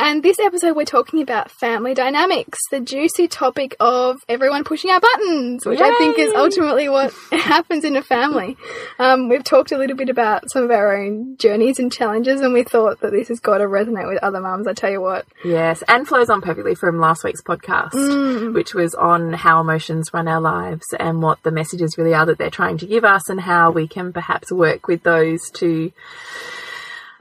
And 0.00 0.22
this 0.22 0.38
episode, 0.38 0.76
we're 0.76 0.84
talking 0.84 1.20
about 1.22 1.50
family 1.50 1.92
dynamics, 1.92 2.58
the 2.70 2.80
juicy 2.80 3.28
topic 3.28 3.76
of 3.80 4.20
everyone 4.28 4.64
pushing 4.64 4.90
our 4.90 5.00
buttons, 5.00 5.66
which 5.66 5.80
I 5.80 5.96
think 5.98 6.18
is 6.18 6.32
ultimately 6.34 6.88
what 6.88 7.12
happens 7.32 7.84
in 7.84 7.96
a 7.96 8.02
family. 8.02 8.56
Um, 8.98 9.28
we've 9.28 9.44
talked 9.44 9.72
a 9.72 9.78
little 9.78 9.96
bit 9.96 10.08
about 10.08 10.50
some 10.50 10.62
of 10.62 10.70
our 10.70 10.96
own 10.96 11.36
journeys 11.36 11.78
and 11.78 11.92
challenges, 11.92 12.40
and 12.40 12.52
we 12.54 12.62
thought 12.62 13.00
that 13.00 13.10
this 13.10 13.28
has 13.28 13.40
got 13.40 13.58
to 13.58 13.64
resonate 13.64 14.08
with 14.08 14.22
other 14.22 14.40
mums. 14.40 14.66
I 14.66 14.72
tell 14.72 14.90
you 14.90 15.00
what. 15.00 15.26
Yes, 15.44 15.82
and 15.88 16.06
flows 16.06 16.30
on 16.30 16.40
perfectly 16.40 16.74
from 16.74 17.00
last 17.00 17.24
week's 17.24 17.42
podcast, 17.42 18.54
which 18.54 18.74
was 18.74 18.94
on 18.94 19.32
how 19.32 19.60
emotions 19.60 20.14
run 20.14 20.28
our 20.28 20.40
lives 20.40 20.86
and 20.98 21.22
what 21.22 21.42
the 21.42 21.50
messages 21.50 21.98
really 21.98 22.14
are 22.14 22.26
that 22.26 22.38
they're 22.38 22.50
trying 22.50 22.78
to 22.78 22.86
give 22.86 23.04
us 23.04 23.28
and 23.28 23.40
how 23.40 23.70
we 23.70 23.88
can 23.88 24.12
perhaps 24.12 24.52
work 24.52 24.88
with 24.88 25.02
those 25.02 25.50
to, 25.54 25.92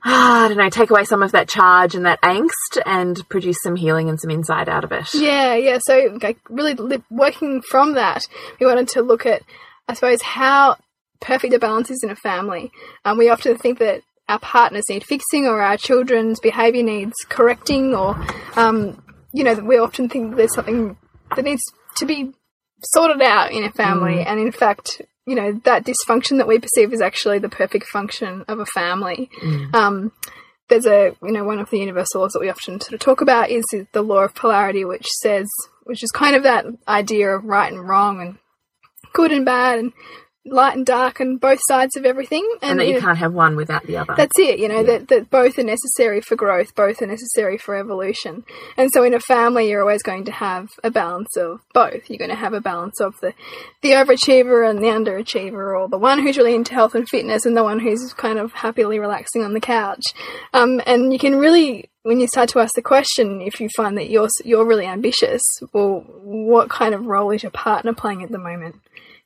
ah, 0.03 0.45
I 0.45 0.47
don't 0.47 0.57
know, 0.57 0.69
take 0.69 0.89
away 0.89 1.03
some 1.03 1.23
of 1.23 1.31
that 1.31 1.49
charge 1.49 1.95
and 1.95 2.05
that 2.05 2.21
angst 2.21 2.81
and 2.85 3.27
produce 3.29 3.57
some 3.63 3.75
healing 3.75 4.09
and 4.09 4.19
some 4.19 4.29
insight 4.29 4.67
out 4.67 4.83
of 4.83 4.91
it. 4.91 5.13
Yeah, 5.13 5.55
yeah. 5.55 5.79
So, 5.81 6.17
like, 6.21 6.37
really 6.49 6.73
li- 6.73 7.03
working 7.09 7.61
from 7.61 7.93
that, 7.93 8.23
we 8.59 8.65
wanted 8.65 8.87
to 8.89 9.01
look 9.01 9.25
at, 9.25 9.43
I 9.87 9.93
suppose, 9.93 10.21
how 10.21 10.77
perfect 11.19 11.53
a 11.53 11.59
balance 11.59 11.89
is 11.89 12.01
in 12.03 12.09
a 12.09 12.15
family. 12.15 12.71
Um, 13.05 13.17
we 13.17 13.29
often 13.29 13.57
think 13.57 13.79
that 13.79 14.01
our 14.29 14.39
partners 14.39 14.85
need 14.89 15.03
fixing 15.03 15.45
or 15.45 15.61
our 15.61 15.77
children's 15.77 16.39
behaviour 16.39 16.83
needs 16.83 17.15
correcting, 17.27 17.95
or, 17.95 18.15
um, 18.55 19.01
you 19.33 19.43
know, 19.43 19.55
we 19.55 19.77
often 19.77 20.09
think 20.09 20.35
there's 20.35 20.53
something 20.53 20.97
that 21.35 21.45
needs 21.45 21.61
to 21.95 22.05
be 22.05 22.33
sorted 22.83 23.21
out 23.21 23.51
in 23.51 23.63
a 23.63 23.71
family. 23.71 24.21
And 24.21 24.39
in 24.39 24.51
fact, 24.51 25.01
you 25.27 25.35
know, 25.35 25.61
that 25.65 25.85
dysfunction 25.85 26.37
that 26.37 26.47
we 26.47 26.57
perceive 26.57 26.93
is 26.93 27.01
actually 27.01 27.37
the 27.37 27.49
perfect 27.49 27.85
function 27.87 28.45
of 28.47 28.59
a 28.59 28.65
family. 28.65 29.29
Um, 29.73 30.13
there's 30.69 30.85
a 30.85 31.15
you 31.21 31.31
know 31.31 31.43
one 31.43 31.59
of 31.59 31.69
the 31.69 31.79
universal 31.79 32.21
laws 32.21 32.31
that 32.33 32.39
we 32.39 32.49
often 32.49 32.79
sort 32.81 32.93
of 32.93 32.99
talk 32.99 33.21
about 33.21 33.49
is 33.49 33.63
the 33.91 34.01
law 34.01 34.23
of 34.23 34.35
polarity 34.35 34.83
which 34.83 35.07
says 35.21 35.47
which 35.83 36.03
is 36.03 36.11
kind 36.11 36.35
of 36.35 36.43
that 36.43 36.65
idea 36.87 37.29
of 37.29 37.43
right 37.45 37.71
and 37.71 37.87
wrong 37.87 38.21
and 38.21 38.37
good 39.13 39.31
and 39.31 39.45
bad 39.45 39.79
and 39.79 39.93
light 40.47 40.75
and 40.75 40.85
dark 40.85 41.19
and 41.19 41.39
both 41.39 41.59
sides 41.67 41.95
of 41.95 42.05
everything 42.05 42.47
And 42.61 42.79
that 42.79 42.87
you 42.87 42.95
know, 42.95 43.01
can't 43.01 43.17
have 43.17 43.33
one 43.33 43.55
without 43.55 43.85
the 43.85 43.97
other. 43.97 44.15
that's 44.15 44.37
it 44.39 44.59
you 44.59 44.67
know 44.67 44.83
that, 44.83 45.07
that 45.09 45.29
both 45.29 45.57
are 45.57 45.63
necessary 45.63 46.21
for 46.21 46.35
growth 46.35 46.75
both 46.75 47.01
are 47.01 47.07
necessary 47.07 47.57
for 47.57 47.75
evolution. 47.75 48.43
And 48.75 48.89
so 48.91 49.03
in 49.03 49.13
a 49.13 49.19
family 49.19 49.69
you're 49.69 49.81
always 49.81 50.03
going 50.03 50.25
to 50.25 50.31
have 50.31 50.69
a 50.83 50.91
balance 50.91 51.35
of 51.37 51.61
both. 51.73 52.09
You're 52.09 52.17
going 52.17 52.29
to 52.29 52.35
have 52.35 52.53
a 52.53 52.61
balance 52.61 52.99
of 52.99 53.19
the 53.21 53.33
the 53.81 53.91
overachiever 53.91 54.67
and 54.67 54.79
the 54.79 54.87
underachiever 54.87 55.79
or 55.79 55.87
the 55.87 55.97
one 55.97 56.19
who's 56.19 56.37
really 56.37 56.55
into 56.55 56.73
health 56.73 56.95
and 56.95 57.07
fitness 57.07 57.45
and 57.45 57.55
the 57.55 57.63
one 57.63 57.79
who's 57.79 58.13
kind 58.13 58.39
of 58.39 58.53
happily 58.53 58.99
relaxing 58.99 59.43
on 59.43 59.53
the 59.53 59.59
couch. 59.59 60.03
Um, 60.53 60.81
and 60.85 61.13
you 61.13 61.19
can 61.19 61.37
really 61.37 61.89
when 62.03 62.21
you 62.21 62.27
start 62.27 62.47
to 62.49 62.59
ask 62.59 62.73
the 62.73 62.81
question 62.81 63.41
if 63.41 63.59
you 63.59 63.67
find 63.75 63.97
that 63.97 64.09
you're 64.09 64.29
you're 64.45 64.65
really 64.65 64.85
ambitious 64.85 65.41
well 65.73 66.05
what 66.21 66.69
kind 66.69 66.93
of 66.93 67.05
role 67.05 67.31
is 67.31 67.43
your 67.43 67.51
partner 67.51 67.93
playing 67.93 68.23
at 68.23 68.31
the 68.31 68.37
moment 68.37 68.75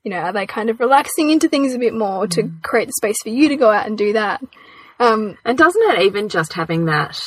you 0.03 0.11
know 0.11 0.17
are 0.17 0.33
they 0.33 0.45
kind 0.45 0.69
of 0.69 0.79
relaxing 0.79 1.29
into 1.29 1.47
things 1.49 1.73
a 1.73 1.79
bit 1.79 1.93
more 1.93 2.27
to 2.27 2.49
create 2.63 2.87
the 2.87 2.93
space 2.93 3.17
for 3.23 3.29
you 3.29 3.49
to 3.49 3.55
go 3.55 3.71
out 3.71 3.85
and 3.87 3.97
do 3.97 4.13
that 4.13 4.41
um, 4.99 5.37
And 5.43 5.57
doesn't 5.57 5.81
it 5.91 6.03
even 6.03 6.29
just 6.29 6.53
having 6.53 6.85
that 6.85 7.19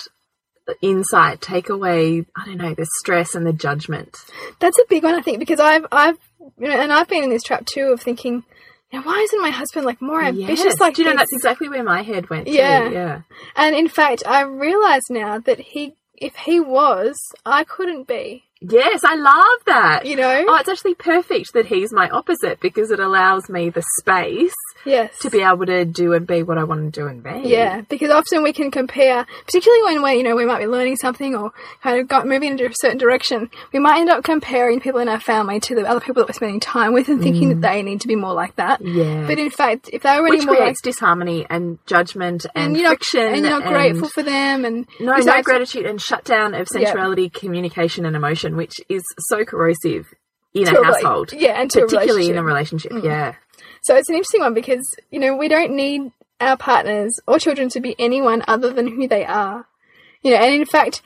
insight 0.80 1.41
take 1.41 1.69
away, 1.69 2.25
I 2.36 2.45
don't 2.47 2.56
know, 2.56 2.72
the 2.75 2.86
stress 3.00 3.34
and 3.34 3.45
the 3.45 3.52
judgment? 3.52 4.17
That's 4.61 4.78
a 4.78 4.84
big 4.89 5.02
one, 5.02 5.14
I 5.14 5.22
think, 5.22 5.40
because 5.40 5.61
I've, 5.61 5.84
I've, 5.90 6.17
you 6.58 6.68
know, 6.68 6.80
and 6.80 6.92
I've 6.92 7.08
been 7.08 7.24
in 7.24 7.30
this 7.30 7.42
trap 7.42 7.67
too 7.67 7.86
of 7.86 8.01
thinking, 8.01 8.45
you 8.92 8.98
know, 8.98 9.02
why 9.05 9.18
isn't 9.20 9.42
my 9.42 9.51
husband 9.51 9.84
like 9.86 10.01
more 10.01 10.23
ambitious 10.23 10.64
Yes. 10.64 10.80
like 10.80 10.95
Do 10.95 11.02
you 11.02 11.11
know 11.11 11.17
that's 11.17 11.33
exactly 11.33 11.68
where 11.68 11.83
my 11.83 12.02
head 12.02 12.30
went? 12.30 12.46
Yeah. 12.46 12.89
Too. 12.89 12.95
Yeah. 12.95 13.23
And 13.57 13.74
in 13.74 13.89
fact, 13.89 14.23
I 14.24 14.42
realise 14.42 15.02
now 15.11 15.39
that 15.39 15.58
he, 15.58 15.96
if 16.14 16.36
he 16.36 16.61
was, 16.61 17.17
I 17.45 17.64
couldn't 17.64 18.07
be. 18.07 18.45
Yes, 18.60 19.04
I 19.04 19.14
love 19.16 19.64
that. 19.66 20.06
You 20.06 20.16
know? 20.16 20.44
Oh, 20.48 20.56
it's 20.56 20.68
actually 20.68 20.94
perfect 20.94 21.52
that 21.54 21.66
he's 21.66 21.92
my 21.92 22.08
opposite 22.08 22.60
because 22.60 22.90
it 22.90 23.00
allows 23.00 23.48
me 23.48 23.70
the 23.70 23.84
space 23.98 24.54
Yes. 24.84 25.18
to 25.20 25.30
be 25.30 25.40
able 25.42 25.67
to 25.67 25.84
do 25.84 26.12
and 26.12 26.27
be 26.27 26.42
what 26.42 26.58
I 26.58 26.64
want 26.64 26.92
to 26.92 27.00
do 27.00 27.06
and 27.06 27.22
be. 27.22 27.48
Yeah, 27.48 27.83
because 27.83 28.11
often 28.11 28.42
we 28.42 28.52
can 28.52 28.70
compare, 28.70 29.27
particularly 29.46 29.83
when 29.84 30.02
we, 30.02 30.12
you 30.14 30.22
know, 30.22 30.36
we 30.36 30.45
might 30.46 30.58
be 30.61 30.67
learning 30.67 30.96
something 30.96 31.34
or 31.34 31.52
kind 31.83 31.98
of 32.00 32.08
got 32.08 32.27
moving 32.27 32.50
into 32.50 32.67
a 32.67 32.72
certain 32.74 32.98
direction. 32.98 33.50
We 33.72 33.78
might 33.78 34.00
end 34.00 34.11
up 34.11 34.24
comparing 34.24 34.80
people 34.80 35.00
in 35.00 35.08
our 35.08 35.20
family 35.20 35.61
to 35.61 35.74
the 35.74 35.86
other 35.86 36.00
people 36.00 36.22
that 36.22 36.28
we're 36.28 36.34
spending 36.34 36.61
time 36.61 36.92
with 36.92 37.08
and 37.08 37.22
thinking 37.22 37.48
that 37.48 37.61
they 37.61 37.83
need 37.83 38.00
to 38.02 38.08
be 38.08 38.17
more 38.17 38.34
like 38.34 38.56
that. 38.56 38.80
Mm. 38.83 38.95
Yeah. 38.95 39.27
But 39.27 39.39
in 39.39 39.50
fact, 39.50 39.90
if 39.92 40.02
they 40.02 40.20
were 40.20 40.27
any 40.28 40.39
Which 40.39 40.46
more 40.46 40.56
like 40.58 40.77
disharmony 40.83 41.46
and 41.48 41.78
judgment 41.86 42.45
and, 42.55 42.64
and 42.66 42.77
you're 42.77 42.84
not, 42.90 42.98
friction. 42.98 43.20
and 43.34 43.40
you're 43.45 43.61
not 43.61 43.64
grateful 43.68 44.08
for 44.08 44.22
them, 44.22 44.64
and 44.64 44.86
No, 45.01 45.16
no 45.16 45.42
gratitude 45.42 45.86
and 45.86 46.01
shutdown 46.01 46.55
of 46.55 46.68
sensuality, 46.68 47.28
communication, 47.30 48.05
and 48.06 48.14
emotion, 48.16 48.56
which 48.56 48.80
is 48.89 49.02
so 49.18 49.45
corrosive 49.45 50.12
in 50.52 50.66
To 50.66 50.80
a 50.80 50.84
household. 50.84 51.33
yeah, 51.33 51.61
and 51.61 51.70
to 51.72 51.80
a 51.80 51.83
particularly 51.86 52.28
in 52.30 52.36
a 52.39 52.42
relationship. 52.45 52.92
relationship. 52.92 53.11
Yeah. 53.11 53.34
So 53.84 53.95
it's 53.96 54.08
an 54.08 54.14
interesting 54.17 54.40
one 54.40 54.55
because 54.55 54.83
you 55.11 55.20
know 55.20 55.36
we 55.36 55.48
don't 55.48 55.72
need 55.77 56.11
our 56.40 56.56
partners 56.56 57.12
or 57.27 57.39
children 57.39 57.68
to 57.70 57.80
be 57.80 57.95
anyone 57.98 58.42
other 58.48 58.70
than 58.72 58.89
who 58.89 59.06
they 59.08 59.24
are. 59.24 59.67
You 60.22 60.30
know, 60.33 60.39
and 60.39 60.55
in 60.55 60.64
fact, 60.67 61.02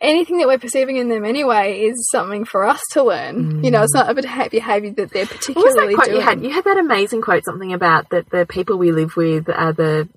anything 0.00 0.38
that 0.38 0.46
we're 0.48 0.58
perceiving 0.58 0.96
in 0.96 1.08
them 1.08 1.24
anyway 1.24 1.80
is 1.82 2.08
something 2.10 2.44
for 2.44 2.64
us 2.64 2.80
to 2.92 3.02
learn. 3.02 3.62
You 3.64 3.70
know, 3.70 3.82
it's 3.82 3.92
not 3.94 4.08
a 4.08 4.14
beha- 4.14 4.48
behavior 4.50 4.92
that 4.92 5.10
they're 5.12 5.26
What 5.26 5.30
was 5.30 5.38
particularly 5.38 5.88
that 5.88 5.94
quote 5.96 6.06
doing. 6.06 6.16
you 6.20 6.22
had? 6.26 6.42
You 6.42 6.50
had 6.50 6.64
that 6.64 6.78
amazing 6.78 7.20
quote, 7.20 7.44
something 7.44 7.72
about 7.72 8.10
that 8.10 8.30
the 8.30 8.46
people 8.46 8.78
we 8.78 8.92
live 8.92 9.16
with 9.16 9.48
are 9.50 9.72
the 9.72 10.08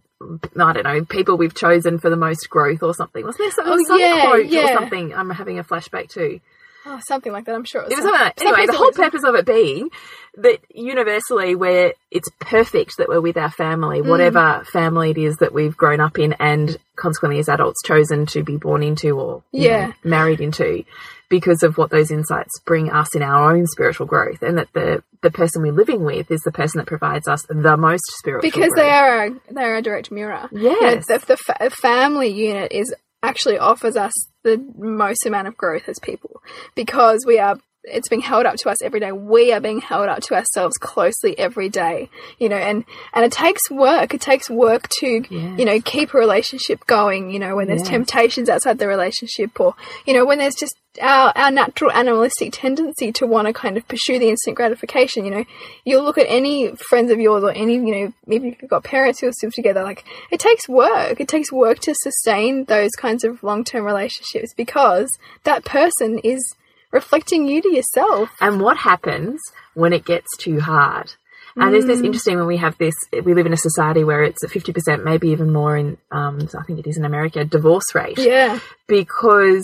I 0.56 0.72
don't 0.74 0.84
know, 0.84 1.04
people 1.04 1.36
we've 1.36 1.54
chosen 1.54 2.00
for 2.00 2.10
the 2.10 2.16
most 2.16 2.50
growth 2.50 2.82
or 2.82 2.94
something. 2.94 3.26
Wasn't 3.26 3.40
there 3.58 3.66
Oh, 3.66 3.78
some 3.86 4.00
yeah, 4.00 4.22
quote 4.26 4.46
yeah. 4.46 4.66
or 4.66 4.74
something 4.80 5.14
I'm 5.14 5.30
having 5.32 5.60
a 5.60 5.64
flashback 5.66 6.10
to? 6.12 6.40
Oh, 6.86 7.00
something 7.08 7.32
like 7.32 7.46
that. 7.46 7.56
I'm 7.56 7.64
sure 7.64 7.82
it 7.82 7.86
was. 7.86 7.94
It 7.94 7.96
was 7.98 8.04
something 8.06 8.22
like, 8.22 8.42
anyway, 8.42 8.66
the 8.68 8.74
whole 8.78 8.92
purpose 8.92 9.24
of 9.24 9.36
it 9.36 9.46
being 9.46 9.90
that 10.38 10.60
universally 10.74 11.56
where 11.56 11.94
it's 12.12 12.30
perfect 12.40 12.98
that 12.98 13.08
we're 13.10 13.22
with 13.22 13.38
our 13.38 13.52
family, 13.52 14.02
Mm. 14.02 14.08
whatever 14.08 14.64
family 14.72 15.12
it 15.12 15.18
is 15.18 15.38
that 15.38 15.54
we've 15.54 15.78
grown 15.78 16.00
up 16.00 16.18
in 16.20 16.34
and 16.34 16.78
consequently 16.96 17.40
as 17.40 17.50
adults 17.50 17.82
chosen 17.86 18.26
to 18.28 18.44
be 18.44 18.58
born 18.58 18.84
into 18.84 19.20
or 19.20 19.44
Yeah. 19.52 19.88
know, 19.88 19.94
married 20.04 20.42
into 20.42 20.84
because 21.30 21.64
of 21.64 21.78
what 21.78 21.90
those 21.90 22.12
insights 22.12 22.60
bring 22.66 22.92
us 22.92 23.16
in 23.16 23.22
our 23.24 23.56
own 23.56 23.66
spiritual 23.68 24.06
growth 24.06 24.42
and 24.44 24.58
that 24.58 24.68
the 24.74 25.04
the 25.22 25.32
person 25.32 25.62
we're 25.62 25.72
living 25.72 26.04
with 26.04 26.30
is 26.30 26.42
the 26.42 26.52
person 26.52 26.80
that 26.80 26.86
provides 26.86 27.30
us 27.30 27.42
the 27.48 27.78
most 27.78 28.04
spiritual 28.18 28.42
because 28.52 28.74
growth. 28.74 28.76
they 28.86 28.90
are 28.92 29.26
a, 29.28 29.32
they're 29.52 29.76
a 29.76 29.82
direct 29.82 30.12
mirror. 30.12 30.50
You 30.52 30.64
know, 30.64 30.80
Yes. 30.82 31.06
the, 31.08 31.18
the 31.26 31.38
fa- 31.38 31.70
family 31.70 32.28
unit 32.28 32.74
is 32.74 32.94
actually 33.24 33.58
offers 33.58 33.96
us 33.96 34.14
the 34.44 34.58
most 34.78 35.26
amount 35.26 35.48
of 35.48 35.58
growth 35.58 35.88
as 35.88 35.98
people 36.00 36.42
because 36.76 37.26
we 37.26 37.40
are 37.40 37.58
it's 37.84 38.10
being 38.10 38.22
held 38.22 38.46
up 38.46 38.56
to 38.58 38.70
us 38.70 38.82
every 38.82 39.00
day. 39.00 39.12
We 39.12 39.52
are 39.52 39.60
being 39.60 39.82
held 39.82 40.10
up 40.10 40.22
to 40.24 40.36
ourselves 40.36 40.78
closely 40.78 41.38
every 41.38 41.70
day 41.70 42.10
you 42.40 42.50
know 42.50 42.56
and 42.56 42.86
and 43.14 43.26
it 43.26 43.32
takes 43.32 43.70
work. 43.70 44.14
It 44.14 44.22
takes 44.22 44.50
work 44.50 44.88
to 45.00 45.24
you 45.30 45.66
know 45.66 45.80
keep 45.82 46.14
a 46.14 46.18
relationship 46.18 46.86
going 46.88 47.32
you 47.32 47.40
know 47.40 47.56
when 47.56 47.68
there's 47.68 47.84
temptations 47.84 48.50
outside 48.50 48.80
the 48.80 48.88
relationship 48.88 49.60
or 49.60 49.76
you 50.06 50.14
know 50.14 50.26
when 50.26 50.40
there's 50.40 50.56
just 50.56 50.76
our, 51.02 51.34
our 51.36 51.50
natural 51.50 51.92
animalistic 51.92 52.54
tendency 52.54 53.12
to 53.12 53.26
want 53.26 53.48
to 53.48 53.54
kind 53.54 53.78
of 53.78 53.88
pursue 53.88 54.20
the 54.20 54.30
instant 54.30 54.56
gratification 54.56 55.26
you 55.26 55.32
know. 55.32 55.46
You'll 55.86 56.04
look 56.04 56.18
at 56.18 56.28
any 56.30 56.76
friends 56.76 57.12
of 57.12 57.20
yours 57.20 57.44
or 57.44 57.52
any 57.52 57.76
you 57.76 57.96
know 57.96 58.14
maybe 58.26 58.50
if 58.50 58.62
you've 58.62 58.70
got 58.70 58.84
parents 58.84 59.20
who 59.20 59.28
are 59.28 59.34
still 59.34 59.52
together 59.52 59.84
like 59.84 60.04
it 60.32 60.40
takes 60.40 60.68
work. 60.70 61.20
It 61.20 61.28
takes 61.28 61.52
work 61.52 61.80
to 61.80 61.96
sustain 61.96 62.66
those 62.66 62.92
kinds 62.92 63.24
of 63.24 63.44
long-term 63.44 63.86
relationships 63.86 64.54
because 64.56 65.10
that 65.44 65.66
person 65.66 66.20
is 66.20 66.56
reflecting 66.94 67.48
you 67.48 67.62
to 67.62 67.70
yourself 67.76 68.30
and 68.40 68.62
what 68.62 68.78
happens 68.78 69.42
when 69.74 69.92
it 69.92 70.06
gets 70.06 70.38
too 70.38 70.62
hard. 70.62 71.14
And 71.56 71.72
there's 71.74 71.86
this 71.86 72.00
Mm. 72.02 72.06
interesting 72.06 72.38
when 72.38 72.48
we 72.48 72.58
have 72.58 72.76
this, 72.80 72.96
we 73.12 73.34
live 73.36 73.46
in 73.46 73.54
a 73.54 73.58
society 73.58 74.04
where 74.04 74.24
it's 74.24 74.44
at 74.44 74.50
50%, 74.50 75.04
maybe 75.04 75.30
even 75.30 75.52
more 75.54 75.78
in, 75.78 75.98
um, 76.12 76.48
I 76.58 76.64
think 76.64 76.80
it 76.80 76.88
is 76.88 76.98
in 76.98 77.06
America, 77.06 77.44
divorce 77.46 77.94
rate. 77.94 78.18
yeah 78.18 78.60
Because 78.88 79.64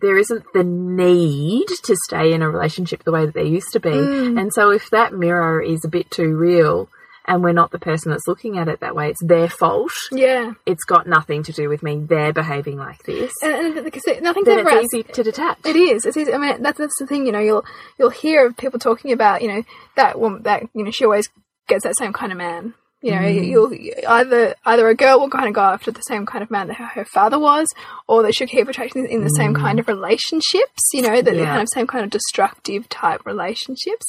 there 0.00 0.18
isn't 0.18 0.44
the 0.52 0.62
need 0.62 1.66
to 1.84 1.96
stay 2.04 2.32
in 2.34 2.42
a 2.42 2.50
relationship 2.50 3.02
the 3.04 3.12
way 3.12 3.24
that 3.26 3.34
there 3.34 3.44
used 3.44 3.72
to 3.72 3.80
be. 3.80 3.90
Mm. 3.90 4.38
And 4.40 4.52
so 4.52 4.70
if 4.70 4.90
that 4.90 5.12
mirror 5.14 5.60
is 5.62 5.84
a 5.84 5.88
bit 5.88 6.10
too 6.10 6.36
real 6.36 6.88
and 7.26 7.42
we're 7.42 7.52
not 7.52 7.70
the 7.70 7.78
person 7.78 8.10
that's 8.10 8.26
looking 8.26 8.58
at 8.58 8.68
it 8.68 8.80
that 8.80 8.94
way, 8.94 9.10
it's 9.10 9.22
their 9.24 9.48
fault. 9.48 9.92
yeah 10.10 10.52
It's 10.66 10.84
got 10.84 11.06
nothing 11.06 11.42
to 11.44 11.52
do 11.52 11.68
with 11.68 11.82
me. 11.82 11.98
They're 12.00 12.32
behaving 12.32 12.78
like 12.78 13.02
this. 13.04 13.32
and, 13.42 13.76
and 13.76 13.84
because 13.84 14.02
nothing's 14.20 14.46
then 14.46 14.60
ever 14.60 14.70
it's 14.70 14.94
easy 14.94 15.02
to 15.04 15.22
detach. 15.22 15.58
It 15.64 15.76
is. 15.76 16.04
It's 16.04 16.16
easy. 16.16 16.32
I 16.32 16.38
mean, 16.38 16.62
that's 16.62 16.78
that's 16.78 16.98
the 16.98 17.06
thing. 17.06 17.26
You 17.26 17.32
know, 17.32 17.40
you'll 17.40 17.64
you'll 17.98 18.10
hear 18.10 18.46
of 18.46 18.56
people 18.56 18.78
talking 18.78 19.12
about, 19.12 19.42
you 19.42 19.48
know, 19.48 19.62
that 19.96 20.18
woman 20.18 20.42
that 20.42 20.62
you 20.74 20.84
know 20.84 20.90
she 20.90 21.04
always 21.04 21.28
gets 21.68 21.84
that 21.84 21.96
same 21.96 22.12
kind 22.12 22.32
of 22.32 22.38
man. 22.38 22.74
You 23.04 23.10
know, 23.10 23.18
mm. 23.18 23.46
you'll 23.46 23.74
either 24.08 24.54
either 24.64 24.88
a 24.88 24.94
girl 24.94 25.18
will 25.18 25.28
kind 25.28 25.48
of 25.48 25.54
go 25.54 25.60
after 25.60 25.90
the 25.90 26.02
same 26.02 26.24
kind 26.24 26.44
of 26.44 26.52
man 26.52 26.68
that 26.68 26.76
her, 26.76 26.86
her 26.86 27.04
father 27.04 27.36
was, 27.36 27.66
or 28.06 28.22
that 28.22 28.32
she'll 28.32 28.46
keep 28.46 28.68
attracting 28.68 29.08
in 29.08 29.24
the 29.24 29.28
same 29.30 29.54
kind 29.54 29.78
mm. 29.78 29.80
of 29.80 29.88
relationships. 29.88 30.82
You 30.92 31.02
know, 31.02 31.20
that 31.20 31.24
the 31.24 31.36
Yeah. 31.36 31.46
kind 31.46 31.62
of 31.62 31.68
same 31.74 31.88
kind 31.88 32.04
of 32.04 32.10
destructive 32.10 32.88
type 32.88 33.26
relationships. 33.26 34.06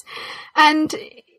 And 0.55 0.93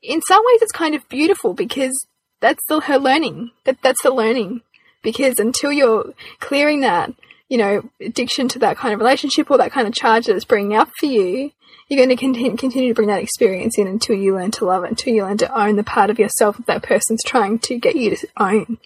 in 0.05 0.21
some 0.23 0.43
ways, 0.45 0.62
it's 0.62 0.73
kind 0.73 0.95
of 0.95 1.09
beautiful 1.09 1.55
because 1.55 2.06
that's 2.41 2.62
the, 2.69 2.81
her 2.81 2.99
learning. 2.99 3.51
That 3.65 3.79
that's 3.83 4.03
the 4.03 4.11
learning. 4.11 4.62
Because 5.03 5.39
until 5.39 5.73
you're 5.73 6.12
clearing 6.41 6.81
that, 6.81 7.12
you 7.49 7.59
know, 7.59 7.89
addiction 8.01 8.49
to 8.49 8.59
that 8.61 8.77
kind 8.77 8.95
of 8.95 9.01
relationship 9.01 9.51
or 9.51 9.59
that 9.59 9.73
kind 9.73 9.87
of 9.87 9.95
charge 9.95 10.27
that 10.27 10.37
it's 10.37 10.45
bringing 10.45 10.77
up 10.77 10.91
for 10.99 11.06
you, 11.06 11.53
you're 11.89 11.99
going 11.99 12.09
to 12.09 12.17
continue, 12.17 12.56
continue 12.56 12.89
to 12.89 12.95
bring 12.95 13.09
that 13.09 13.23
experience 13.23 13.79
in 13.79 13.87
until 13.87 14.17
you 14.17 14.35
learn 14.35 14.51
to 14.53 14.65
love 14.65 14.85
it, 14.85 14.91
until 14.91 15.12
you 15.12 15.25
learn 15.25 15.37
to 15.39 15.61
own 15.61 15.77
the 15.77 15.85
part 15.85 16.09
of 16.09 16.19
yourself 16.19 16.56
that 16.56 16.67
that 16.67 16.83
person's 16.83 17.23
trying 17.23 17.59
to 17.61 17.79
get 17.79 17.97
you 17.97 18.17
to 18.17 18.29
own. 18.39 18.79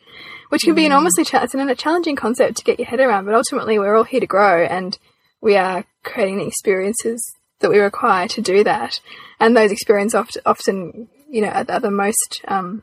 Which 0.48 0.62
can 0.62 0.74
be 0.74 0.82
mm. 0.82 0.86
enormously 0.86 1.24
it's 1.30 1.54
a 1.54 1.74
challenging 1.74 2.16
concept 2.16 2.56
to 2.56 2.64
get 2.64 2.78
your 2.78 2.88
head 2.88 3.00
around, 3.00 3.26
but 3.26 3.34
ultimately 3.34 3.78
we're 3.78 3.94
all 3.94 4.04
here 4.04 4.20
to 4.20 4.26
grow 4.26 4.64
and 4.64 4.98
we 5.40 5.56
are 5.56 5.84
creating 6.04 6.38
the 6.38 6.46
experiences 6.46 7.22
that 7.60 7.70
we 7.70 7.78
require 7.78 8.26
to 8.28 8.40
do 8.40 8.64
that. 8.64 9.00
And 9.40 9.56
those 9.56 9.72
experiences 9.72 10.14
oft, 10.14 10.36
often, 10.44 11.08
you 11.28 11.42
know, 11.42 11.48
are 11.48 11.80
the 11.80 11.90
most 11.90 12.40
um, 12.48 12.82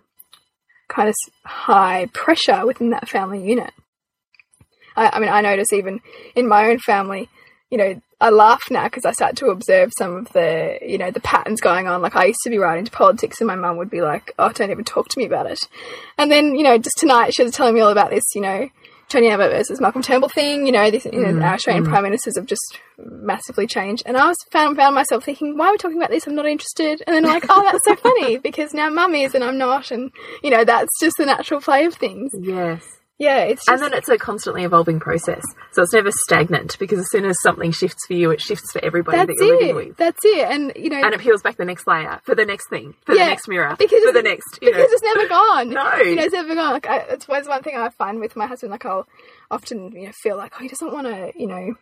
kind 0.87 1.09
of 1.09 1.15
high 1.45 2.07
pressure 2.13 2.65
within 2.65 2.91
that 2.91 3.09
family 3.09 3.45
unit. 3.45 3.73
I, 4.95 5.09
I 5.13 5.19
mean, 5.19 5.29
I 5.29 5.41
notice 5.41 5.73
even 5.73 5.99
in 6.35 6.47
my 6.47 6.69
own 6.69 6.79
family, 6.79 7.29
you 7.69 7.77
know, 7.77 8.01
I 8.21 8.29
laugh 8.29 8.63
now 8.71 8.85
because 8.85 9.05
I 9.05 9.11
start 9.11 9.35
to 9.37 9.47
observe 9.47 9.91
some 9.97 10.15
of 10.15 10.31
the, 10.31 10.79
you 10.81 10.97
know, 10.97 11.11
the 11.11 11.19
patterns 11.19 11.59
going 11.59 11.87
on. 11.87 12.01
Like 12.01 12.15
I 12.15 12.25
used 12.25 12.39
to 12.43 12.49
be 12.49 12.57
right 12.57 12.79
into 12.79 12.91
politics, 12.91 13.41
and 13.41 13.47
my 13.47 13.55
mum 13.55 13.77
would 13.77 13.89
be 13.89 14.01
like, 14.01 14.33
"Oh, 14.39 14.51
don't 14.51 14.71
even 14.71 14.85
talk 14.85 15.09
to 15.09 15.19
me 15.19 15.25
about 15.25 15.51
it." 15.51 15.59
And 16.17 16.31
then, 16.31 16.55
you 16.55 16.63
know, 16.63 16.77
just 16.77 16.97
tonight 16.97 17.33
she 17.33 17.43
was 17.43 17.51
telling 17.51 17.75
me 17.75 17.81
all 17.81 17.89
about 17.89 18.11
this, 18.11 18.23
you 18.33 18.41
know, 18.41 18.69
Tony 19.09 19.29
Abbott 19.29 19.51
versus 19.51 19.79
Malcolm 19.79 20.01
Turnbull 20.01 20.29
thing. 20.29 20.65
You 20.65 20.71
know, 20.71 20.89
this, 20.89 21.05
you 21.05 21.11
know, 21.19 21.41
our 21.41 21.53
Australian 21.53 21.85
mm. 21.85 21.89
prime 21.89 22.03
ministers 22.03 22.37
have 22.37 22.45
just 22.45 22.79
massively 22.97 23.67
changed. 23.67 24.03
And 24.05 24.17
I 24.17 24.27
was 24.27 24.37
found 24.51 24.77
found 24.77 24.95
myself 24.95 25.23
thinking, 25.23 25.57
"Why 25.57 25.67
are 25.67 25.71
we 25.71 25.77
talking 25.77 25.97
about 25.97 26.09
this? 26.09 26.27
I'm 26.27 26.35
not 26.35 26.45
interested." 26.45 27.03
And 27.05 27.15
then 27.15 27.25
I'm 27.25 27.31
like, 27.31 27.45
"Oh, 27.49 27.61
that's 27.63 27.85
so 27.85 27.95
funny 28.09 28.37
because 28.37 28.73
now 28.73 28.89
mum 28.89 29.15
is 29.15 29.35
and 29.35 29.43
I'm 29.43 29.57
not," 29.57 29.91
and 29.91 30.11
you 30.43 30.49
know, 30.49 30.63
that's 30.63 30.99
just 30.99 31.15
the 31.17 31.25
natural 31.25 31.61
play 31.61 31.85
of 31.85 31.93
things. 31.93 32.31
Yes. 32.39 32.83
Yeah, 33.17 33.43
it's 33.43 33.65
just 33.65 33.69
And 33.69 33.81
then 33.81 33.97
it's 33.97 34.09
a 34.09 34.17
constantly 34.17 34.65
evolving 34.65 34.99
process. 34.99 35.41
So 35.71 35.83
it's 35.83 35.93
never 35.93 36.11
stagnant 36.11 36.77
because 36.79 36.99
as 36.99 37.09
soon 37.09 37.23
as 37.23 37.37
something 37.41 37.71
shifts 37.71 38.05
for 38.07 38.13
you, 38.13 38.31
it 38.31 38.41
shifts 38.41 38.69
for 38.73 38.83
everybody 38.83 39.17
that's 39.19 39.27
that 39.39 39.45
you're 39.45 39.55
living 39.55 39.69
it. 39.69 39.75
with. 39.75 39.97
That's 39.97 40.19
it. 40.25 40.47
And 40.51 40.73
you 40.75 40.89
know, 40.89 40.97
And 41.01 41.13
it 41.13 41.21
peels 41.21 41.41
back 41.41 41.55
the 41.55 41.63
next 41.63 41.87
layer 41.87 42.19
for 42.25 42.35
the 42.35 42.45
next 42.45 42.69
thing, 42.69 42.93
for 43.05 43.15
Yeah, 43.15 43.23
the 43.25 43.29
next 43.31 43.47
mirror, 43.47 43.75
because 43.79 44.03
for 44.03 44.11
the 44.11 44.21
next, 44.21 44.59
you 44.61 44.69
know. 44.69 44.77
because 44.77 44.91
it's 44.91 45.03
never 45.03 45.27
gone. 45.29 45.69
No. 45.75 45.95
you 45.95 46.15
know, 46.15 46.23
it's 46.23 46.33
never 46.33 46.55
gone. 46.55 46.73
Like, 46.73 46.87
I, 46.87 46.97
it's 47.09 47.29
always 47.29 47.47
one 47.47 47.63
thing 47.63 47.77
I 47.77 47.87
find 47.89 48.19
with 48.19 48.35
my 48.35 48.47
husband. 48.47 48.71
Like, 48.71 48.85
I'll 48.85 49.07
often, 49.49 49.93
you 49.93 50.07
know, 50.07 50.11
feel 50.21 50.35
like, 50.35 50.53
oh, 50.57 50.61
he 50.61 50.67
doesn't 50.67 50.91
want 50.91 51.07
to, 51.07 51.31
you 51.37 51.47
know, 51.47 51.75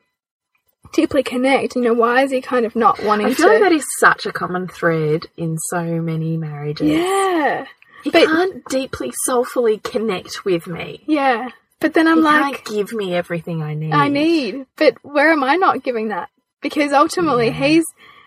deeply 0.94 1.24
connect. 1.24 1.76
You 1.76 1.82
know, 1.82 1.94
why 1.94 2.22
is 2.24 2.32
he 2.32 2.42
kind 2.42 2.66
of 2.68 2.76
not 2.76 3.04
wanting 3.04 3.26
I 3.28 3.34
feel 3.34 3.48
to? 3.48 3.54
like 3.54 3.62
that 3.64 3.72
is 3.72 3.86
such 4.00 4.28
a 4.28 4.32
common 4.32 4.68
thread 4.68 5.26
in 5.36 5.58
so 5.72 5.82
many 5.84 6.38
marriages. 6.38 6.88
yeah, 6.90 7.66
You 8.04 8.12
but- 8.12 8.26
can't 8.28 8.66
deeply, 8.66 9.12
soulfully 9.26 9.78
connect 9.80 10.46
with 10.46 10.68
me. 10.68 11.04
yeah. 11.08 11.50
But 11.80 11.94
then 11.96 12.08
I'm 12.08 12.18
You 12.20 12.24
like, 12.24 12.64
can't 12.64 12.66
give 12.78 12.94
me 12.94 13.14
everything 13.14 13.62
I 13.62 13.74
need. 13.74 13.92
I 13.92 14.08
need. 14.08 14.66
But 14.78 14.96
where 15.04 15.34
am 15.34 15.44
I 15.44 15.58
not 15.58 15.84
giving 15.84 16.08
that? 16.10 16.30
Because 16.62 16.94
ultimately, 16.94 17.52
he's 17.52 17.84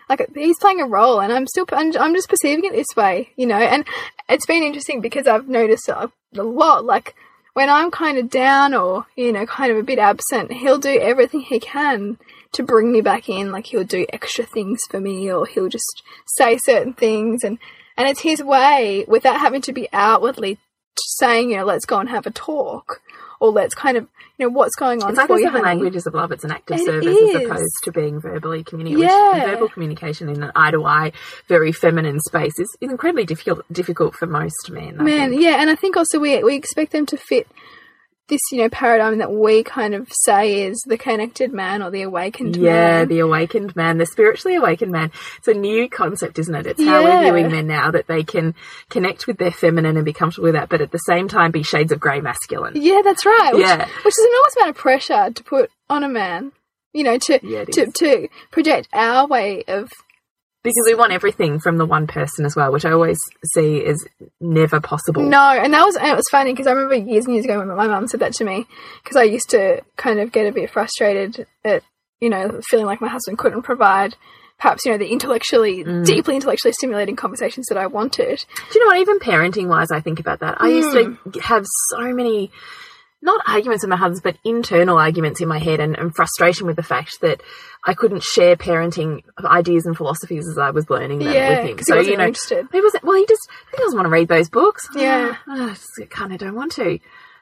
like 0.09 0.21
he's 0.35 0.59
playing 0.59 0.79
a 0.79 0.85
role, 0.85 1.19
and 1.19 1.33
I'm 1.33 1.47
still 1.47 1.65
I'm, 1.71 1.91
I'm 1.97 2.13
just 2.13 2.29
perceiving 2.29 2.65
it 2.65 2.73
this 2.73 2.95
way, 2.95 3.31
you 3.35 3.47
know. 3.47 3.57
And 3.57 3.83
it's 4.29 4.45
been 4.45 4.61
interesting 4.61 5.01
because 5.01 5.25
I've 5.25 5.47
noticed 5.47 5.89
a 5.89 6.11
lot. 6.33 6.85
Like 6.85 7.15
when 7.53 7.67
I'm 7.67 7.89
kind 7.89 8.19
of 8.19 8.29
down 8.29 8.75
or 8.75 9.07
you 9.15 9.31
know 9.31 9.47
kind 9.47 9.71
of 9.71 9.77
a 9.79 9.83
bit 9.83 9.97
absent, 9.97 10.53
he'll 10.53 10.77
do 10.77 10.99
everything 10.99 11.39
he 11.41 11.59
can 11.59 12.19
to 12.51 12.61
bring 12.63 12.91
me 12.91 13.01
back 13.01 13.27
in. 13.27 13.51
Like 13.51 13.65
he'll 13.65 13.83
do 13.83 14.05
extra 14.13 14.45
things 14.45 14.81
for 14.91 14.99
me, 15.01 15.31
or 15.31 15.47
he'll 15.47 15.67
just 15.69 16.03
say 16.27 16.59
certain 16.59 16.93
things, 16.93 17.43
and 17.43 17.57
and 17.97 18.07
it's 18.07 18.21
his 18.21 18.43
way 18.43 19.05
without 19.07 19.39
having 19.39 19.61
to 19.61 19.73
be 19.73 19.87
outwardly 19.91 20.57
saying, 20.97 21.51
you 21.51 21.57
know, 21.57 21.65
let's 21.65 21.85
go 21.85 21.99
and 21.99 22.09
have 22.09 22.25
a 22.25 22.31
talk. 22.31 23.01
Or 23.39 23.51
let's 23.51 23.75
kind 23.75 23.97
of, 23.97 24.07
you 24.39 24.47
know, 24.47 24.49
what's 24.51 24.75
going 24.75 25.03
on 25.03 25.09
It's 25.11 25.17
like 25.17 25.27
for 25.27 25.37
the 25.37 25.43
you, 25.43 25.61
languages 25.61 26.07
of 26.07 26.15
love. 26.15 26.31
It's 26.31 26.43
an 26.43 26.49
act 26.49 26.71
of 26.71 26.79
It 26.79 26.85
service 26.85 27.15
is. 27.15 27.35
as 27.35 27.43
opposed 27.43 27.83
to 27.83 27.91
being 27.91 28.19
verbally 28.19 28.63
communicating. 28.63 29.07
Yeah. 29.07 29.45
Verbal 29.51 29.69
communication 29.69 30.27
in 30.27 30.41
an 30.41 30.51
eye 30.55 30.71
to 30.71 30.83
eye, 30.83 31.11
very 31.47 31.71
feminine 31.71 32.19
space 32.19 32.57
is 32.57 32.75
incredibly 32.81 33.25
difficult 33.25 33.61
difficult 33.71 34.15
for 34.15 34.25
most 34.25 34.71
men. 34.71 34.99
I 34.99 35.03
Man, 35.03 35.29
think. 35.29 35.41
yeah, 35.43 35.61
and 35.61 35.69
I 35.69 35.75
think 35.75 35.95
also 35.97 36.17
we 36.17 36.43
we 36.43 36.55
expect 36.55 36.91
them 36.93 37.05
to 37.05 37.15
fit 37.17 37.47
this, 38.27 38.41
you 38.51 38.57
know, 38.59 38.69
paradigm 38.69 39.19
that 39.19 39.31
we 39.31 39.63
kind 39.63 39.93
of 39.95 40.07
say 40.11 40.63
is 40.63 40.83
the 40.85 40.97
connected 40.97 41.53
man 41.53 41.81
or 41.81 41.89
the 41.91 42.01
awakened 42.01 42.55
Yeah, 42.55 42.61
man. 42.71 42.73
Yeah, 42.99 43.05
the 43.05 43.19
awakened 43.19 43.75
man, 43.75 43.97
the 43.97 44.05
spiritually 44.05 44.55
awakened 44.57 44.91
man. 44.91 45.11
It's 45.37 45.47
a 45.47 45.53
new 45.53 45.87
concept, 45.89 46.37
isn't 46.39 46.53
it? 46.55 46.65
It's 46.67 46.83
how 46.83 47.03
we're 47.03 47.21
viewing 47.23 47.51
men 47.51 47.67
now 47.67 47.91
that 47.91 48.07
they 48.07 48.23
can 48.23 48.53
connect 48.89 49.27
with 49.27 49.37
their 49.37 49.51
feminine 49.51 49.95
and 49.95 50.05
be 50.05 50.13
comfortable 50.13 50.45
with 50.47 50.55
that, 50.55 50.69
but 50.69 50.81
at 50.81 50.91
the 50.91 50.97
same 50.99 51.27
time 51.27 51.51
be 51.51 51.63
shades 51.63 51.91
of 51.91 51.99
grey 51.99 52.19
masculine. 52.21 52.73
yeah, 52.75 53.01
that's 53.03 53.25
right. 53.25 53.51
Which, 53.53 53.63
Yeah. 53.65 53.85
which 53.85 54.13
is 54.13 54.17
an 54.19 54.29
enormous 54.29 54.55
amount 54.57 54.69
of 54.71 54.75
pressure 54.77 55.29
to 55.33 55.43
put 55.43 55.71
on 55.89 56.03
a 56.03 56.09
man. 56.09 56.51
You 56.93 57.03
know, 57.03 57.17
to 57.19 57.39
Yeah, 57.43 57.65
to 57.65 57.81
is. 57.83 57.93
to 57.93 58.27
project 58.49 58.87
our 58.91 59.27
way 59.27 59.63
of 59.67 59.91
Because 60.63 60.83
we 60.85 60.95
want 60.95 61.13
everything 61.13 61.59
from 61.59 61.77
the 61.77 61.85
one 61.85 62.07
person 62.07 62.43
as 62.45 62.55
well, 62.55 62.71
which 62.73 62.83
I 62.83 62.91
always 62.91 63.17
see 63.53 63.85
as 63.85 64.03
never 64.41 64.81
possible. 64.81 65.21
No, 65.23 65.39
and 65.51 65.73
that 65.73 65.85
was 65.85 65.95
and 65.95 66.07
it 66.07 66.15
was 66.15 66.25
funny 66.29 66.51
because 66.51 66.67
I 66.67 66.71
remember 66.71 66.95
years 66.95 67.25
and 67.25 67.33
years 67.35 67.45
ago 67.45 67.59
when 67.59 67.67
my 67.69 67.87
mum 67.87 68.07
said 68.07 68.19
that 68.19 68.33
to 68.33 68.43
me 68.43 68.65
because 69.03 69.15
I 69.15 69.23
used 69.23 69.49
to 69.51 69.81
kind 69.95 70.19
of 70.19 70.31
get 70.31 70.47
a 70.47 70.51
bit 70.51 70.69
frustrated 70.69 71.47
at 71.63 71.83
you 72.19 72.29
know 72.29 72.59
feeling 72.69 72.85
like 72.85 72.99
my 72.99 73.07
husband 73.07 73.37
couldn't 73.37 73.61
provide 73.61 74.15
perhaps 74.59 74.83
you 74.85 74.91
know 74.91 74.97
the 74.97 75.07
intellectually 75.07 75.83
Mm. 75.85 76.05
deeply 76.05 76.35
intellectually 76.35 76.73
stimulating 76.73 77.15
conversations 77.15 77.67
that 77.67 77.77
I 77.77 77.85
wanted. 77.85 78.43
Do 78.71 78.79
you 78.79 78.83
know 78.83 78.87
what? 78.87 78.99
Even 78.99 79.19
parenting 79.19 79.67
wise, 79.67 79.91
I 79.91 80.01
think 80.01 80.19
about 80.19 80.39
that. 80.39 80.57
I 80.59 80.67
used 80.69 80.89
Mm. 80.97 81.31
to 81.33 81.39
have 81.41 81.65
so 81.91 82.13
many, 82.13 82.51
not 83.21 83.41
arguments 83.47 83.83
with 83.83 83.89
my 83.89 83.95
husband, 83.97 84.21
but 84.23 84.49
internal 84.49 84.97
arguments 84.97 85.41
in 85.41 85.47
my 85.47 85.57
head 85.57 85.79
and, 85.79 85.97
and 85.97 86.15
frustration 86.15 86.67
with 86.67 86.75
the 86.75 86.83
fact 86.83 87.19
that 87.21 87.41
I 87.85 87.93
couldn't 87.93 88.23
share 88.23 88.55
parenting 88.55 89.23
ideas 89.43 89.85
and 89.85 89.97
philosophies 89.97 90.47
as 90.47 90.57
I 90.57 90.69
was 90.69 90.89
learning 90.89 91.19
them 91.19 91.33
Yeah, 91.33 91.61
with 91.61 91.69
him. 91.71 91.83
So, 91.83 91.95
wasn't 91.95 92.11
you 92.11 92.17
know, 92.17 92.25
interested. 92.27 92.67
he 92.71 92.81
wasn't, 92.81 93.03
well, 93.03 93.17
he 93.17 93.25
just, 93.25 93.49
he 93.71 93.77
doesn't 93.77 93.97
want 93.97 94.05
to 94.05 94.11
read 94.11 94.27
those 94.27 94.49
books. 94.49 94.87
Yeah. 94.95 95.35
Ah, 95.47 95.65
I 95.65 95.69
just 95.69 96.09
kind 96.09 96.31
of 96.31 96.39
don't 96.39 96.55
want 96.55 96.73
to. 96.73 96.99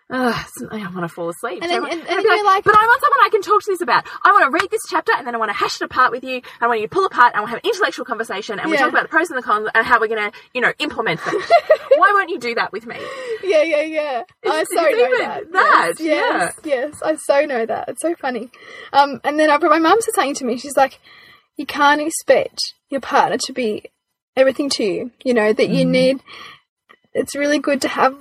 Ugh, 0.07 0.45
I 0.71 0.77
want 0.93 0.99
to 1.01 1.07
fall 1.07 1.29
asleep. 1.29 1.63
And 1.63 1.71
then- 1.71 1.81
So- 1.81 1.87
and- 1.87 1.99
and 2.01 2.01
I'd 2.03 2.07
then 2.17 2.21
be 2.21 2.29
you're 2.29 2.45
like- 2.45 2.63
but 2.63 2.75
I 2.79 2.85
want 2.85 3.01
someone 3.01 3.19
I 3.25 3.29
can 3.31 3.41
talk 3.41 3.63
to 3.63 3.71
this 3.71 3.81
about. 3.81 4.05
I 4.23 4.31
want 4.33 4.45
to 4.45 4.51
read 4.51 4.69
this 4.69 4.81
chapter 4.87 5.11
and 5.17 5.25
then 5.25 5.33
I 5.33 5.39
want 5.39 5.49
to 5.49 5.53
hash 5.57 5.81
it 5.81 5.85
apart 5.85 6.11
with 6.11 6.23
you. 6.23 6.43
I 6.61 6.67
want 6.67 6.79
you 6.79 6.87
to 6.87 6.93
pull 6.93 7.05
apart 7.07 7.33
and 7.33 7.41
we'll 7.41 7.47
have 7.47 7.57
an 7.63 7.67
intellectual 7.67 8.05
conversation 8.05 8.59
and 8.59 8.69
we 8.69 8.77
Yeah. 8.77 8.83
talk 8.83 8.89
about 8.91 9.01
the 9.03 9.09
pros 9.09 9.31
and 9.31 9.37
the 9.39 9.41
cons 9.41 9.67
and 9.73 9.83
how 9.83 9.99
we're 9.99 10.07
going 10.07 10.31
to, 10.31 10.37
you 10.53 10.61
know, 10.61 10.71
implement 10.77 11.25
them. 11.25 11.33
Why 11.97 12.11
won't 12.13 12.29
you 12.29 12.37
do 12.37 12.53
that 12.53 12.71
with 12.71 12.85
me? 12.85 12.97
Yeah, 13.43 13.63
yeah, 13.63 13.81
yeah. 13.81 14.23
I 14.45 14.63
so 14.65 14.75
know 14.75 15.17
that. 15.17 15.51
that, 15.51 15.93
yes, 15.97 15.99
yes, 15.99 16.53
yes, 16.63 17.01
I 17.03 17.15
so 17.15 17.41
know 17.45 17.65
that. 17.65 17.89
It's 17.89 18.01
so 18.01 18.13
funny. 18.13 18.51
Um, 18.93 19.19
and 19.23 19.39
then 19.39 19.49
I, 19.49 19.57
but 19.57 19.71
my 19.71 19.79
mum 19.79 19.99
said 20.01 20.13
something 20.13 20.35
to 20.35 20.45
me. 20.45 20.57
She's 20.57 20.77
like, 20.77 20.99
"You 21.57 21.65
can't 21.65 21.99
expect 22.01 22.59
your 22.89 23.01
partner 23.01 23.37
to 23.45 23.53
be 23.53 23.85
everything 24.37 24.69
to 24.71 24.83
you. 24.83 25.11
You 25.23 25.33
know 25.33 25.51
that 25.51 25.63
Mm-hmm. 25.63 25.73
you 25.73 25.85
need. 25.85 26.19
It's 27.13 27.35
really 27.35 27.59
good 27.59 27.81
to 27.83 27.87
have 27.87 28.15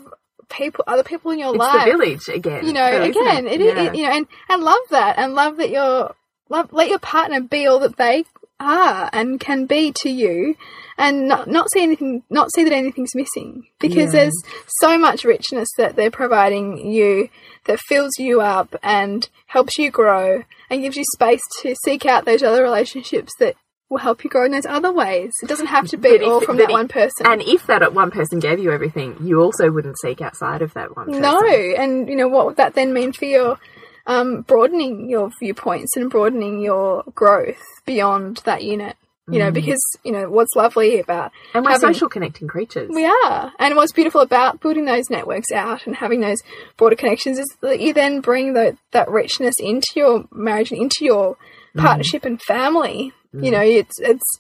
people, 0.57 0.85
other 0.87 1.03
people 1.05 1.31
in 1.31 1.39
your 1.39 1.51
It's 1.51 1.59
life. 1.59 1.85
the 1.85 1.91
village 1.93 2.29
again. 2.29 2.67
You 2.67 2.73
know, 2.73 2.87
isn't 2.87 3.11
again, 3.11 3.47
it 3.47 3.61
is. 3.61 3.75
Yeah. 3.75 3.83
It, 3.85 3.95
you 3.97 4.03
know, 4.05 4.13
and 4.13 4.27
and 4.49 4.63
love 4.63 4.81
that, 4.91 5.19
and 5.19 5.35
love 5.35 5.57
that 5.59 5.71
your 5.71 6.15
love. 6.49 6.73
Let 6.73 6.89
your 6.89 6.99
partner 6.99 7.41
be 7.41 7.67
all 7.67 7.79
that 7.81 7.97
they 7.97 8.25
are 8.61 9.11
and 9.13 9.41
can 9.41 9.67
be 9.67 9.93
to 10.03 10.09
you, 10.11 10.55
and 10.97 11.27
not 11.29 11.49
not 11.49 11.71
see 11.73 11.83
anything, 11.83 12.23
not 12.31 12.53
see 12.55 12.65
that 12.65 12.73
anything's 12.73 13.15
missing 13.15 13.67
because 13.81 14.15
Yeah. 14.15 14.21
there's 14.21 14.43
so 14.81 14.97
much 14.99 15.25
richness 15.25 15.69
that 15.77 15.97
they're 15.97 16.11
providing 16.11 16.79
you 16.91 17.29
that 17.67 17.81
fills 17.81 18.13
you 18.19 18.41
up 18.41 18.77
and 18.83 19.29
helps 19.47 19.79
you 19.79 19.91
grow 19.91 20.45
and 20.71 20.83
gives 20.83 20.97
you 20.97 21.05
space 21.15 21.41
to 21.63 21.75
seek 21.85 22.05
out 22.07 22.25
those 22.27 22.43
other 22.43 22.63
relationships 22.63 23.33
that 23.39 23.57
will 23.91 23.99
help 23.99 24.25
you 24.25 24.31
grow 24.31 24.45
in 24.45 24.53
those 24.53 24.67
other 24.67 24.91
ways. 24.93 25.33
It 25.43 25.49
doesn't 25.49 25.67
have 25.67 25.87
to 25.89 25.97
be 25.97 26.09
if- 26.11 26.23
all 26.23 26.41
from 26.41 26.57
that 26.57 26.65
if- 26.65 26.71
one 26.73 26.89
person. 26.89 27.27
And 27.27 27.43
if 27.43 27.67
that 27.67 27.93
one 27.93 28.11
person 28.11 28.39
gave 28.41 28.59
you 28.59 28.73
everything, 28.73 29.17
you 29.21 29.41
also 29.43 29.71
wouldn't 29.71 29.99
seek 30.01 30.21
outside 30.21 30.63
of 30.63 30.73
that 30.75 30.97
one 30.97 31.07
person. 31.07 31.21
No, 31.23 31.41
and 31.43 32.09
you 32.09 32.17
know 32.17 32.29
what 32.29 32.47
would 32.47 32.57
that 32.57 32.75
then 32.75 32.93
mean 32.93 33.13
for 33.13 33.27
your 33.27 33.59
um, 34.07 34.43
broadening 34.43 35.09
your 35.09 35.31
viewpoints 35.41 35.97
and 35.97 36.11
broadening 36.11 36.61
your 36.61 37.05
growth 37.15 37.63
beyond 37.87 38.39
that 38.45 38.63
unit. 38.63 38.97
You 39.27 39.39
know, 39.39 39.51
because 39.51 39.81
you 40.03 40.13
know 40.13 40.29
what's 40.29 40.55
lovely 40.55 41.01
about 41.01 41.31
Mm. 41.31 41.55
And 41.55 41.65
we're 41.65 41.71
having- 41.73 41.95
social 41.95 42.11
connecting 42.11 42.47
creatures. 42.47 42.91
we 42.93 43.07
are, 43.07 43.53
and 43.59 43.75
what's 43.75 43.93
beautiful 43.93 44.21
about 44.21 44.61
building 44.61 44.85
those 44.85 45.09
networks 45.09 45.51
out 45.51 45.87
and 45.87 45.97
having 45.97 46.21
those 46.21 46.43
broader 46.77 46.95
connections 46.97 47.39
is 47.39 47.47
that 47.63 47.81
you 47.81 47.95
then 47.95 48.21
bring 48.21 48.53
the, 48.53 48.77
that 48.91 49.09
richness 49.09 49.55
into 49.59 49.87
your 49.97 50.25
marriage 50.31 50.73
and 50.73 50.81
into 50.83 51.07
your 51.07 51.39
Mm. 51.75 51.81
partnership 51.81 52.27
and 52.27 52.41
family. 52.43 53.15
You 53.43 53.51
know, 53.51 53.61
it's 53.63 53.99
it's 54.01 54.39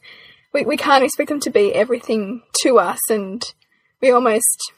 we 0.53 0.65
we 0.65 0.77
can't 0.77 1.05
expect 1.05 1.29
them 1.29 1.41
to 1.41 1.51
be 1.51 1.75
everything 1.75 2.43
to 2.63 2.79
us, 2.79 3.01
and 3.11 3.43
we 4.01 4.11
almost 4.11 4.73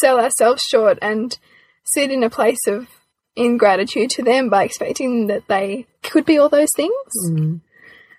sell 0.00 0.20
ourselves 0.20 0.62
short 0.62 0.98
and 1.02 1.36
sit 1.84 2.10
in 2.10 2.22
a 2.22 2.30
place 2.30 2.66
of 2.66 2.86
ingratitude 3.34 4.10
to 4.10 4.22
them 4.22 4.48
by 4.48 4.64
expecting 4.64 5.26
that 5.26 5.48
they 5.48 5.86
could 6.02 6.24
be 6.24 6.38
all 6.38 6.48
those 6.48 6.70
things. 6.76 6.92
Mm. 7.28 7.60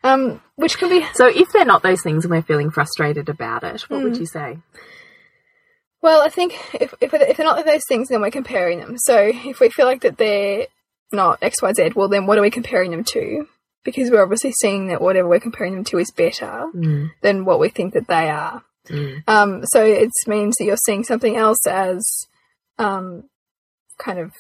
Um, 0.03 0.41
which 0.55 0.77
can 0.77 0.89
be 0.89 1.05
So 1.13 1.27
if 1.27 1.51
they're 1.53 1.63
not 1.63 1.81
those 1.81 2.01
things 2.01 2.25
and 2.25 2.31
we're 2.31 2.41
feeling 2.41 2.71
frustrated 2.71 3.29
about 3.29 3.63
it, 3.63 3.81
what 3.83 4.01
Mm. 4.01 4.03
would 4.03 4.17
you 4.17 4.25
say? 4.25 4.57
Well, 6.01 6.21
I 6.21 6.27
think 6.27 6.53
if, 6.73 6.93
if, 6.99 7.13
if 7.13 7.37
they're 7.37 7.45
not 7.45 7.63
those 7.65 7.85
things, 7.87 8.09
then 8.09 8.19
we're 8.19 8.29
comparing 8.31 8.79
them. 8.79 8.97
So 8.97 9.31
if 9.33 9.61
we 9.61 9.69
feel 9.69 9.85
like 9.85 10.01
that 10.01 10.17
they're 10.17 10.67
not 11.13 11.39
X, 11.41 11.61
Y, 11.61 11.71
Z, 11.71 11.91
well, 11.95 12.09
then 12.09 12.25
what 12.25 12.37
are 12.37 12.41
we 12.41 12.49
comparing 12.49 12.91
them 12.91 13.05
to? 13.05 13.47
Because 13.83 14.09
we're 14.09 14.23
obviously 14.23 14.53
seeing 14.61 14.87
that 14.87 15.01
whatever 15.01 15.27
we're 15.27 15.39
comparing 15.39 15.73
them 15.75 15.83
to 15.85 15.97
is 15.97 16.11
better 16.11 16.69
Mm. 16.73 17.11
than 17.21 17.43
what 17.45 17.59
we 17.59 17.69
think 17.69 17.93
that 17.93 18.07
they 18.07 18.29
are. 18.29 18.63
Mm. 18.87 19.23
Um, 19.27 19.65
so 19.65 19.83
it 19.83 20.09
means 20.27 20.55
that 20.57 20.65
you're 20.65 20.77
seeing 20.85 21.03
something 21.03 21.35
else 21.35 21.65
as 21.67 22.05
um, 22.79 23.23
kind 23.99 24.19
of 24.19 24.31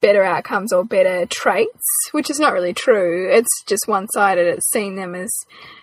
better 0.00 0.22
outcomes 0.24 0.72
or 0.72 0.84
better 0.84 1.26
traits, 1.26 1.84
which 2.12 2.30
is 2.30 2.40
not 2.40 2.52
really 2.52 2.72
true. 2.74 3.28
It's 3.30 3.62
just 3.66 3.86
one 3.86 4.08
sided. 4.14 4.46
It's 4.46 4.70
seeing 4.72 4.96
them 4.96 5.14
as, 5.14 5.30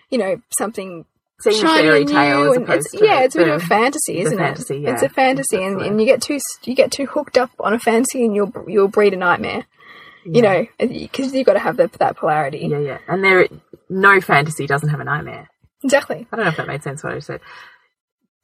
you 0.10 0.18
know, 0.18 0.42
something 0.58 1.06
Seeing 1.42 1.62
shiny 1.62 1.84
fairy 1.84 2.00
and 2.02 2.10
tale 2.10 2.54
and 2.54 2.68
it's, 2.70 2.92
to 2.94 3.06
yeah, 3.06 3.22
it's 3.22 3.36
a 3.36 3.38
bit 3.38 3.48
of 3.50 3.62
a 3.62 3.66
fantasy, 3.66 4.22
isn't 4.22 4.40
fantasy, 4.40 4.78
it? 4.78 4.82
yeah. 4.82 4.94
It's 4.94 5.04
a 5.04 5.10
fantasy, 5.10 5.64
and, 5.64 5.80
and 5.82 6.00
you 6.02 6.08
get 6.08 6.20
too 6.20 6.40
you 6.64 6.74
get 6.74 6.92
too 6.92 7.06
hooked 7.06 7.38
up 7.38 7.52
on 7.60 7.76
a 7.76 7.80
fantasy, 7.80 8.26
and 8.26 8.36
you'll 8.36 8.52
you'll 8.68 8.88
breed 8.88 9.14
a 9.14 9.18
nightmare. 9.18 9.66
You 10.36 10.42
know, 10.42 10.68
because 10.80 11.34
you've 11.34 11.46
got 11.46 11.54
to 11.54 11.60
have 11.60 11.78
the, 11.78 11.90
that 12.00 12.18
polarity. 12.18 12.68
Yeah, 12.70 12.80
yeah. 12.80 12.98
And 13.08 13.24
there, 13.24 13.48
no 13.90 14.20
fantasy 14.22 14.68
doesn't 14.68 14.90
have 14.90 15.00
a 15.00 15.04
nightmare. 15.06 15.50
Exactly. 15.84 16.28
I 16.32 16.36
don't 16.36 16.46
know 16.46 16.52
if 16.52 16.58
that 16.58 16.68
made 16.68 16.84
sense 16.84 17.04
what 17.04 17.14
I 17.14 17.20
said. 17.20 17.40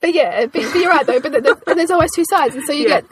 But 0.01 0.13
yeah, 0.13 0.47
but, 0.47 0.53
but 0.53 0.75
you're 0.75 0.89
right 0.89 1.05
though. 1.07 1.19
But, 1.21 1.31
th 1.31 1.55
but 1.65 1.75
there's 1.75 1.89
always 1.91 2.11
two 2.13 2.25
sides, 2.29 2.55
and 2.55 2.65
so 2.65 2.73
you 2.73 2.89
Yeah. 2.89 3.01
get 3.01 3.05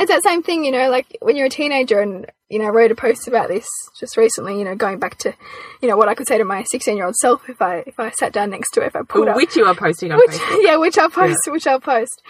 it's 0.00 0.10
that 0.10 0.24
same 0.24 0.42
thing. 0.42 0.64
You 0.64 0.72
know, 0.72 0.90
like 0.90 1.16
when 1.22 1.36
you're 1.36 1.46
a 1.46 1.50
teenager, 1.50 2.00
and 2.00 2.26
you 2.48 2.58
know, 2.58 2.64
I 2.66 2.70
wrote 2.70 2.90
a 2.90 2.96
post 2.96 3.28
about 3.28 3.46
this 3.48 3.66
just 4.00 4.16
recently. 4.16 4.58
You 4.58 4.64
know, 4.64 4.74
going 4.74 4.98
back 4.98 5.16
to, 5.18 5.32
you 5.80 5.88
know, 5.88 5.96
what 5.96 6.08
I 6.08 6.14
could 6.14 6.26
say 6.26 6.36
to 6.38 6.44
my 6.44 6.64
16 6.64 6.96
year 6.96 7.06
old 7.06 7.14
self 7.16 7.48
if 7.48 7.62
I 7.62 7.84
if 7.86 8.00
I 8.00 8.10
sat 8.10 8.32
down 8.32 8.50
next 8.50 8.72
to 8.72 8.82
it, 8.82 8.86
if 8.86 8.96
I 8.96 9.02
pulled 9.02 9.28
up 9.28 9.36
Which 9.36 9.54
you 9.54 9.64
are 9.66 9.76
posting 9.76 10.10
on 10.10 10.18
which 10.18 10.30
Facebook. 10.32 10.64
yeah, 10.64 10.76
which 10.76 10.98
I'll 10.98 11.08
post, 11.08 11.38
which 11.46 11.68
I'll 11.68 11.78
post. 11.80 12.20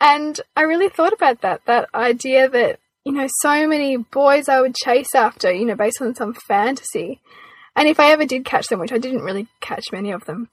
And 0.00 0.40
I 0.56 0.62
really 0.62 0.88
thought 0.88 1.12
about 1.12 1.42
that, 1.42 1.60
that 1.66 1.88
idea 1.94 2.48
that, 2.48 2.80
you 3.04 3.12
know, 3.12 3.28
so 3.40 3.66
many 3.66 3.96
boys 3.96 4.48
I 4.48 4.60
would 4.60 4.74
chase 4.74 5.14
after, 5.14 5.52
you 5.52 5.66
know, 5.66 5.74
based 5.74 6.00
on 6.00 6.14
some 6.14 6.34
fantasy. 6.34 7.20
And 7.74 7.88
if 7.88 7.98
I 7.98 8.10
ever 8.12 8.24
did 8.24 8.44
catch 8.44 8.68
them, 8.68 8.80
which 8.80 8.92
I 8.92 8.98
didn't 8.98 9.22
really 9.22 9.48
catch 9.60 9.84
many 9.92 10.10
of 10.12 10.24
them, 10.26 10.48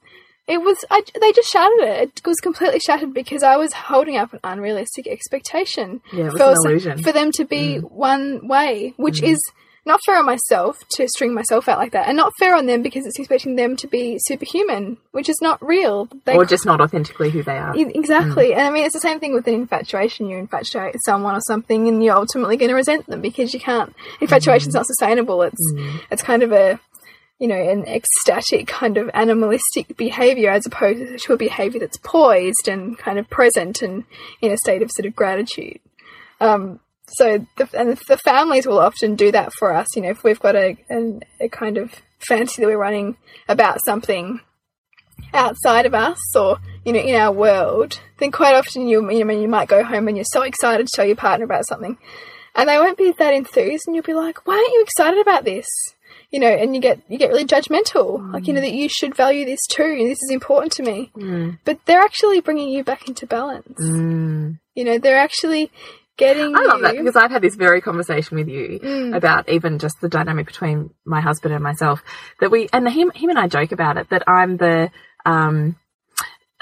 it 0.46 0.62
was, 0.62 0.84
I, 0.90 1.02
they 1.20 1.32
just 1.32 1.50
shattered 1.50 1.80
it. 1.80 2.12
It 2.16 2.26
was 2.26 2.40
completely 2.40 2.80
shattered 2.80 3.14
because 3.14 3.42
I 3.42 3.56
was 3.56 3.72
holding 3.72 4.16
up 4.16 4.32
an 4.32 4.40
unrealistic 4.42 5.06
expectation 5.06 6.00
Yeah, 6.12 6.30
for, 6.30 6.42
an 6.42 6.56
some- 6.56 6.66
illusion. 6.66 7.02
for 7.02 7.12
them 7.12 7.30
to 7.32 7.44
be 7.44 7.76
mm. 7.76 7.90
one 7.90 8.48
way, 8.48 8.94
which 8.96 9.20
mm. 9.20 9.28
is 9.28 9.38
not 9.86 10.00
fair 10.04 10.18
on 10.18 10.26
myself 10.26 10.78
to 10.92 11.08
string 11.08 11.34
myself 11.34 11.68
out 11.68 11.78
like 11.78 11.92
that, 11.92 12.08
and 12.08 12.16
not 12.16 12.32
fair 12.38 12.54
on 12.54 12.66
them 12.66 12.82
because 12.82 13.06
it's 13.06 13.18
expecting 13.18 13.56
them 13.56 13.76
to 13.76 13.86
be 13.86 14.18
superhuman, 14.20 14.98
which 15.12 15.28
is 15.28 15.38
not 15.40 15.64
real. 15.64 16.08
They 16.24 16.34
or 16.34 16.44
just 16.44 16.66
not 16.66 16.80
authentically 16.80 17.30
who 17.30 17.42
they 17.42 17.56
are. 17.56 17.74
Exactly. 17.76 18.50
Mm. 18.50 18.56
And 18.56 18.60
I 18.60 18.70
mean, 18.70 18.84
it's 18.84 18.94
the 18.94 19.00
same 19.00 19.20
thing 19.20 19.32
with 19.32 19.46
an 19.46 19.54
infatuation. 19.54 20.28
You 20.28 20.36
infatuate 20.36 20.96
someone 21.04 21.34
or 21.34 21.40
something 21.40 21.88
and 21.88 22.02
you're 22.02 22.16
ultimately 22.16 22.56
going 22.56 22.68
to 22.68 22.74
resent 22.74 23.06
them 23.06 23.20
because 23.20 23.54
you 23.54 23.60
can't, 23.60 23.94
infatuation's 24.20 24.74
mm. 24.74 24.78
not 24.78 24.86
sustainable. 24.86 25.42
It's, 25.42 25.72
mm. 25.74 26.00
it's 26.10 26.22
kind 26.22 26.42
of 26.42 26.52
a, 26.52 26.78
you 27.38 27.48
know, 27.48 27.56
an 27.56 27.86
ecstatic 27.86 28.66
kind 28.66 28.98
of 28.98 29.10
animalistic 29.14 29.96
behavior 29.96 30.50
as 30.50 30.66
opposed 30.66 31.24
to 31.24 31.32
a 31.32 31.36
behavior 31.38 31.80
that's 31.80 31.98
poised 32.02 32.68
and 32.68 32.98
kind 32.98 33.18
of 33.18 33.30
present 33.30 33.80
and 33.80 34.04
in 34.42 34.52
a 34.52 34.58
state 34.58 34.82
of 34.82 34.90
sort 34.90 35.06
of 35.06 35.16
gratitude. 35.16 35.80
Um, 36.38 36.80
so 37.12 37.46
the, 37.56 37.68
and 37.74 37.96
the 38.08 38.16
families 38.18 38.66
will 38.66 38.78
often 38.78 39.16
do 39.16 39.32
that 39.32 39.52
for 39.52 39.72
us. 39.72 39.86
You 39.96 40.02
know, 40.02 40.10
if 40.10 40.24
we've 40.24 40.40
got 40.40 40.56
a, 40.56 40.76
a, 40.90 41.20
a 41.40 41.48
kind 41.48 41.78
of 41.78 41.92
fantasy 42.18 42.62
that 42.62 42.68
we're 42.68 42.78
running 42.78 43.16
about 43.48 43.84
something 43.84 44.40
outside 45.32 45.86
of 45.86 45.94
us 45.94 46.18
or 46.36 46.58
you 46.84 46.92
know 46.92 47.00
in 47.00 47.14
our 47.14 47.32
world, 47.32 48.00
then 48.18 48.30
quite 48.30 48.54
often 48.54 48.88
you 48.88 49.10
you 49.10 49.24
know 49.24 49.40
you 49.40 49.48
might 49.48 49.68
go 49.68 49.84
home 49.84 50.08
and 50.08 50.16
you're 50.16 50.24
so 50.24 50.42
excited 50.42 50.86
to 50.86 50.92
tell 50.94 51.06
your 51.06 51.16
partner 51.16 51.44
about 51.44 51.66
something, 51.66 51.98
and 52.54 52.68
they 52.68 52.78
won't 52.78 52.98
be 52.98 53.12
that 53.12 53.34
enthused, 53.34 53.84
and 53.86 53.94
you'll 53.94 54.04
be 54.04 54.14
like, 54.14 54.46
"Why 54.46 54.54
aren't 54.54 54.72
you 54.72 54.82
excited 54.82 55.20
about 55.20 55.44
this?" 55.44 55.66
You 56.30 56.38
know, 56.38 56.48
and 56.48 56.74
you 56.74 56.80
get 56.80 57.00
you 57.08 57.18
get 57.18 57.30
really 57.30 57.44
judgmental, 57.44 58.32
like 58.32 58.46
you 58.46 58.52
know 58.52 58.60
that 58.60 58.72
you 58.72 58.88
should 58.88 59.14
value 59.14 59.44
this 59.44 59.60
too. 59.68 59.96
This 59.98 60.22
is 60.22 60.30
important 60.30 60.72
to 60.74 60.82
me, 60.82 61.10
but 61.64 61.78
they're 61.86 62.00
actually 62.00 62.40
bringing 62.40 62.68
you 62.68 62.84
back 62.84 63.08
into 63.08 63.26
balance. 63.26 63.80
Mm. 63.80 64.58
You 64.74 64.84
know, 64.84 64.98
they're 64.98 65.18
actually 65.18 65.70
getting. 66.20 66.54
I 66.54 66.64
love 66.70 66.82
that 66.82 66.96
because 66.96 67.16
I've 67.16 67.32
had 67.32 67.42
this 67.42 67.56
very 67.56 67.80
conversation 67.80 68.36
with 68.38 68.48
you 68.48 68.78
Mm. 68.80 69.16
about 69.16 69.48
even 69.48 69.78
just 69.78 70.00
the 70.00 70.08
dynamic 70.08 70.46
between 70.46 70.90
my 71.04 71.20
husband 71.20 71.52
and 71.54 71.62
myself. 71.70 72.02
That 72.40 72.50
we 72.54 72.68
and 72.72 72.88
him 72.88 73.10
him 73.22 73.30
and 73.30 73.38
I 73.44 73.48
joke 73.48 73.72
about 73.72 73.96
it 73.96 74.10
that 74.10 74.24
I'm 74.28 74.56
the 74.58 74.90
um 75.26 75.76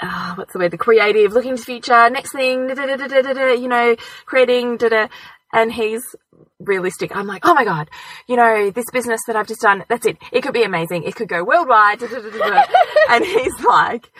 ah, 0.01 0.33
what's 0.37 0.53
the 0.53 0.59
word 0.59 0.71
the 0.71 0.77
creative 0.87 1.33
looking 1.33 1.57
to 1.57 1.63
future 1.71 2.09
next 2.09 2.31
thing 2.31 2.67
da, 2.67 2.73
da, 2.73 2.85
da, 2.87 2.95
da, 2.97 3.07
da, 3.07 3.21
da, 3.21 3.33
da, 3.33 3.53
you 3.53 3.67
know 3.67 3.95
creating 4.25 4.77
da, 4.77 4.89
da, 4.89 5.07
and 5.53 5.71
he's 5.71 6.03
realistic. 6.59 7.15
I'm 7.15 7.27
like, 7.27 7.45
oh 7.45 7.53
my 7.53 7.65
god, 7.65 7.89
you 8.27 8.35
know 8.35 8.71
this 8.71 8.89
business 8.91 9.21
that 9.27 9.35
I've 9.35 9.47
just 9.47 9.61
done. 9.61 9.83
That's 9.89 10.05
it. 10.05 10.17
It 10.31 10.41
could 10.43 10.53
be 10.53 10.63
amazing. 10.63 11.03
It 11.03 11.15
could 11.15 11.27
go 11.29 11.43
worldwide. 11.43 12.01
And 13.11 13.25
he's 13.25 13.59
like, 13.63 14.11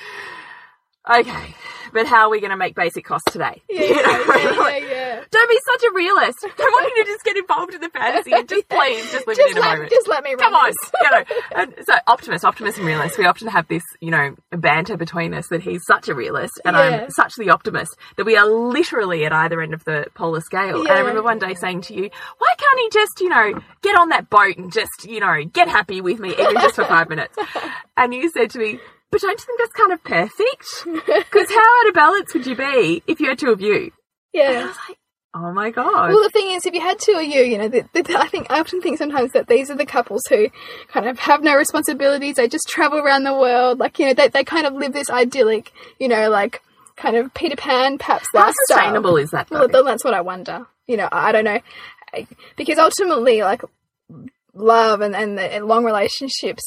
okay, 1.09 1.55
but 1.93 2.05
how 2.05 2.25
are 2.25 2.29
we 2.29 2.39
going 2.39 2.51
to 2.51 2.57
make 2.57 2.75
basic 2.75 3.03
costs 3.05 3.31
today? 3.31 3.61
yeah, 3.69 3.81
You 3.81 3.95
know? 3.95 4.01
yeah, 4.01 4.35
yeah, 4.35 4.51
yeah, 4.69 4.77
yeah. 4.77 5.23
Don't 5.31 5.49
be 5.49 5.59
such 5.73 5.83
a 5.89 5.93
realist. 5.93 6.37
I 6.43 6.49
want 6.59 6.93
you 6.95 7.03
to 7.03 7.09
just 7.11 7.23
get 7.23 7.37
involved 7.37 7.73
in 7.73 7.81
the 7.81 7.89
fantasy 7.89 8.31
and 8.31 8.47
just 8.47 8.67
please, 8.69 9.11
just 9.11 9.27
leave 9.27 9.37
Just 9.37 9.51
in 9.51 9.57
a 9.57 9.61
let, 9.61 9.73
moment. 9.73 9.89
just 9.91 10.07
let 10.07 10.23
me 10.23 10.31
run 10.31 10.39
Come 10.39 10.55
on, 10.55 10.71
you 11.01 11.11
know. 11.11 11.23
And 11.55 11.75
so 11.85 11.93
optimist, 12.07 12.45
optimist, 12.45 12.77
and 12.77 12.87
realist. 12.87 13.17
We 13.17 13.25
often 13.25 13.47
have 13.49 13.67
this, 13.67 13.83
you 14.01 14.11
know, 14.11 14.35
banter 14.51 14.97
between 14.97 15.33
us 15.33 15.47
that 15.49 15.61
he's 15.61 15.83
such 15.85 16.07
a 16.09 16.15
realist 16.15 16.59
and 16.65 16.75
Yeah. 16.75 16.81
I'm 17.03 17.09
such 17.11 17.35
the 17.35 17.49
optimist 17.49 17.95
that 18.17 18.25
we 18.25 18.37
are 18.37 18.47
literally 18.47 19.25
at 19.25 19.33
either 19.33 19.61
end 19.61 19.73
of 19.73 19.83
the 19.83 20.05
polar 20.15 20.41
scale. 20.41 20.79
And 20.81 20.89
I 20.89 20.99
remember 20.99 21.21
one 21.23 21.39
day 21.39 21.53
saying 21.53 21.81
to 21.81 21.93
you, 21.95 22.09
"Why 22.37 22.53
can't 22.57 22.79
he 22.79 22.89
just, 22.91 23.19
you 23.21 23.29
know, 23.29 23.61
get 23.81 23.95
on 23.97 24.09
that 24.09 24.29
boat 24.29 24.57
and 24.57 24.71
just, 24.71 25.05
you 25.05 25.19
know, 25.19 25.43
get 25.45 25.67
happy 25.67 26.01
with 26.01 26.19
me 26.19 26.31
even 26.31 26.53
just 26.55 26.75
for 26.75 26.85
five 26.85 27.09
minutes?" 27.09 27.37
And 27.97 28.13
you 28.13 28.29
said 28.29 28.51
to 28.51 28.59
me. 28.59 28.79
But 29.11 29.21
don't 29.21 29.39
you 29.39 29.45
think 29.45 29.59
that's 29.59 29.73
kind 29.73 29.91
of 29.93 30.03
perfect? 30.03 30.65
Because 31.29 31.49
how 31.49 31.81
out 31.81 31.87
of 31.87 31.93
balance 31.93 32.33
would 32.33 32.45
you 32.45 32.55
be 32.55 33.03
if 33.07 33.19
you 33.19 33.27
had 33.29 33.39
two 33.39 33.49
of 33.51 33.61
you? 33.61 33.91
Yeah. 34.33 34.73
like, 34.87 34.97
oh 35.33 35.51
my 35.53 35.71
god. 35.71 36.09
Well, 36.09 36.21
the 36.23 36.29
thing 36.29 36.51
is, 36.51 36.65
if 36.65 36.73
you 36.73 36.81
had 36.81 36.99
two 36.99 37.13
of 37.13 37.23
you, 37.23 37.41
you 37.41 37.57
know, 37.57 37.67
the, 37.67 37.87
the, 37.93 38.17
I 38.17 38.27
think 38.27 38.51
I 38.51 38.59
often 38.59 38.81
think 38.81 38.97
sometimes 38.97 39.31
that 39.33 39.47
these 39.47 39.69
are 39.71 39.75
the 39.75 39.85
couples 39.85 40.21
who 40.29 40.49
kind 40.87 41.07
of 41.07 41.17
have 41.19 41.41
no 41.41 41.55
responsibilities. 41.55 42.35
They 42.35 42.47
just 42.47 42.67
travel 42.67 42.99
around 42.99 43.23
the 43.23 43.33
world, 43.33 43.79
like 43.79 43.97
you 43.99 44.07
know, 44.07 44.13
they 44.13 44.27
they 44.27 44.43
kind 44.43 44.67
of 44.67 44.73
live 44.73 44.93
this 44.93 45.09
idyllic, 45.09 45.71
you 45.99 46.07
know, 46.07 46.29
like 46.29 46.61
kind 46.95 47.15
of 47.15 47.33
Peter 47.33 47.55
Pan, 47.55 47.97
perhaps 47.97 48.27
How 48.33 48.51
sustainable 48.67 49.17
is 49.17 49.31
that? 49.31 49.49
Well, 49.49 49.61
though? 49.67 49.79
then 49.79 49.85
that's 49.85 50.03
what 50.03 50.13
I 50.13 50.21
wonder. 50.21 50.67
You 50.85 50.97
know, 50.97 51.09
I 51.11 51.31
don't 51.31 51.45
know, 51.45 51.59
because 52.55 52.77
ultimately, 52.77 53.41
like 53.41 53.63
love 54.53 55.01
and 55.01 55.15
and, 55.15 55.37
the, 55.37 55.43
and 55.43 55.65
long 55.65 55.85
relationships 55.85 56.63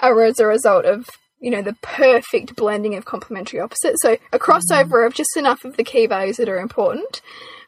are 0.00 0.22
as 0.24 0.38
a 0.40 0.46
result 0.46 0.84
of 0.84 1.08
you 1.46 1.50
know 1.52 1.62
the 1.62 1.76
perfect 1.80 2.56
blending 2.56 2.94
of 2.96 3.04
complementary 3.04 3.60
opposites. 3.60 3.98
So 4.02 4.10
a 4.32 4.38
crossover 4.46 5.06
of 5.06 5.14
just 5.14 5.36
enough 5.36 5.64
of 5.64 5.76
the 5.76 5.84
key 5.84 6.06
values 6.06 6.36
that 6.38 6.48
are 6.48 6.58
important, 6.58 7.22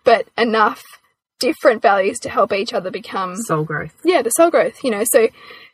but 0.05 0.27
enough 0.37 0.83
different 1.39 1.81
values 1.81 2.19
to 2.19 2.29
help 2.29 2.53
each 2.53 2.73
other 2.75 2.91
become 2.91 3.37
Soul 3.37 3.63
growth. 3.65 3.95
yeah 4.05 4.23
the 4.23 4.31
soul 4.31 4.51
growth 4.51 4.83
you 4.83 4.91
know 4.91 5.05
so 5.05 5.29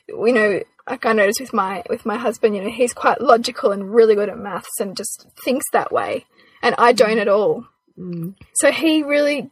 you 0.09 0.33
know 0.39 0.61
like 0.87 1.07
i 1.07 1.13
noticed 1.15 1.41
with 1.41 1.55
my 1.55 1.83
with 1.89 2.05
my 2.05 2.19
husband 2.19 2.55
you 2.55 2.63
know 2.63 2.69
he's 2.71 2.93
quite 2.93 3.19
logical 3.23 3.73
and 3.73 3.95
really 3.95 4.15
good 4.15 4.29
at 4.29 4.37
maths 4.39 4.79
and 4.79 4.95
just 4.95 5.27
thinks 5.43 5.65
that 5.73 5.91
way 5.91 6.27
and 6.63 6.75
i 6.77 6.93
don't 6.93 7.19
at 7.19 7.29
all 7.29 7.65
Mm. 7.99 8.35
so 8.57 8.73
he 8.73 9.03
really 9.05 9.51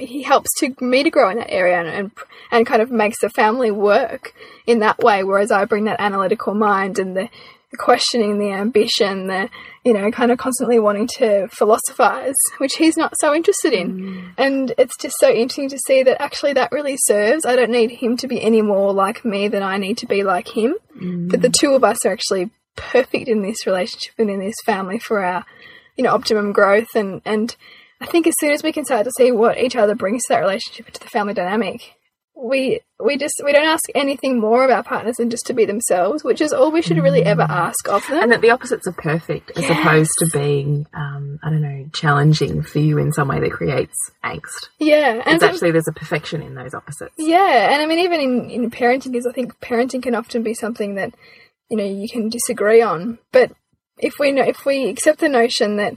he 0.00 0.22
helps 0.22 0.50
to 0.58 0.74
me 0.80 1.02
to 1.04 1.10
grow 1.10 1.30
in 1.30 1.38
that 1.38 1.50
area 1.50 1.78
and, 1.78 1.88
and 1.88 2.10
and 2.50 2.66
kind 2.66 2.82
of 2.82 2.90
makes 2.90 3.20
the 3.20 3.30
family 3.30 3.70
work 3.70 4.34
in 4.66 4.80
that 4.80 4.98
way 4.98 5.22
whereas 5.24 5.50
i 5.52 5.64
bring 5.64 5.84
that 5.84 6.00
analytical 6.00 6.54
mind 6.54 6.98
and 6.98 7.16
the, 7.16 7.28
the 7.72 7.78
questioning 7.78 8.38
the 8.38 8.52
ambition 8.52 9.26
the 9.26 9.48
you 9.84 9.92
know 9.92 10.10
kind 10.10 10.30
of 10.30 10.38
constantly 10.38 10.78
wanting 10.78 11.08
to 11.08 11.48
philosophize 11.48 12.34
which 12.58 12.76
he's 12.76 12.96
not 12.96 13.14
so 13.18 13.34
interested 13.34 13.72
in. 13.72 13.98
Mm. 13.98 14.34
And 14.38 14.74
it's 14.78 14.96
just 14.98 15.16
so 15.18 15.28
interesting 15.28 15.70
to 15.70 15.78
see 15.86 16.02
that 16.04 16.22
actually 16.22 16.52
that 16.52 16.70
really 16.70 16.96
serves. 16.96 17.44
I 17.44 17.56
don't 17.56 17.70
need 17.70 17.90
him 17.90 18.16
to 18.18 18.28
be 18.28 18.40
any 18.40 18.62
more 18.62 18.92
like 18.92 19.24
me 19.24 19.48
than 19.48 19.62
i 19.62 19.76
need 19.78 19.98
to 19.98 20.06
be 20.06 20.22
like 20.22 20.48
him. 20.56 20.74
That 20.94 21.42
the 21.42 21.48
mm. 21.48 21.54
two 21.58 21.72
of 21.72 21.82
us 21.82 22.04
are 22.06 22.12
actually 22.12 22.50
perfect 22.76 23.28
in 23.28 23.42
this 23.42 23.66
relationship 23.66 24.14
and 24.18 24.30
in 24.30 24.40
this 24.40 24.54
family 24.64 24.98
for 24.98 25.24
our 25.24 25.44
you 25.96 26.04
know 26.04 26.12
optimum 26.12 26.52
growth. 26.52 26.94
And 26.94 27.22
and 27.24 27.56
I 28.00 28.06
think 28.06 28.26
as 28.26 28.34
soon 28.38 28.52
as 28.52 28.62
we 28.62 28.72
can 28.72 28.84
start 28.84 29.04
to 29.04 29.12
see 29.16 29.32
what 29.32 29.58
each 29.58 29.76
other 29.76 29.94
brings 29.94 30.22
to 30.22 30.34
that 30.34 30.40
relationship 30.40 30.86
and 30.86 30.94
to 30.94 31.00
the 31.00 31.08
family 31.08 31.34
dynamic, 31.34 31.94
we 32.34 32.80
we 32.98 33.16
just 33.18 33.40
we 33.44 33.52
don't 33.52 33.66
ask 33.66 33.84
anything 33.94 34.40
more 34.40 34.64
of 34.64 34.70
our 34.70 34.82
partners 34.82 35.16
than 35.16 35.30
just 35.30 35.46
to 35.46 35.52
be 35.52 35.64
themselves, 35.64 36.24
which 36.24 36.40
is 36.40 36.52
all 36.52 36.70
we 36.72 36.82
should 36.82 36.96
really 36.98 37.22
ever 37.24 37.42
ask 37.42 37.88
of 37.88 38.06
them. 38.08 38.22
And 38.22 38.32
that 38.32 38.40
the 38.40 38.50
opposites 38.50 38.86
are 38.86 38.92
perfect 38.92 39.52
as 39.56 39.68
opposed 39.68 40.10
to 40.18 40.26
being, 40.32 40.86
um, 40.94 41.38
I 41.42 41.50
don't 41.50 41.60
know, 41.62 41.88
challenging 41.92 42.62
for 42.62 42.78
you 42.78 42.98
in 42.98 43.12
some 43.12 43.28
way 43.28 43.38
that 43.40 43.52
creates 43.52 43.94
angst. 44.24 44.68
yeah, 44.78 45.22
and 45.24 45.34
It's 45.34 45.44
so- 45.44 45.48
actually, 45.50 45.70
there's 45.72 45.88
a 45.88 45.92
perfection 45.92 46.42
in 46.42 46.54
those 46.54 46.74
opposites. 46.74 47.14
Yeah, 47.18 47.72
and 47.72 47.82
I 47.82 47.86
mean, 47.86 47.98
even 48.00 48.20
in, 48.20 48.50
in 48.50 48.70
parenting, 48.70 49.12
because 49.12 49.26
I 49.26 49.32
think 49.32 49.58
parenting 49.60 50.02
can 50.02 50.14
often 50.14 50.42
be 50.42 50.54
something 50.54 50.94
that 50.96 51.14
you 51.68 51.76
know 51.76 51.84
you 51.84 52.08
can 52.08 52.28
disagree 52.28 52.80
on. 52.82 53.18
But 53.30 53.52
if 53.98 54.18
we 54.18 54.32
know, 54.32 54.42
if 54.42 54.64
we 54.64 54.88
accept 54.88 55.20
the 55.20 55.28
notion 55.28 55.76
that 55.76 55.96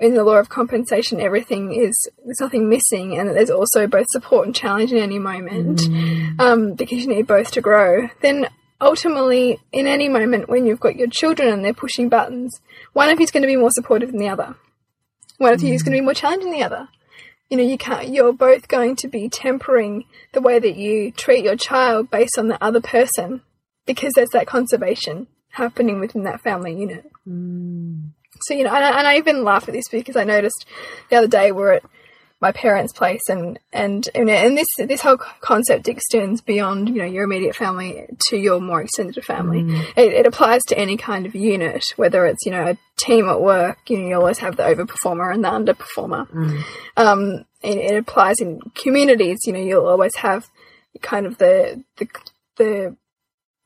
in 0.00 0.14
the 0.14 0.24
law 0.24 0.36
of 0.36 0.48
compensation, 0.48 1.20
everything 1.20 1.72
is 1.72 1.94
there's 2.24 2.40
nothing 2.40 2.68
missing, 2.68 3.16
and 3.16 3.28
that 3.28 3.34
there's 3.34 3.50
also 3.50 3.86
both 3.86 4.06
support 4.10 4.46
and 4.46 4.54
challenge 4.54 4.92
in 4.92 4.98
any 4.98 5.18
moment, 5.18 5.82
um, 6.40 6.74
because 6.74 7.02
you 7.04 7.08
need 7.08 7.26
both 7.26 7.52
to 7.52 7.60
grow, 7.60 8.08
then 8.20 8.48
ultimately, 8.80 9.58
in 9.72 9.86
any 9.86 10.08
moment 10.08 10.48
when 10.48 10.66
you've 10.66 10.80
got 10.80 10.96
your 10.96 11.08
children 11.08 11.48
and 11.48 11.64
they're 11.64 11.72
pushing 11.72 12.08
buttons, 12.08 12.60
one 12.92 13.08
of 13.08 13.20
you's 13.20 13.30
going 13.30 13.42
to 13.42 13.48
be 13.48 13.56
more 13.56 13.70
supportive 13.70 14.10
than 14.10 14.20
the 14.20 14.28
other. 14.28 14.56
One 15.38 15.52
of 15.52 15.62
you 15.62 15.74
is 15.74 15.82
going 15.82 15.92
to 15.92 16.00
be 16.00 16.04
more 16.04 16.14
challenging 16.14 16.50
than 16.50 16.58
the 16.58 16.64
other. 16.64 16.88
You 17.50 17.58
know 17.58 17.64
you 17.64 17.78
can't 17.78 18.08
you're 18.08 18.32
both 18.32 18.68
going 18.68 18.96
to 18.96 19.06
be 19.06 19.28
tempering 19.28 20.06
the 20.32 20.40
way 20.40 20.58
that 20.58 20.76
you 20.76 21.12
treat 21.12 21.44
your 21.44 21.56
child 21.56 22.10
based 22.10 22.38
on 22.38 22.48
the 22.48 22.62
other 22.62 22.80
person 22.80 23.42
because 23.86 24.12
there's 24.14 24.30
that 24.30 24.46
conservation 24.46 25.28
happening 25.50 26.00
within 26.00 26.24
that 26.24 26.40
family 26.40 26.74
unit 26.74 27.04
so 28.46 28.54
you 28.54 28.64
know 28.64 28.74
and 28.74 28.84
I, 28.84 28.98
and 28.98 29.06
I 29.06 29.16
even 29.16 29.44
laugh 29.44 29.68
at 29.68 29.74
this 29.74 29.88
because 29.88 30.16
I 30.16 30.24
noticed 30.24 30.64
the 31.10 31.16
other 31.16 31.28
day 31.28 31.52
we're 31.52 31.72
at 31.74 31.84
my 32.44 32.52
parents' 32.52 32.92
place 32.92 33.22
and 33.30 33.58
and 33.72 34.06
you 34.14 34.24
know, 34.26 34.34
and 34.34 34.58
this 34.58 34.66
this 34.76 35.00
whole 35.00 35.16
concept 35.16 35.88
extends 35.88 36.42
beyond 36.42 36.90
you 36.90 36.96
know 36.96 37.06
your 37.06 37.24
immediate 37.24 37.56
family 37.56 38.06
to 38.28 38.36
your 38.36 38.60
more 38.60 38.82
extended 38.82 39.24
family. 39.24 39.62
It, 39.96 40.12
it 40.12 40.26
applies 40.26 40.62
to 40.64 40.78
any 40.78 40.98
kind 40.98 41.24
of 41.24 41.34
unit, 41.34 41.82
whether 41.96 42.26
it's 42.26 42.44
you 42.44 42.52
know 42.52 42.66
a 42.66 42.78
team 42.98 43.30
at 43.30 43.40
work. 43.40 43.78
You 43.88 43.98
know 43.98 44.08
you 44.08 44.14
always 44.16 44.40
have 44.40 44.56
the 44.56 44.64
overperformer 44.64 45.32
and 45.32 45.42
the 45.42 45.48
underperformer. 45.48 46.28
Um, 46.98 47.46
it, 47.62 47.78
it 47.78 47.96
applies 47.96 48.36
in 48.40 48.60
communities. 48.74 49.38
You 49.46 49.54
know 49.54 49.60
you'll 49.60 49.86
always 49.86 50.16
have 50.16 50.50
kind 51.00 51.24
of 51.24 51.38
the 51.38 51.82
the 51.96 52.08
the 52.56 52.96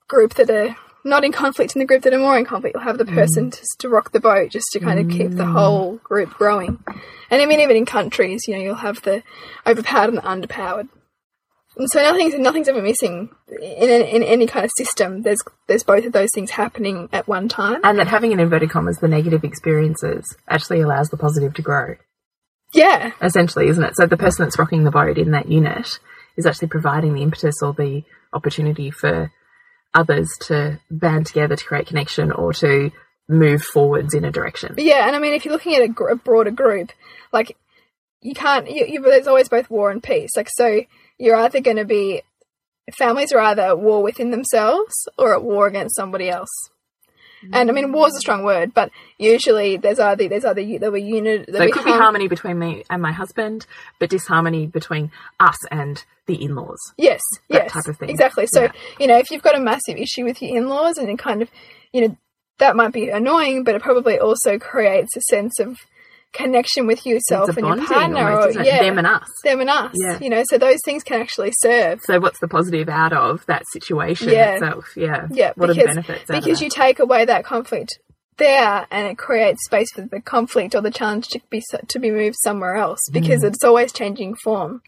group 0.07 0.35
that 0.35 0.51
are 0.51 0.77
not 1.09 1.25
in 1.25 1.33
conflict 1.33 1.75
in 1.75 1.81
the 1.81 1.87
group 1.87 2.03
that 2.03 2.15
are 2.15 2.19
more 2.19 2.39
in 2.39 2.45
conflict. 2.45 2.75
You'll 2.75 2.85
have 2.85 2.99
the 2.99 3.05
mm. 3.05 3.15
person 3.15 3.51
to, 3.51 3.61
to 3.79 3.89
rock 3.89 4.13
the 4.13 4.21
boat 4.21 4.51
just 4.51 4.67
to 4.73 4.81
kind 4.81 4.99
of 4.99 5.09
keep 5.09 5.31
the 5.31 5.45
mm. 5.45 5.53
whole 5.53 5.97
group 5.97 6.31
growing. 6.31 6.83
And 7.31 7.43
I 7.43 7.47
mean, 7.47 7.61
even 7.61 7.77
in 7.77 7.87
countries, 7.87 8.43
you 8.47 8.55
know, 8.55 8.61
you'll 8.61 8.75
have 8.77 9.03
the 9.03 9.23
overpowered 9.67 10.11
and 10.11 10.19
the 10.19 10.23
underpowered. 10.23 10.89
And 11.77 11.89
so 11.89 12.03
nothing's 12.03 12.35
nothing's 12.35 12.69
ever 12.69 12.83
missing 12.83 13.31
in 13.49 13.89
in, 13.89 14.03
in 14.03 14.23
any 14.25 14.47
kind 14.47 14.65
of 14.65 14.71
system. 14.77 15.23
There's 15.23 15.41
there's 15.69 15.85
both 15.85 16.05
of 16.05 16.13
those 16.13 16.31
things 16.35 16.51
happening 16.51 17.09
at 17.13 17.29
one 17.29 17.49
time. 17.49 17.81
And 17.85 17.99
that 17.99 18.09
having 18.09 18.33
in 18.33 18.41
inverted 18.41 18.71
commas 18.71 18.99
the 18.99 19.09
negative 19.09 19.45
experiences 19.45 20.37
actually 20.49 20.81
allows 20.81 21.09
the 21.11 21.17
positive 21.17 21.55
to 21.55 21.63
grow, 21.63 21.95
Yeah, 22.73 23.13
essentially, 23.23 23.69
isn't 23.69 23.85
it? 23.85 23.97
So 23.97 24.07
the 24.07 24.17
person 24.17 24.45
that's 24.45 24.59
rocking 24.59 24.85
the 24.85 24.91
boat 24.91 25.19
in 25.19 25.31
that 25.31 25.49
unit 25.49 26.01
is 26.37 26.47
actually 26.47 26.69
providing 26.69 27.15
the 27.15 27.23
impetus 27.23 27.63
or 27.63 27.73
the 27.73 28.03
opportunity 28.33 28.91
for 28.91 29.31
others 29.95 30.29
to 30.43 30.81
band 30.91 31.27
together 31.27 31.57
to 31.57 31.65
create 31.65 31.87
connection 31.87 32.31
or 32.33 32.53
to 32.53 32.91
move 33.29 33.63
forwards 33.63 34.15
in 34.15 34.25
a 34.25 34.31
direction. 34.31 34.75
yeah. 34.79 35.07
And 35.07 35.15
I 35.15 35.19
mean, 35.19 35.35
if 35.35 35.45
you're 35.45 35.53
looking 35.53 35.75
at 35.75 35.83
a, 35.83 36.05
a 36.05 36.17
broader 36.17 36.51
group, 36.51 36.93
like 37.33 37.57
you 38.21 38.35
can't. 38.35 38.71
You, 38.71 38.87
you, 38.87 39.03
there's 39.03 39.27
always 39.27 39.49
both 39.49 39.71
war 39.71 39.91
and 39.91 40.03
peace. 40.03 40.31
Like 40.37 40.49
so, 40.51 40.83
you're 41.19 41.37
either 41.37 41.61
going 41.61 41.77
to 41.77 41.85
be 41.85 42.23
families 42.97 43.33
are 43.33 43.41
either 43.41 43.63
at 43.63 43.79
war 43.79 44.03
within 44.03 44.31
themselves 44.31 44.95
or 45.19 45.35
at 45.35 45.45
war 45.45 45.67
against 45.67 45.97
somebody 45.97 46.29
else. 46.29 46.49
And 47.53 47.71
I 47.71 47.73
mean, 47.73 47.89
mm. 47.89 47.93
war 47.93 48.09
is 48.09 48.17
a 48.17 48.21
strong 48.21 48.43
word, 48.43 48.75
but 48.75 48.91
usually 49.17 49.77
there's 49.77 49.99
either 49.99 50.29
there's 50.29 50.45
either 50.45 50.79
there 50.79 50.91
were 50.91 50.99
unit. 50.99 51.47
There'll 51.49 51.69
it 51.69 51.73
could 51.73 51.85
be 51.85 51.91
harmony 51.91 52.29
between 52.29 52.59
me 52.59 52.85
and 52.91 53.01
my 53.01 53.13
husband, 53.13 53.67
but 53.99 54.11
disharmony 54.11 54.67
between 54.67 55.11
us 55.39 55.59
and 55.71 56.05
the 56.27 56.43
in-laws. 56.43 56.81
Yes, 56.97 57.21
that 57.49 57.65
yes, 57.65 57.73
type 57.73 57.87
of 57.87 57.97
thing. 57.99 58.11
Exactly. 58.11 58.47
So 58.47 58.65
Yeah. 58.65 58.73
you 58.99 59.07
know, 59.07 59.19
if 59.19 59.31
you've 59.31 59.43
got 59.43 59.57
a 59.57 59.61
massive 59.61 59.97
issue 59.97 60.25
with 60.25 60.43
your 60.43 60.57
in-laws, 60.57 60.99
and 60.99 61.09
it 61.09 61.19
kind 61.19 61.43
of, 61.43 61.51
you 61.93 62.07
know, 62.07 62.17
that 62.59 62.77
might 62.77 62.93
be 62.93 63.09
annoying, 63.09 63.65
but 63.65 63.75
it 63.75 63.83
probably 63.83 64.19
also 64.19 64.59
creates 64.59 65.17
a 65.17 65.21
sense 65.21 65.59
of 65.59 65.79
connection 66.33 66.87
with 66.87 67.05
yourself 67.07 67.49
and 67.57 67.67
your 67.67 67.77
partner, 67.87 68.31
almost, 68.31 68.59
or 68.59 68.63
yeah, 68.63 68.83
Them 68.83 68.99
and 68.99 69.07
us. 69.07 69.29
them 69.45 69.61
and 69.61 69.71
us. 69.71 69.93
Yeah. 69.95 70.19
You 70.21 70.29
know, 70.31 70.43
so 70.49 70.59
those 70.59 70.79
things 70.85 71.03
can 71.03 71.21
actually 71.21 71.53
serve. 71.59 72.01
So 72.05 72.21
what's 72.21 72.39
the 72.41 72.49
positive 72.49 72.89
out 72.89 73.13
of 73.13 73.45
that 73.47 73.63
situation 73.73 74.29
Yeah. 74.31 74.55
itself? 74.55 74.85
Yeah. 74.97 75.27
Yeah, 75.31 75.53
What 75.57 75.69
because, 75.69 75.77
are 75.77 75.95
the 75.95 76.03
benefits? 76.03 76.25
because 76.31 76.61
you 76.63 76.69
take 76.71 76.99
away 76.99 77.25
that 77.25 77.45
conflict 77.45 77.99
there, 78.37 78.87
and 78.91 79.09
it 79.09 79.19
creates 79.19 79.65
space 79.65 79.91
for 79.93 80.03
the 80.03 80.21
conflict 80.21 80.75
or 80.75 80.81
the 80.81 80.91
challenge 80.93 81.27
to 81.29 81.41
be 81.51 81.63
to 81.89 81.99
be 81.99 82.11
moved 82.11 82.37
somewhere 82.45 82.77
else 82.77 83.01
Mm. 83.11 83.15
because 83.15 83.43
it's 83.43 83.65
always 83.65 83.93
changing 83.93 84.37
form. 84.37 84.81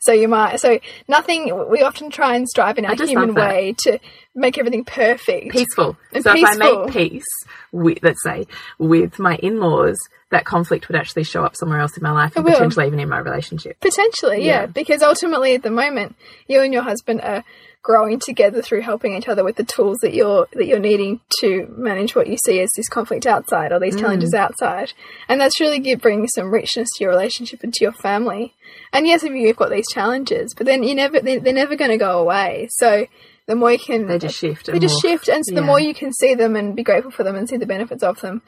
So 0.00 0.12
you 0.12 0.28
might 0.28 0.60
so 0.60 0.78
nothing. 1.08 1.68
We 1.68 1.82
often 1.82 2.08
try 2.10 2.36
and 2.36 2.48
strive 2.48 2.78
in 2.78 2.86
our 2.86 2.94
human 2.94 3.34
way 3.34 3.74
to 3.80 3.98
make 4.38 4.58
everything 4.58 4.84
perfect. 4.84 5.50
peaceful. 5.52 5.96
And 6.12 6.22
so 6.24 6.32
if 6.34 6.44
I 6.44 6.56
make 6.56 6.92
peace 6.92 7.26
with, 7.72 7.98
let's 8.02 8.22
say, 8.22 8.46
with 8.78 9.18
my 9.18 9.36
in-laws, 9.36 9.98
that 10.30 10.44
conflict 10.44 10.88
would 10.88 10.96
actually 10.96 11.24
show 11.24 11.42
up 11.42 11.56
somewhere 11.56 11.80
else 11.80 11.96
in 11.96 12.02
my 12.02 12.12
life 12.12 12.36
and 12.36 12.44
will. 12.44 12.52
potentially 12.52 12.86
even 12.86 13.00
in 13.00 13.08
my 13.08 13.18
relationship. 13.18 13.80
Potentially, 13.80 14.44
yeah. 14.44 14.60
Yeah. 14.60 14.66
Because 14.66 15.02
ultimately, 15.02 15.54
at 15.54 15.62
the 15.62 15.70
moment, 15.70 16.16
you 16.46 16.60
and 16.60 16.72
your 16.72 16.82
husband 16.82 17.20
are 17.22 17.44
growing 17.80 18.18
together 18.18 18.60
through 18.60 18.82
helping 18.82 19.14
each 19.16 19.28
other 19.28 19.42
with 19.42 19.56
the 19.56 19.64
tools 19.64 19.96
that 20.02 20.12
you're 20.12 20.46
that 20.52 20.66
you're 20.66 20.78
needing 20.78 21.20
to 21.40 21.66
manage 21.78 22.14
what 22.14 22.26
you 22.26 22.36
see 22.44 22.60
as 22.60 22.68
this 22.76 22.88
conflict 22.88 23.24
outside 23.24 23.72
or 23.72 23.78
these 23.80 23.96
Mm. 23.96 24.00
challenges 24.00 24.34
outside, 24.34 24.92
and 25.28 25.40
that's 25.40 25.60
really 25.60 25.78
give, 25.78 26.00
bringing 26.02 26.28
some 26.28 26.50
richness 26.50 26.88
to 26.96 27.04
your 27.04 27.12
relationship 27.12 27.62
and 27.62 27.72
to 27.72 27.84
your 27.84 27.92
family. 27.92 28.52
And 28.92 29.06
yes, 29.06 29.22
if 29.22 29.32
you've 29.32 29.56
got 29.56 29.70
these 29.70 29.88
challenges, 29.90 30.52
but 30.54 30.66
then 30.66 30.82
you 30.82 30.94
never 30.94 31.20
they're, 31.20 31.40
they're 31.40 31.54
never 31.54 31.76
going 31.76 31.92
to 31.92 31.96
go 31.96 32.18
away. 32.18 32.68
So 32.72 33.06
the 33.48 33.56
more 33.56 33.72
you 33.72 33.78
can, 33.80 34.06
They 34.06 34.18
just 34.18 34.38
shift. 34.38 34.66
they 34.66 34.78
just 34.78 35.00
shift, 35.02 35.26
and 35.28 35.44
so 35.44 35.54
the 35.54 35.62
more 35.62 35.80
you 35.80 35.94
can 35.94 36.12
see 36.12 36.34
them 36.36 36.54
and 36.54 36.76
be 36.76 36.84
grateful 36.84 37.10
for 37.10 37.24
them 37.24 37.34
and 37.34 37.48
see 37.48 37.56
the 37.56 37.66
benefits 37.66 38.02
of 38.04 38.20
them, 38.20 38.42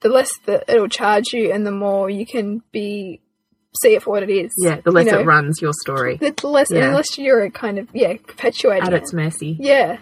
the 0.00 0.08
less 0.08 0.30
that 0.46 0.64
it'll 0.68 0.88
charge 0.88 1.32
you, 1.34 1.52
and 1.52 1.66
the 1.66 1.70
more 1.72 2.08
you 2.08 2.24
can 2.24 2.62
be 2.72 3.20
see 3.82 3.94
it 3.94 4.02
for 4.02 4.10
what 4.12 4.22
it 4.22 4.30
is. 4.30 4.52
Yeah, 4.56 4.80
the 4.80 4.90
less 4.90 5.04
you 5.04 5.12
know? 5.12 5.18
it 5.20 5.26
runs 5.26 5.60
your 5.60 5.72
story 5.74 6.16
the 6.16 6.32
less 6.48 6.70
Yeah. 6.70 6.86
unless 6.88 7.18
you're 7.18 7.50
kind 7.50 7.78
of 7.78 7.88
yeah 7.92 8.14
perpetuating 8.26 8.84
at 8.84 8.94
it. 8.94 9.02
its 9.02 9.12
mercy. 9.12 9.56
Yeah, 9.60 9.98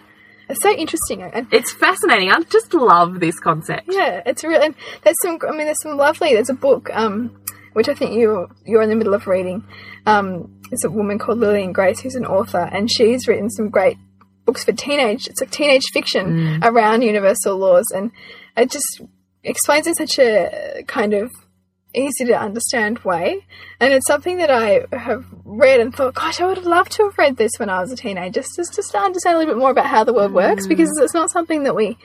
it's 0.49 0.61
so 0.63 0.71
interesting. 0.71 1.23
And 1.23 1.49
It's 1.51 1.73
fascinating. 1.73 2.31
I 2.31 2.39
just 2.43 2.73
love 2.75 3.19
this 3.19 3.41
concept. 3.41 3.89
yeah, 3.91 4.23
it's 4.27 4.45
real. 4.45 4.63
And 4.63 4.75
there's 5.03 5.17
some. 5.23 5.39
I 5.49 5.51
mean, 5.53 5.65
there's 5.67 5.83
some 5.83 5.97
lovely. 5.97 6.35
There's 6.35 6.51
a 6.51 6.55
book 6.55 6.91
um, 6.93 7.41
which 7.73 7.89
I 7.89 7.95
think 7.95 8.13
you 8.13 8.47
you're 8.65 8.83
in 8.83 8.91
the 8.91 8.95
middle 8.95 9.15
of 9.15 9.27
reading. 9.27 9.65
Um, 10.07 10.61
it's 10.71 10.85
a 10.85 10.91
woman 10.91 11.19
called 11.19 11.39
Lillian 11.39 11.73
Grace 11.73 12.01
who's 12.01 12.15
an 12.15 12.27
author, 12.27 12.69
and 12.73 12.91
she's 12.91 13.27
written 13.27 13.49
some 13.51 13.71
great 13.71 13.97
books 14.45 14.65
for 14.65 14.73
teenage. 14.73 15.27
It's 15.27 15.41
like 15.41 15.51
teenage 15.51 15.85
fiction 15.93 16.27
mm. 16.27 16.65
around 16.65 17.03
universal 17.03 17.57
laws, 17.57 17.91
and 17.95 18.11
it 18.57 18.71
just 18.71 19.03
explains 19.43 19.87
in 19.87 19.95
such 19.95 20.19
a 20.19 20.85
kind 20.87 21.15
of 21.15 21.31
easy 21.95 22.25
to 22.25 22.39
understand 22.39 22.99
way. 23.01 23.47
And 23.81 23.93
it's 23.93 24.07
something 24.07 24.39
that 24.39 24.51
I 24.51 24.87
have 24.93 25.25
read 25.45 25.81
and 25.81 25.95
thought, 25.95 26.15
gosh, 26.15 26.41
I 26.41 26.47
would 26.47 26.57
have 26.57 26.67
loved 26.67 26.93
to 26.93 27.05
have 27.05 27.19
read 27.19 27.37
this 27.37 27.53
when 27.59 27.69
I 27.69 27.81
was 27.81 27.93
a 27.93 27.97
teenager, 27.97 28.41
just, 28.41 28.57
just, 28.57 28.91
to 28.91 28.99
understand 28.99 29.37
a 29.37 29.39
little 29.39 29.55
bit 29.55 29.59
more 29.59 29.71
about 29.71 29.87
how 29.87 30.05
the 30.05 30.13
world 30.13 30.33
works, 30.33 30.67
mm. 30.67 30.71
because 30.71 30.91
it's 31.01 31.15
not 31.15 31.31
something 31.31 31.65
that 31.65 31.75
we, 31.75 31.97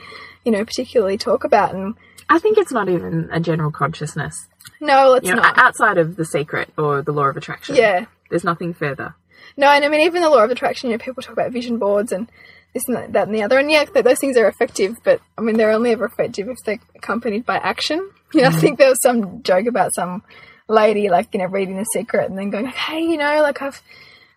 you 0.46 0.52
know, 0.52 0.64
particularly 0.64 1.18
talk 1.18 1.44
about. 1.44 1.74
And 1.74 1.96
I 2.30 2.40
think 2.40 2.58
it's 2.58 2.72
not 2.72 2.90
even 2.90 3.30
a 3.32 3.40
general 3.40 3.72
consciousness. 3.72 4.48
no, 4.80 5.16
it's 5.16 5.28
You 5.28 5.36
know, 5.36 5.42
not. 5.42 5.58
outside 5.58 5.98
of 5.98 6.16
the 6.16 6.26
secret 6.26 6.72
or 6.78 7.02
the 7.02 7.12
law 7.12 7.26
of 7.26 7.38
attraction. 7.38 7.76
Yeah. 7.76 8.06
There's 8.30 8.44
nothing 8.44 8.74
further. 8.74 9.16
No, 9.58 9.68
and 9.68 9.84
I 9.84 9.90
mean, 9.90 10.02
even 10.02 10.22
the 10.22 10.30
law 10.30 10.44
of 10.44 10.52
attraction, 10.52 10.90
you 10.90 10.98
know, 10.98 11.04
people 11.04 11.22
talk 11.22 11.34
about 11.34 11.52
vision 11.52 11.78
boards 11.78 12.12
and 12.12 12.30
this 12.74 12.84
and 12.88 12.98
that, 12.98 13.14
that 13.14 13.28
and 13.28 13.36
the 13.36 13.44
other. 13.44 13.60
And 13.60 13.70
yeah, 13.70 13.86
those 13.86 14.20
things 14.20 14.38
are 14.38 14.48
effective, 14.48 14.96
but 15.04 15.22
I 15.38 15.42
mean, 15.42 15.58
they're 15.58 15.72
only 15.72 15.92
ever 15.92 16.06
effective 16.06 16.48
if 16.48 16.58
they're 16.66 16.80
accompanied 16.96 17.46
by 17.46 17.58
action. 17.58 18.12
You 18.32 18.44
know, 18.44 18.50
I 18.50 18.52
think 18.52 18.78
there 18.78 18.90
was 18.90 19.02
some 19.02 19.42
joke 19.42 19.66
about 19.66 19.90
some 19.96 20.22
lady, 20.68 21.10
like, 21.10 21.30
you 21.34 21.40
know, 21.40 21.48
reading 21.48 21.78
The 21.78 21.84
Secret 21.86 22.30
and 22.30 22.38
then 22.38 22.52
going, 22.52 22.68
hey, 22.68 23.02
you 23.02 23.18
know, 23.18 23.42
like, 23.42 23.60
I've. 23.62 23.82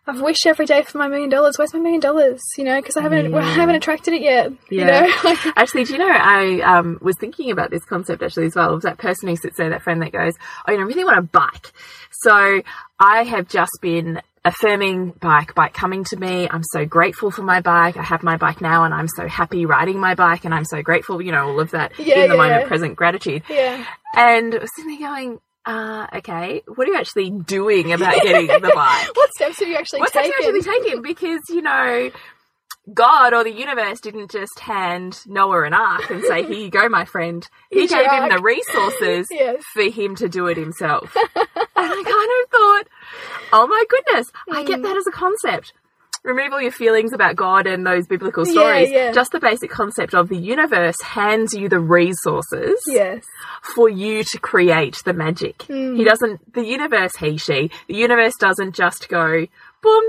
I've 0.05 0.21
wished 0.21 0.47
every 0.47 0.67
day 0.67 0.83
for 0.83 0.99
my 0.99 1.07
million 1.07 1.31
dollars. 1.31 1.57
Where's 1.57 1.73
my 1.73 1.79
million 1.79 2.01
dollars? 2.01 2.41
You 2.59 2.65
know, 2.65 2.81
because 2.81 2.97
I 2.97 3.03
haven't, 3.03 3.31
well, 3.31 3.45
I 3.45 3.53
haven't 3.53 3.77
attracted 3.77 4.15
it 4.15 4.23
yet. 4.23 4.51
You 4.69 4.85
know, 4.85 5.09
Actually, 5.57 5.85
do 5.85 5.93
you 5.93 5.99
know, 6.01 6.11
I 6.11 6.61
um, 6.63 6.99
was 7.01 7.15
thinking 7.21 7.53
about 7.53 7.71
this 7.71 7.85
concept 7.85 8.21
actually 8.21 8.47
as 8.47 8.57
well. 8.57 8.73
It 8.73 8.75
was 8.75 8.83
that 8.83 8.99
person 8.99 9.29
who 9.29 9.37
sits 9.37 9.59
there, 9.59 9.71
that 9.71 9.83
friend 9.83 10.03
that 10.03 10.11
goes, 10.11 10.35
Oh, 10.67 10.73
you 10.73 10.79
know, 10.79 10.83
I 10.83 10.87
really 10.89 11.05
want 11.05 11.19
a 11.19 11.23
bike. 11.23 11.73
So 12.11 12.63
I 12.99 13.23
have 13.23 13.47
just 13.47 13.79
been 13.81 14.21
affirming 14.45 15.11
bike, 15.21 15.55
bike 15.55 15.73
coming 15.73 16.05
to 16.05 16.17
me. 16.17 16.49
I'm 16.51 16.65
so 16.73 16.85
grateful 16.85 17.31
for 17.31 17.43
my 17.43 17.61
bike. 17.61 17.97
I 17.97 18.03
have 18.03 18.23
my 18.23 18.37
bike 18.37 18.61
now 18.61 18.85
and 18.85 18.93
I'm 18.93 19.09
so 19.09 19.29
happy 19.29 19.67
riding 19.67 20.01
my 20.01 20.15
bike 20.15 20.45
and 20.45 20.53
I'm 20.55 20.65
so 20.65 20.83
grateful, 20.83 21.23
you 21.23 21.31
know, 21.33 21.49
all 21.49 21.61
of 21.61 21.71
that 21.71 21.93
Yeah, 21.99 22.25
in 22.25 22.29
the 22.31 22.35
yeah. 22.37 22.43
moment 22.43 22.67
present 22.67 22.97
gratitude. 22.97 23.43
yeah, 23.49 23.85
And 24.17 24.55
I 24.55 24.59
was 24.59 24.71
sitting 24.75 24.99
there 24.99 25.09
going, 25.09 25.41
uh, 25.65 26.09
okay, 26.17 26.63
what 26.67 26.89
are 26.89 26.91
you 26.91 26.97
actually 26.99 27.31
doing 27.31 27.93
about 27.93 28.15
getting 28.23 28.49
the 28.49 28.59
bike? 28.75 29.17
what 29.17 29.31
steps 29.35 29.61
have 29.61 29.69
you 29.69 29.77
actually 29.77 30.01
what 30.01 30.09
steps 30.09 30.27
taken? 30.27 30.45
have 30.45 30.55
you 30.55 30.61
actually 30.61 30.83
taken? 30.85 31.03
Because, 31.03 31.41
you 31.49 31.63
know, 31.63 32.11
God 32.93 33.33
or 33.33 33.45
the 33.45 33.53
universe 33.53 34.01
didn't 34.01 34.33
just 34.33 34.59
hand 34.59 35.21
Noah 35.29 35.63
an 35.67 35.73
ark 35.73 36.11
and 36.11 36.25
say, 36.25 36.43
Here 36.43 36.59
you 36.65 36.69
go, 36.69 36.89
my 36.89 37.05
friend. 37.05 37.49
He 37.71 37.87
gave 37.87 38.11
him 38.11 38.29
the 38.29 38.43
resources 38.43 39.29
Yes. 39.31 39.63
for 39.73 39.85
him 39.85 40.17
to 40.17 40.29
do 40.29 40.47
it 40.49 40.57
himself. 40.57 41.15
and 41.17 41.29
I 41.77 42.03
kind 42.05 42.31
of 42.43 42.51
thought, 42.51 42.85
Oh 43.53 43.67
my 43.67 43.85
goodness, 43.89 44.31
I 44.51 44.61
Hmm. 44.63 44.67
get 44.67 44.83
that 44.83 44.97
as 44.97 45.07
a 45.07 45.11
concept. 45.13 45.73
Remove 46.25 46.53
all 46.53 46.63
your 46.63 46.71
feelings 46.71 47.13
about 47.13 47.35
God 47.35 47.67
and 47.67 47.85
those 47.85 48.07
biblical 48.07 48.45
stories. 48.47 48.91
yeah. 48.93 49.11
Just 49.11 49.33
the 49.33 49.41
basic 49.41 49.71
concept 49.71 50.15
of 50.15 50.29
the 50.29 50.37
universe 50.37 51.01
hands 51.03 51.53
you 51.53 51.69
the 51.69 51.81
resources 51.81 52.81
Yes. 52.87 53.25
for 53.75 53.89
you 53.89 54.23
to 54.23 54.39
create 54.39 55.03
the 55.05 55.13
magic. 55.15 55.63
Hmm. 55.63 55.97
He 55.97 56.05
doesn't, 56.05 56.55
the 56.55 56.65
universe, 56.65 57.17
he, 57.19 57.37
she, 57.39 57.71
the 57.89 57.95
universe 57.97 58.35
doesn't 58.39 58.77
just 58.77 59.09
go, 59.09 59.47
boom, 59.83 60.05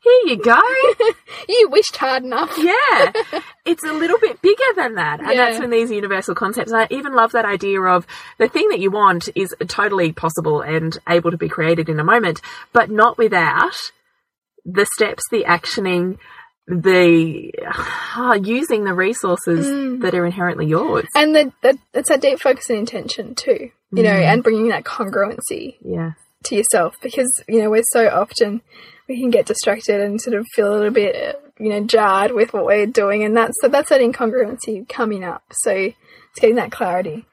here 0.00 0.22
you 0.26 0.36
go. 0.42 0.60
You 1.48 1.68
wished 1.70 1.96
hard 1.96 2.24
enough. 2.24 2.52
yeah. 2.58 3.12
It's 3.64 3.84
a 3.84 3.92
little 3.92 4.18
bit 4.18 4.40
bigger 4.42 4.62
than 4.76 4.94
that. 4.94 5.20
And 5.20 5.38
that's 5.38 5.58
when 5.58 5.70
these 5.70 5.90
universal 5.90 6.34
concepts, 6.34 6.72
I 6.72 6.86
even 6.90 7.14
love 7.14 7.32
that 7.32 7.44
idea 7.44 7.80
of 7.82 8.06
the 8.38 8.48
thing 8.48 8.68
that 8.70 8.80
you 8.80 8.90
want 8.90 9.28
is 9.34 9.54
totally 9.66 10.12
possible 10.12 10.62
and 10.62 10.96
able 11.08 11.30
to 11.30 11.36
be 11.36 11.48
created 11.50 11.88
in 11.90 12.00
a 12.00 12.04
moment, 12.04 12.40
but 12.72 12.90
not 12.90 13.18
without 13.18 13.74
the 14.64 14.86
steps, 14.94 15.22
the 15.30 15.44
actioning, 15.44 16.18
the 16.66 17.52
ah, 17.66 18.34
using 18.34 18.84
the 18.84 18.94
resources 18.94 19.66
Mm. 19.66 20.00
that 20.02 20.14
are 20.14 20.26
inherently 20.26 20.66
yours. 20.66 21.06
And 21.14 21.34
the, 21.34 21.52
the, 21.62 21.78
it's 21.94 22.08
that 22.08 22.20
deep 22.20 22.40
focus 22.40 22.68
and 22.70 22.78
intention 22.78 23.34
too, 23.34 23.70
you 23.92 24.02
know, 24.02 24.10
and 24.10 24.42
bringing 24.42 24.68
that 24.68 24.84
congruency 24.84 25.76
Yeah. 25.84 26.12
to 26.44 26.56
yourself 26.56 26.94
because, 27.02 27.30
you 27.48 27.62
know, 27.62 27.70
we're 27.70 27.82
so 27.92 28.08
often, 28.08 28.62
we 29.08 29.18
can 29.18 29.30
get 29.30 29.46
distracted 29.46 30.00
and 30.00 30.20
sort 30.20 30.36
of 30.36 30.46
feel 30.54 30.70
a 30.70 30.76
little 30.76 30.90
bit, 30.90 31.40
you 31.58 31.70
know, 31.70 31.84
jarred 31.84 32.32
with 32.32 32.52
what 32.52 32.66
we're 32.66 32.86
doing. 32.86 33.24
And 33.24 33.36
that's, 33.36 33.56
that's 33.62 33.88
that 33.88 34.00
incongruency 34.00 34.88
coming 34.88 35.24
up. 35.24 35.42
So 35.50 35.72
it's 35.72 36.40
getting 36.40 36.56
that 36.56 36.72
clarity. 36.72 37.26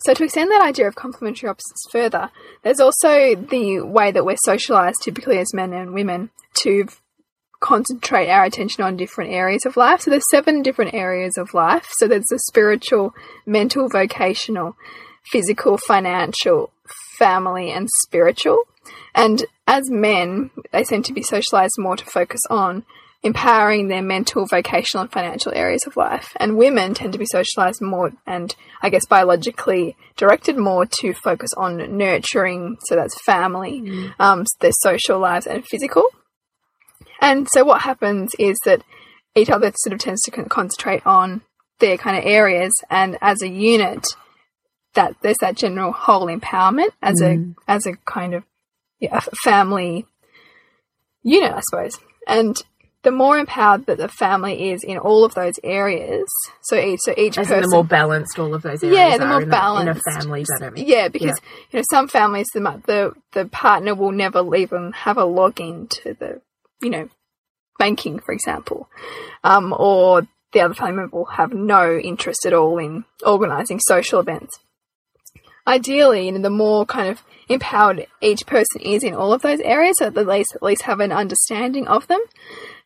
So 0.00 0.14
to 0.14 0.24
extend 0.24 0.50
that 0.50 0.62
idea 0.62 0.88
of 0.88 0.96
complementary 0.96 1.48
opposites 1.48 1.86
further, 1.90 2.30
there's 2.62 2.80
also 2.80 3.36
the 3.36 3.82
way 3.82 4.10
that 4.10 4.24
we're 4.24 4.36
socialized 4.44 5.02
typically 5.02 5.38
as 5.38 5.54
men 5.54 5.72
and 5.72 5.94
women 5.94 6.30
to 6.62 6.88
concentrate 7.60 8.28
our 8.28 8.44
attention 8.44 8.82
on 8.82 8.96
different 8.96 9.30
areas 9.32 9.64
of 9.64 9.76
life. 9.76 10.00
So 10.00 10.10
there's 10.10 10.28
seven 10.30 10.62
different 10.62 10.94
areas 10.94 11.36
of 11.36 11.54
life. 11.54 11.86
So 11.98 12.08
there's 12.08 12.26
the 12.28 12.40
spiritual, 12.40 13.14
mental, 13.46 13.88
vocational, 13.88 14.74
physical, 15.24 15.78
financial, 15.78 16.72
family, 17.18 17.70
and 17.70 17.88
spiritual. 18.04 18.58
And 19.14 19.44
as 19.66 19.90
men, 19.90 20.50
they 20.72 20.84
seem 20.84 21.02
to 21.04 21.12
be 21.12 21.22
socialized 21.22 21.76
more 21.78 21.96
to 21.96 22.04
focus 22.04 22.40
on 22.50 22.84
empowering 23.22 23.86
their 23.86 24.02
mental, 24.02 24.46
vocational, 24.46 25.02
and 25.02 25.12
financial 25.12 25.52
areas 25.54 25.86
of 25.86 25.96
life. 25.96 26.32
And 26.36 26.58
women 26.58 26.94
tend 26.94 27.12
to 27.12 27.18
be 27.18 27.26
socialized 27.26 27.80
more 27.80 28.12
and, 28.26 28.54
I 28.82 28.88
guess, 28.90 29.06
biologically 29.06 29.96
directed 30.16 30.56
more 30.56 30.86
to 31.00 31.14
focus 31.14 31.50
on 31.56 31.96
nurturing. 31.96 32.78
So 32.86 32.96
that's 32.96 33.22
family, 33.24 34.10
um, 34.18 34.44
their 34.60 34.72
social 34.72 35.20
lives, 35.20 35.46
and 35.46 35.64
physical. 35.64 36.08
And 37.20 37.48
so 37.52 37.64
what 37.64 37.82
happens 37.82 38.32
is 38.40 38.58
that 38.64 38.82
each 39.36 39.50
other 39.50 39.72
sort 39.76 39.94
of 39.94 40.00
tends 40.00 40.22
to 40.22 40.30
concentrate 40.30 41.06
on 41.06 41.42
their 41.78 41.96
kind 41.96 42.16
of 42.16 42.24
areas, 42.24 42.72
and 42.90 43.18
as 43.20 43.42
a 43.42 43.48
unit, 43.48 44.04
that 44.94 45.16
there's 45.22 45.38
that 45.40 45.56
general 45.56 45.92
whole 45.92 46.26
empowerment 46.26 46.90
as 47.02 47.20
a 47.22 47.44
as 47.68 47.86
a 47.86 47.94
kind 48.04 48.34
of 48.34 48.44
yeah, 48.98 49.20
family 49.42 50.06
unit, 51.22 51.52
I 51.52 51.60
suppose. 51.60 51.98
And 52.26 52.62
the 53.02 53.10
more 53.10 53.36
empowered 53.36 53.86
that 53.86 53.98
the 53.98 54.08
family 54.08 54.70
is 54.70 54.84
in 54.84 54.96
all 54.96 55.24
of 55.24 55.34
those 55.34 55.54
areas, 55.64 56.24
so 56.62 56.76
each 56.76 57.00
so 57.02 57.12
each 57.16 57.36
As 57.36 57.48
person 57.48 57.62
the 57.62 57.76
more 57.76 57.84
balanced 57.84 58.38
all 58.38 58.54
of 58.54 58.62
those 58.62 58.82
areas 58.84 58.96
yeah, 58.96 59.18
the 59.18 59.24
are 59.24 59.28
more 59.28 59.42
in, 59.42 59.48
balanced 59.48 60.02
A, 60.06 60.10
in 60.10 60.16
a 60.16 60.20
family 60.20 60.44
dynamic. 60.44 60.86
Yeah, 60.86 61.08
because 61.08 61.40
you 61.70 61.78
know 61.78 61.84
some 61.90 62.06
families 62.06 62.46
the 62.54 62.60
the 62.86 63.12
the 63.32 63.46
partner 63.46 63.94
will 63.94 64.12
never 64.12 64.54
even 64.54 64.92
have 64.92 65.18
a 65.18 65.24
login 65.24 65.90
to 66.02 66.14
the 66.14 66.40
you 66.80 66.90
know 66.90 67.08
banking, 67.78 68.20
for 68.20 68.32
example, 68.32 68.88
um, 69.42 69.74
or 69.76 70.28
the 70.52 70.60
other 70.60 70.74
family 70.74 70.92
member 70.92 71.16
will 71.16 71.24
have 71.24 71.52
no 71.52 71.96
interest 71.96 72.46
at 72.46 72.52
all 72.52 72.78
in 72.78 73.04
organising 73.26 73.80
social 73.80 74.20
events. 74.20 74.60
Ideally, 75.66 76.26
you 76.26 76.32
know, 76.32 76.40
the 76.40 76.50
more 76.50 76.84
kind 76.84 77.08
of 77.08 77.22
empowered 77.48 78.06
each 78.20 78.46
person 78.46 78.80
is 78.80 79.04
in 79.04 79.14
all 79.14 79.32
of 79.32 79.42
those 79.42 79.60
areas, 79.60 79.96
so 79.98 80.10
that 80.10 80.20
at 80.20 80.26
least 80.26 80.52
at 80.54 80.62
least 80.62 80.82
have 80.82 81.00
an 81.00 81.12
understanding 81.12 81.86
of 81.86 82.06
them, 82.08 82.20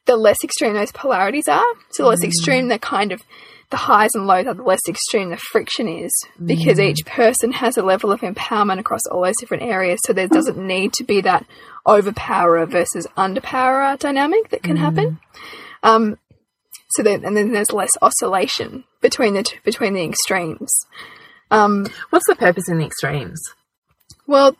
the 0.05 0.17
less 0.17 0.39
extreme 0.45 0.75
those 0.75 0.93
polarities 0.93 1.49
are. 1.49 1.65
So 1.91 2.03
the 2.03 2.09
less 2.11 2.23
mm. 2.23 2.29
extreme 2.29 2.69
the 2.69 2.79
kind 2.79 3.13
of 3.13 3.23
the 3.71 3.77
highs 3.77 4.15
and 4.15 4.27
lows 4.27 4.47
are, 4.47 4.55
the 4.55 4.63
less 4.63 4.81
extreme 4.89 5.31
the 5.31 5.37
friction 5.37 5.89
is, 5.89 6.13
because 6.45 6.79
mm. 6.79 6.91
each 6.91 7.05
person 7.05 7.53
has 7.53 7.77
a 7.77 7.83
level 7.83 8.13
of 8.13 8.21
empowerment 8.21 8.79
across 8.79 9.05
all 9.11 9.23
those 9.25 9.35
different 9.41 9.65
areas. 9.65 9.99
So 10.05 10.13
there 10.13 10.29
doesn't 10.29 10.59
need 10.59 10.93
to 10.95 11.05
be 11.05 11.21
that 11.23 11.47
overpowerer 11.87 12.67
versus 12.67 13.07
underpowerer 13.17 13.99
dynamic 13.99 14.51
that 14.51 14.63
can 14.63 14.77
happen. 14.77 15.19
Mm. 15.83 15.89
Um, 15.89 16.19
so 16.91 17.03
then, 17.03 17.25
and 17.25 17.37
then 17.37 17.53
there's 17.53 17.73
less 17.73 17.91
oscillation 18.01 18.85
between 19.01 19.35
the 19.35 19.43
t- 19.43 19.59
between 19.65 19.95
the 19.95 20.05
extremes. 20.05 20.73
Um, 21.51 21.87
What's 22.11 22.27
the 22.27 22.37
purpose 22.37 22.69
in 22.69 22.79
the 22.79 22.87
extremes? 22.87 23.41
well, 24.27 24.57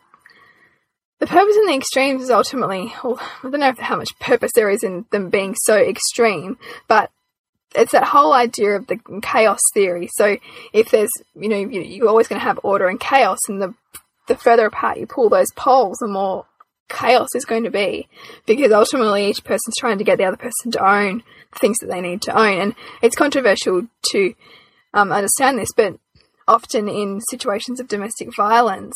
the 1.19 1.27
purpose 1.27 1.55
in 1.57 1.65
the 1.65 1.73
extremes 1.75 2.21
is 2.23 2.29
ultimately, 2.29 2.93
well, 3.03 3.19
I 3.43 3.49
don't 3.49 3.59
know 3.59 3.69
if- 3.69 3.79
how 3.79 3.97
much 3.97 4.17
purpose 4.19 4.51
there 4.53 4.69
is 4.69 4.83
in 4.83 5.05
them 5.11 5.29
being 5.29 5.55
so 5.55 5.75
extreme, 5.75 6.57
but 6.87 7.09
it's 7.75 7.91
that 7.91 8.03
whole 8.05 8.33
idea 8.33 8.75
of 8.75 8.87
the 8.87 8.99
chaos 9.21 9.59
theory. 9.73 10.09
So 10.13 10.37
if 10.73 10.89
there's, 10.91 11.09
you 11.35 11.49
know, 11.49 11.57
you- 11.57 11.81
you're 11.81 12.07
always 12.07 12.27
going 12.27 12.39
to 12.39 12.45
have 12.45 12.59
order 12.63 12.87
and 12.87 12.99
chaos, 12.99 13.39
and 13.47 13.61
the 13.61 13.73
the 14.27 14.35
further 14.35 14.65
apart 14.65 14.97
you 14.97 15.07
pull 15.07 15.29
those 15.29 15.49
poles, 15.55 15.97
the 16.01 16.07
more 16.07 16.45
chaos 16.89 17.29
is 17.33 17.45
going 17.45 17.63
to 17.63 17.69
be, 17.69 18.09
because 18.45 18.73
ultimately 18.73 19.25
each 19.25 19.41
person's 19.45 19.75
trying 19.77 19.97
to 19.97 20.03
get 20.03 20.17
the 20.17 20.25
other 20.25 20.35
person 20.35 20.69
to 20.69 20.85
own 20.85 21.23
the 21.53 21.59
things 21.59 21.77
that 21.79 21.87
they 21.87 22.01
need 22.01 22.21
to 22.21 22.37
own, 22.37 22.59
and 22.59 22.75
it's 23.01 23.15
controversial 23.15 23.87
to 24.11 24.33
um, 24.93 25.11
understand 25.13 25.57
this, 25.57 25.71
but 25.75 25.95
often 26.47 26.87
in 26.87 27.21
situations 27.29 27.79
of 27.79 27.87
domestic 27.87 28.35
violence, 28.35 28.95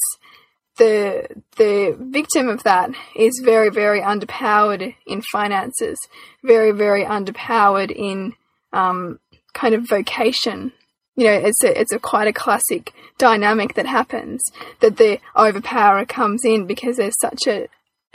the 0.78 1.28
the 1.58 1.96
victim 2.00 2.48
of 2.48 2.64
that 2.64 2.92
is 3.16 3.42
very 3.44 3.70
very 3.70 4.02
underpowered 4.02 4.96
in 5.06 5.22
finances, 5.32 5.98
very 6.44 6.72
very 6.72 7.04
underpowered 7.04 7.92
in 7.92 8.34
um, 8.74 9.20
kind 9.54 9.76
of 9.76 9.88
vocation. 9.88 10.72
You 11.16 11.26
know, 11.26 11.34
it's 11.34 11.64
a 11.64 11.80
it's 11.80 11.92
a 11.92 12.00
quite 12.00 12.28
a 12.28 12.34
classic 12.34 12.94
dynamic 13.18 13.76
that 13.76 13.86
happens 13.86 14.42
that 14.80 14.98
the 14.98 15.20
overpowerer 15.36 16.06
comes 16.06 16.46
in 16.46 16.66
because 16.66 16.98
there's 16.98 17.20
such 17.20 17.48
a 17.48 17.68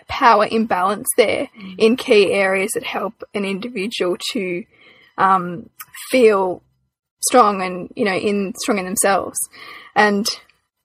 power 0.09 0.46
imbalance 0.51 1.09
there 1.16 1.49
in 1.79 1.96
key 1.96 2.33
areas 2.33 2.70
that 2.75 2.85
help 2.85 3.22
an 3.35 3.44
individual 3.44 4.16
to 4.33 4.64
um, 5.18 5.68
feel 6.11 6.62
strong 7.29 7.62
and 7.62 7.91
you 7.95 8.05
know 8.05 8.15
in 8.15 8.55
strong 8.59 8.79
in 8.79 8.85
themselves. 8.85 9.39
And 9.95 10.27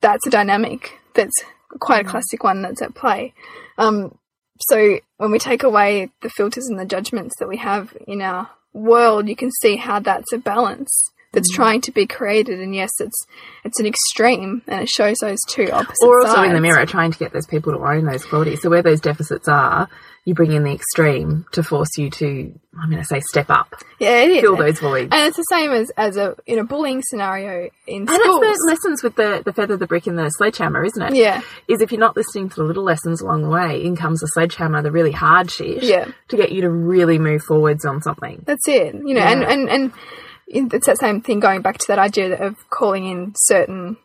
that's 0.02 0.26
a 0.26 0.30
dynamic 0.30 1.00
that's 1.14 1.36
quite 1.80 2.06
a 2.06 2.10
classic 2.10 2.44
one 2.44 2.62
that's 2.62 2.82
at 2.82 2.96
play. 2.96 3.34
Um, 3.78 4.18
so 4.60 5.00
when 5.18 5.32
we 5.32 5.40
take 5.40 5.64
away 5.64 6.10
the 6.22 6.30
filters 6.30 6.68
and 6.68 6.80
the 6.80 6.86
judgments 6.86 7.36
that 7.40 7.48
we 7.48 7.58
have 7.58 7.96
in 8.08 8.22
our 8.22 8.50
world 8.74 9.28
you 9.28 9.36
can 9.36 9.52
see 9.52 9.76
how 9.76 10.00
that's 10.00 10.32
a 10.32 10.38
balance 10.38 10.92
that's 11.34 11.50
trying 11.50 11.82
to 11.82 11.92
be 11.92 12.06
created. 12.06 12.60
And 12.60 12.76
yes 12.76 12.92
it's 13.00 13.26
it's 13.64 13.80
an 13.80 13.86
extreme 13.86 14.62
and 14.68 14.82
it 14.82 14.90
shows 14.90 15.18
those 15.22 15.40
two 15.48 15.70
opposite 15.72 16.06
Or 16.06 16.26
also 16.26 16.44
in 16.44 16.54
the 16.54 16.62
mirror, 16.62 16.86
trying 16.86 17.12
to 17.12 17.18
get 17.18 17.34
those 17.34 17.48
people 17.48 17.74
to 17.74 17.80
own 17.80 18.06
those 18.06 18.26
qualities. 18.26 18.62
So 18.62 18.70
where 18.70 18.84
those 18.84 19.02
deficits 19.02 19.48
are, 19.48 19.90
you 20.26 20.36
bring 20.36 20.52
in 20.52 20.64
the 20.64 20.72
extreme 20.72 21.46
to 21.52 21.64
force 21.64 21.90
you 21.98 22.10
to, 22.12 22.54
I'm 22.80 22.90
going 22.92 23.02
to 23.02 23.08
say, 23.08 23.22
step 23.22 23.50
up, 23.50 23.74
yeah 24.00 24.20
it 24.22 24.30
is 24.30 24.42
fill 24.42 24.56
those 24.56 24.80
voids. 24.80 25.10
and 25.12 25.28
it's 25.28 25.38
the 25.38 25.44
same 25.50 25.72
as 25.72 25.90
as 25.98 26.16
a 26.16 26.36
in 26.46 26.60
a 26.60 26.64
bullying 26.64 27.02
scenario 27.02 27.70
in 27.88 28.02
And 28.02 28.10
schools 28.10 28.42
it's 28.44 28.60
the 28.64 28.68
lessons 28.70 29.04
with 29.04 29.16
the, 29.16 29.42
the 29.44 29.52
feather, 29.52 29.78
the 29.78 29.88
brick, 29.88 30.06
and 30.08 30.18
the 30.20 30.30
sledgehammer, 30.30 30.84
isn't 30.86 31.02
it? 31.02 31.16
yeah 31.16 31.42
Is 31.68 31.82
if 31.82 31.92
you're 31.92 32.00
not 32.00 32.16
listening 32.16 32.50
to 32.50 32.56
the 32.56 32.64
little 32.64 32.84
lessons 32.84 33.22
along 33.22 33.42
the 33.44 33.50
way, 33.50 33.84
in 33.84 33.96
comes 33.96 34.20
the 34.20 34.28
sledgehammer, 34.28 34.82
the 34.84 34.92
really 34.92 35.12
hard 35.12 35.50
shit, 35.50 35.82
Yeah. 35.84 36.12
to 36.28 36.38
get 36.38 36.52
you 36.52 36.62
to 36.62 36.70
really 36.70 37.18
move 37.18 37.42
forwards 37.42 37.84
on 37.84 38.02
something. 38.02 38.44
That's 38.46 38.68
it. 38.68 38.94
You 38.94 39.16
know, 39.16 39.22
and, 39.22 39.44
and, 39.44 39.70
and 39.70 39.92
it's 40.74 40.86
that 40.86 41.00
same 41.00 41.22
thing 41.22 41.40
going 41.40 41.62
back 41.62 41.78
to 41.80 41.88
that 41.88 41.98
idea 42.00 42.38
of 42.46 42.56
calling 42.70 43.06
in 43.08 43.34
certain 43.38 43.98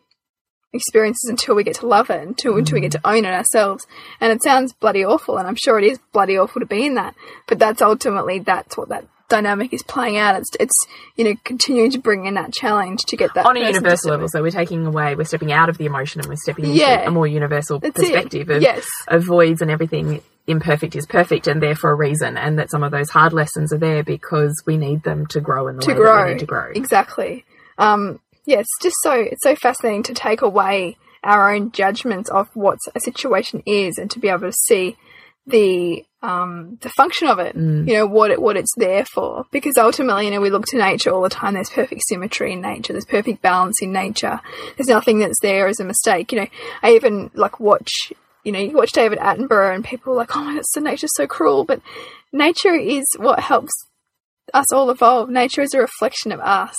experiences 0.73 1.29
until 1.29 1.55
we 1.55 1.63
get 1.63 1.75
to 1.77 1.87
love 1.87 2.09
it, 2.09 2.21
until, 2.27 2.57
until 2.57 2.75
we 2.75 2.81
get 2.81 2.91
to 2.93 3.01
own 3.07 3.25
it 3.25 3.33
ourselves. 3.33 3.85
And 4.19 4.31
it 4.31 4.43
sounds 4.43 4.73
bloody 4.73 5.03
awful, 5.05 5.37
and 5.37 5.47
I'm 5.47 5.55
sure 5.55 5.79
it 5.79 5.85
is 5.85 5.99
bloody 6.13 6.37
awful 6.37 6.59
to 6.59 6.65
be 6.65 6.85
in 6.85 6.95
that. 6.95 7.15
But 7.47 7.59
that's 7.59 7.81
ultimately, 7.81 8.39
that's 8.39 8.77
what 8.77 8.89
that 8.89 9.05
dynamic 9.29 9.73
is 9.73 9.83
playing 9.83 10.15
out. 10.17 10.37
It's 10.37 10.49
it's 10.57 10.85
you 11.17 11.25
know 11.25 11.33
continuing 11.43 11.91
to 11.91 11.99
bring 11.99 12.25
in 12.25 12.35
that 12.35 12.53
challenge 12.53 13.01
to 13.07 13.17
get 13.17 13.33
that 13.33 13.45
on 13.45 13.57
a 13.57 13.59
universal 13.59 14.11
level. 14.11 14.27
So 14.29 14.41
we're 14.41 14.51
taking 14.51 14.85
away, 14.85 15.15
we're 15.15 15.25
stepping 15.25 15.51
out 15.51 15.67
of 15.67 15.77
the 15.77 15.85
emotion 15.85 16.21
and 16.21 16.29
we're 16.29 16.37
stepping 16.37 16.65
into 16.65 17.07
a 17.07 17.11
more 17.11 17.27
universal 17.27 17.79
That's 17.79 17.99
it. 17.99 18.03
perspective 18.03 18.49
of, 18.49 18.61
Yes. 18.61 18.87
of 19.09 19.25
voids 19.25 19.61
and 19.61 19.69
everything 19.69 20.21
imperfect 20.47 20.95
is 20.95 21.05
perfect 21.05 21.45
and 21.47 21.61
there 21.61 21.75
for 21.75 21.89
a 21.91 21.93
reason. 21.95 22.37
And 22.37 22.57
that 22.57 22.71
some 22.71 22.83
of 22.83 22.91
those 22.93 23.09
hard 23.09 23.33
lessons 23.33 23.73
are 23.73 23.77
there 23.77 24.01
because 24.01 24.63
we 24.65 24.77
need 24.77 25.03
them 25.03 25.25
to 25.27 25.41
grow 25.41 25.67
in 25.67 25.75
the 25.75 25.81
to 25.81 25.91
way 25.91 25.97
grow. 25.97 26.29
need 26.29 26.39
to 26.39 26.45
grow. 26.45 26.71
Exactly. 26.73 27.43
Um, 27.77 28.21
yeah, 28.47 28.59
it's 28.59 28.77
just 28.81 28.95
so 29.03 29.11
it's 29.11 29.43
so 29.43 29.55
fascinating 29.55 30.03
to 30.03 30.13
take 30.13 30.41
away 30.41 30.97
our 31.21 31.53
own 31.53 31.71
judgments 31.71 32.29
of 32.29 32.47
what 32.55 32.79
a 32.95 32.99
situation 33.01 33.61
is 33.65 33.97
and 33.97 34.09
to 34.11 34.19
be 34.19 34.29
able 34.29 34.49
to 34.49 34.53
see 34.53 34.95
the 35.45 36.05
um, 36.21 36.77
the 36.81 36.89
function 36.89 37.27
of 37.27 37.39
it. 37.39 37.57
Mm. 37.57 37.87
You 37.87 37.95
know 37.95 38.07
what 38.07 38.31
it 38.31 38.41
what 38.41 38.55
it's 38.55 38.73
there 38.77 39.03
for. 39.03 39.45
Because 39.51 39.77
ultimately, 39.77 40.25
you 40.25 40.31
know, 40.31 40.39
we 40.39 40.49
look 40.49 40.65
to 40.67 40.77
nature 40.77 41.11
all 41.11 41.21
the 41.21 41.29
time. 41.29 41.55
There's 41.55 41.69
perfect 41.69 42.03
symmetry 42.07 42.53
in 42.53 42.61
nature. 42.61 42.93
There's 42.93 43.05
perfect 43.05 43.41
balance 43.41 43.81
in 43.81 43.91
nature. 43.91 44.39
There's 44.77 44.87
nothing 44.87 45.19
that's 45.19 45.41
there 45.41 45.67
as 45.67 45.81
a 45.81 45.85
mistake. 45.85 46.31
You 46.31 46.39
know, 46.39 46.47
I 46.81 46.93
even 46.93 47.29
like 47.33 47.59
watch. 47.59 48.13
You 48.45 48.53
know, 48.53 48.59
you 48.59 48.71
watch 48.77 48.93
David 48.93 49.19
Attenborough, 49.19 49.75
and 49.75 49.83
people 49.83 50.13
are 50.13 50.15
like, 50.15 50.33
"Oh 50.37 50.41
my 50.41 50.55
God, 50.55 50.63
so 50.65 50.79
nature's 50.79 51.13
so 51.15 51.27
cruel," 51.27 51.65
but 51.65 51.81
nature 52.31 52.75
is 52.75 53.05
what 53.17 53.41
helps 53.41 53.73
us 54.53 54.71
all 54.71 54.89
evolve. 54.89 55.29
Nature 55.29 55.61
is 55.61 55.73
a 55.73 55.79
reflection 55.79 56.31
of 56.31 56.39
us. 56.39 56.75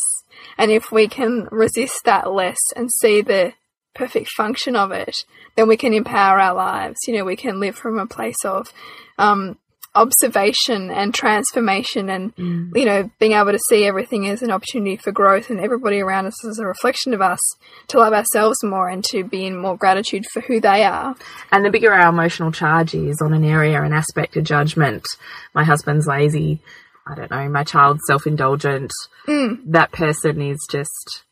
And 0.57 0.71
if 0.71 0.91
we 0.91 1.09
can 1.09 1.49
resist 1.51 2.05
that 2.05 2.33
less 2.33 2.59
and 2.77 2.91
see 3.01 3.21
the 3.21 3.53
perfect 3.95 4.31
function 4.37 4.77
of 4.77 4.93
it, 4.93 5.15
then 5.57 5.69
we 5.69 5.77
can 5.77 5.93
empower 5.93 6.39
our 6.39 6.55
lives. 6.55 6.99
You 7.07 7.19
know, 7.19 7.25
we 7.25 7.37
can 7.37 7.61
live 7.61 7.77
from 7.77 7.99
a 7.99 8.07
place 8.07 8.45
of 8.45 8.73
um, 9.19 9.59
observation 9.95 10.91
and 10.91 11.13
transformation 11.13 12.09
and, 12.09 12.33
you 12.37 12.85
know, 12.85 13.11
being 13.19 13.33
able 13.33 13.51
to 13.51 13.59
see 13.69 13.85
everything 13.85 14.29
as 14.29 14.43
an 14.43 14.51
opportunity 14.51 14.97
for 14.97 15.11
growth 15.11 15.51
and 15.51 15.59
everybody 15.59 16.01
around 16.01 16.27
us 16.27 16.45
as 16.45 16.59
a 16.59 16.67
reflection 16.67 17.13
of 17.13 17.21
us 17.21 17.41
to 17.89 17.99
love 17.99 18.13
ourselves 18.13 18.63
more 18.63 18.89
and 18.89 19.03
to 19.05 19.25
be 19.25 19.45
in 19.45 19.57
more 19.57 19.77
gratitude 19.77 20.25
for 20.33 20.41
who 20.43 20.61
they 20.61 20.85
are. 20.85 21.17
And 21.51 21.65
the 21.65 21.71
bigger 21.71 21.93
our 21.93 22.09
emotional 22.09 22.53
charge 22.53 22.95
is 22.95 23.21
on 23.21 23.35
an 23.35 23.45
area, 23.45 23.83
an 23.83 23.93
aspect 23.93 24.37
of 24.37 24.45
judgment, 24.45 25.05
my 25.55 25.65
husband's 25.65 26.07
lazy, 26.07 26.61
I 27.09 27.15
don't 27.15 27.31
know, 27.31 27.49
my 27.49 27.65
child's 27.65 28.03
self 28.07 28.27
indulgent, 28.27 28.93
hmm. 29.25 29.55
that 29.67 29.93
person 29.93 30.43
is 30.43 30.59
just 30.71 31.25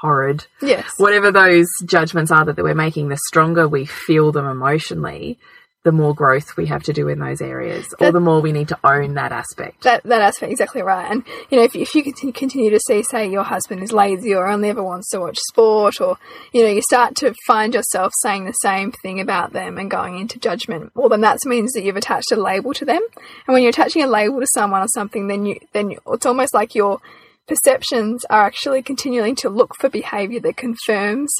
horrid. 0.00 0.46
Yes. 0.62 0.90
Whatever 0.96 1.30
those 1.30 1.68
judgments 1.84 2.30
are 2.30 2.44
that 2.44 2.56
we're 2.56 2.74
making, 2.74 3.08
the 3.08 3.18
stronger 3.28 3.68
we 3.68 3.86
feel 3.86 4.32
them 4.32 4.46
emotionally, 4.46 5.38
the 5.82 5.92
more 5.92 6.14
growth 6.14 6.56
we 6.58 6.66
have 6.66 6.82
to 6.82 6.92
do 6.92 7.08
in 7.08 7.18
those 7.18 7.40
areas, 7.40 7.86
or 8.00 8.12
the 8.12 8.20
more 8.20 8.40
we 8.40 8.52
need 8.52 8.68
to 8.68 8.78
own 8.84 9.14
that 9.14 9.32
aspect. 9.32 9.82
that 9.82 10.02
that 10.04 10.20
aspect 10.20 10.52
exactly 10.52 10.82
right. 10.82 11.10
And 11.10 11.24
you 11.48 11.56
know, 11.56 11.64
if 11.64 11.74
if 11.74 11.94
you 11.94 12.02
continue, 12.02 12.32
continue 12.32 12.70
to 12.70 12.80
see, 12.80 13.02
say, 13.02 13.30
your 13.30 13.44
husband 13.44 13.82
is 13.82 13.92
lazy 13.92 14.34
or 14.34 14.46
only 14.46 14.68
ever 14.68 14.82
wants 14.82 15.08
to 15.10 15.20
watch 15.20 15.38
sport, 15.38 16.00
or 16.00 16.18
you 16.52 16.62
know, 16.62 16.68
you 16.68 16.82
start 16.82 17.16
to 17.16 17.34
find 17.46 17.74
yourself 17.74 18.12
saying 18.22 18.44
the 18.44 18.52
same 18.52 18.92
thing 18.92 19.20
about 19.20 19.52
them 19.52 19.78
and 19.78 19.90
going 19.90 20.18
into 20.18 20.38
judgment. 20.38 20.92
Well, 20.94 21.08
then 21.08 21.22
that 21.22 21.38
means 21.46 21.72
that 21.72 21.82
you've 21.82 21.96
attached 21.96 22.30
a 22.32 22.36
label 22.36 22.74
to 22.74 22.84
them. 22.84 23.02
And 23.46 23.54
when 23.54 23.62
you're 23.62 23.70
attaching 23.70 24.02
a 24.02 24.06
label 24.06 24.40
to 24.40 24.46
someone 24.54 24.82
or 24.82 24.88
something, 24.88 25.28
then 25.28 25.46
you 25.46 25.60
then 25.72 25.90
you, 25.90 25.98
it's 26.08 26.26
almost 26.26 26.52
like 26.52 26.74
your 26.74 27.00
perceptions 27.48 28.24
are 28.26 28.44
actually 28.44 28.82
continuing 28.82 29.34
to 29.36 29.48
look 29.48 29.74
for 29.76 29.88
behavior 29.88 30.40
that 30.40 30.56
confirms 30.56 31.32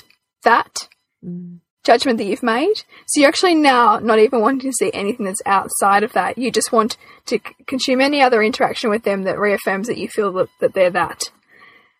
that 0.44 0.88
mm. 1.24 1.58
Judgment 1.84 2.18
that 2.18 2.24
you've 2.24 2.42
made. 2.42 2.74
So 3.06 3.20
you're 3.20 3.28
actually 3.28 3.54
now 3.54 3.98
not 3.98 4.18
even 4.18 4.40
wanting 4.40 4.70
to 4.70 4.72
see 4.72 4.90
anything 4.92 5.26
that's 5.26 5.42
outside 5.46 6.02
of 6.02 6.12
that. 6.12 6.36
You 6.36 6.50
just 6.50 6.72
want 6.72 6.96
to 7.26 7.38
c- 7.38 7.64
consume 7.66 8.00
any 8.00 8.20
other 8.20 8.42
interaction 8.42 8.90
with 8.90 9.04
them 9.04 9.22
that 9.22 9.38
reaffirms 9.38 9.86
that 9.86 9.98
you 9.98 10.08
feel 10.08 10.32
that, 10.32 10.48
that 10.60 10.74
they're 10.74 10.90
that. 10.90 11.30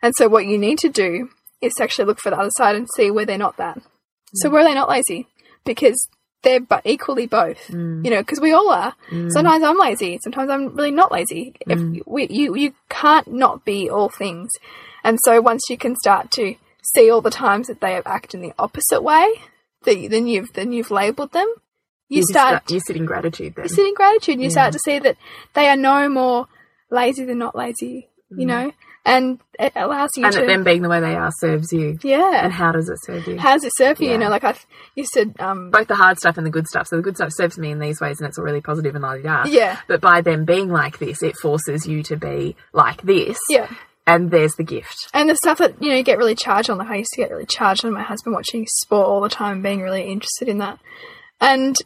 And 0.03 0.15
so 0.17 0.29
what 0.29 0.47
you 0.47 0.59
need 0.59 0.79
to 0.79 0.89
do 0.89 1.31
is 1.61 1.75
to 1.75 1.83
actually 1.83 2.07
look 2.07 2.21
for 2.21 2.31
the 2.31 2.39
other 2.39 2.51
side 2.57 2.77
and 2.77 2.89
see 2.95 3.11
where 3.11 3.27
they're 3.27 3.39
not 3.39 3.57
that. 3.57 3.81
So 4.35 4.49
mm. 4.49 4.53
where 4.53 4.63
are 4.63 4.65
they 4.65 4.75
not 4.75 4.89
lazy? 4.89 5.27
Because 5.65 6.09
they're 6.43 6.61
but 6.61 6.83
equally 6.85 7.27
both. 7.27 7.69
Mm. 7.69 8.05
You 8.05 8.11
know, 8.11 8.21
because 8.21 8.41
we 8.41 8.53
all 8.53 8.71
are. 8.71 8.95
Mm. 9.11 9.31
Sometimes 9.31 9.63
I'm 9.63 9.79
lazy. 9.79 10.19
Sometimes 10.23 10.51
I'm 10.51 10.75
really 10.75 10.91
not 10.91 11.13
lazy. 11.13 11.55
If 11.61 12.07
we, 12.07 12.27
you 12.29 12.57
you 12.57 12.75
can't 12.89 13.33
not 13.33 13.65
be 13.65 13.91
all 13.91 14.09
things. 14.09 14.51
And 15.05 15.19
so 15.25 15.41
once 15.41 15.63
you 15.69 15.77
can 15.77 15.97
start 15.97 16.31
to 16.33 16.55
see 16.95 17.11
all 17.11 17.21
the 17.21 17.31
times 17.31 17.67
that 17.67 17.81
they 17.81 18.01
act 18.05 18.35
in 18.35 18.41
the 18.41 18.55
opposite 18.59 19.03
way, 19.03 19.35
that 19.85 20.09
then 20.11 20.27
you've 20.27 20.53
then 20.53 20.73
you've 20.73 20.91
labelled 20.91 21.33
them. 21.33 21.53
You, 22.09 22.19
You 22.19 22.23
start 22.25 22.71
you 22.71 22.81
sit 22.81 22.97
in 22.97 23.07
gratitude 23.07 23.55
then. 23.55 23.65
you 23.65 23.69
sit 23.69 23.87
in 23.87 23.95
gratitude 23.95 24.35
and 24.35 24.43
you 24.43 24.51
start 24.51 24.73
to 24.73 24.81
see 24.85 24.99
that 24.99 25.17
they 25.55 25.69
are 25.69 25.77
no 25.77 26.09
more 26.09 26.49
lazy 26.91 27.25
than 27.25 27.39
not 27.39 27.55
lazy. 27.55 28.09
You 28.33 28.47
know, 28.47 28.71
and 29.05 29.41
it 29.59 29.73
allows 29.75 30.11
you 30.17 30.25
and 30.25 30.33
to 30.33 30.47
them 30.47 30.63
being 30.63 30.83
the 30.83 30.89
way 30.89 31.01
they 31.01 31.17
are 31.17 31.33
serves 31.41 31.73
you. 31.73 31.99
yeah. 32.05 32.45
And 32.45 32.53
how 32.53 32.71
does 32.71 32.89
it 32.89 32.99
serve 33.05 33.27
you? 33.27 33.39
how 33.39 33.55
does 33.55 33.65
it 33.65 33.73
serve 33.77 34.01
you? 34.01 34.07
Yeah. 34.07 34.13
You 34.13 34.19
know, 34.19 34.29
like 34.29 34.45
I, 34.45 34.55
you 34.95 35.05
said, 35.05 35.35
um, 35.41 35.71
Both 35.73 35.89
the 35.89 35.97
hard 35.97 36.17
stuff 36.19 36.37
and 36.37 36.47
the 36.47 36.51
good 36.51 36.69
stuff. 36.69 36.87
So 36.87 36.95
the 36.95 37.03
good 37.03 37.17
stuff 37.17 37.31
serves 37.33 37.59
me 37.59 37.73
in 37.73 37.81
these 37.81 38.01
ways, 38.01 38.21
and 38.21 38.29
it's 38.29 38.39
all 38.39 38.45
really 38.45 38.61
positive 38.61 38.95
and 38.95 39.03
la 39.03 39.17
da. 39.17 39.47
Yeah. 39.47 39.81
But 39.89 40.01
by 40.01 40.21
them 40.21 40.45
being 40.45 40.69
like 40.69 40.99
this, 41.01 41.25
it 41.25 41.37
forces 41.37 41.87
you 41.89 42.05
to 42.05 42.17
be 42.17 42.55
like 42.73 43.03
this. 43.03 43.37
yeah. 43.49 43.69
And 44.11 44.31
there's 44.31 44.55
the 44.55 44.65
gift. 44.65 45.09
And 45.15 45.29
the 45.29 45.37
stuff 45.37 45.59
that, 45.59 45.83
you 45.83 45.89
know, 45.89 45.95
you 45.95 46.03
get 46.03 46.19
really 46.19 46.35
charged 46.35 46.71
on, 46.71 46.79
like 46.79 46.89
I 46.89 46.97
used 46.97 47.13
to 47.13 47.21
get 47.21 47.31
really 47.31 47.47
charged 47.47 47.85
on 47.85 47.93
my 47.93 48.03
husband 48.03 48.35
watching 48.35 48.67
sport 48.67 49.07
all 49.07 49.21
the 49.21 49.29
time, 49.29 49.63
being 49.63 49.81
really 49.81 50.03
interested 50.03 50.49
in 50.49 50.59
that. 50.59 50.79
And, 51.41 51.77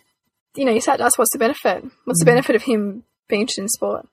you 0.57 0.65
know, 0.65 0.73
you 0.73 0.81
start 0.81 0.99
to 0.99 1.05
ask, 1.05 1.19
what's 1.19 1.33
the 1.33 1.39
benefit? 1.39 1.85
What's 2.05 2.21
the 2.21 2.25
mm-hmm. 2.25 2.37
benefit 2.37 2.57
of 2.57 2.63
him 2.63 3.05
being 3.29 3.43
interested 3.43 3.63
in 3.63 3.69
sport? 3.69 4.07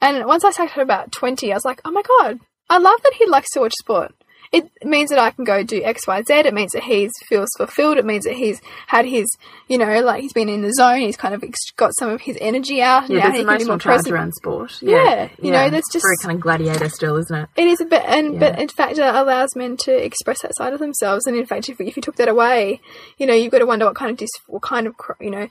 And 0.00 0.26
once 0.26 0.44
I 0.44 0.50
started 0.50 0.76
at 0.76 0.82
about 0.82 1.12
20, 1.12 1.52
I 1.52 1.56
was 1.56 1.64
like, 1.64 1.80
oh 1.84 1.92
my 1.92 2.02
God, 2.02 2.40
I 2.68 2.78
love 2.78 3.00
that 3.02 3.14
he 3.14 3.26
likes 3.26 3.50
to 3.52 3.60
watch 3.60 3.74
sport. 3.78 4.12
It 4.52 4.70
means 4.84 5.08
that 5.08 5.18
I 5.18 5.30
can 5.30 5.44
go 5.44 5.62
do 5.62 5.82
X, 5.82 6.06
Y, 6.06 6.22
Z. 6.28 6.34
It 6.34 6.52
means 6.52 6.72
that 6.72 6.82
he 6.82 7.08
feels 7.26 7.48
fulfilled. 7.56 7.96
It 7.96 8.04
means 8.04 8.24
that 8.24 8.34
he's 8.34 8.60
had 8.86 9.06
his, 9.06 9.26
you 9.66 9.78
know, 9.78 10.00
like 10.02 10.20
he's 10.20 10.34
been 10.34 10.50
in 10.50 10.60
the 10.60 10.72
zone. 10.74 11.00
He's 11.00 11.16
kind 11.16 11.34
of 11.34 11.42
ex- 11.42 11.70
got 11.74 11.92
some 11.98 12.10
of 12.10 12.20
his 12.20 12.36
energy 12.38 12.82
out. 12.82 13.08
Yeah, 13.08 13.20
now 13.20 13.22
there's 13.22 13.38
he 13.38 13.38
can 13.38 13.46
be 13.46 13.52
emotional 13.54 13.68
more 13.68 13.78
charge 13.78 13.96
present. 14.00 14.14
around 14.14 14.32
sport. 14.34 14.82
Yeah, 14.82 15.30
you 15.40 15.52
know, 15.52 15.70
that's 15.70 15.90
just- 15.90 16.04
very 16.04 16.16
kind 16.20 16.34
of 16.36 16.42
gladiator 16.42 16.90
still, 16.90 17.16
isn't 17.16 17.34
it? 17.34 17.48
It 17.56 17.66
is 17.66 17.80
a 17.80 17.86
bit, 17.86 18.02
and 18.06 18.38
but 18.38 18.58
in 18.58 18.68
fact, 18.68 18.98
it 18.98 19.00
allows 19.00 19.56
men 19.56 19.78
to 19.78 19.92
express 20.04 20.42
that 20.42 20.54
side 20.54 20.74
of 20.74 20.80
themselves. 20.80 21.26
And 21.26 21.34
in 21.34 21.46
fact, 21.46 21.70
if, 21.70 21.80
if 21.80 21.96
you 21.96 22.02
took 22.02 22.16
that 22.16 22.28
away, 22.28 22.82
you 23.16 23.26
know, 23.26 23.32
you've 23.34 23.52
got 23.52 23.60
to 23.60 23.66
wonder 23.66 23.86
what 23.86 23.94
kind 23.94 24.10
of 24.10 24.18
dis, 24.18 24.28
what 24.48 24.60
kind 24.60 24.86
of 24.86 24.94
you 25.18 25.30
know, 25.30 25.48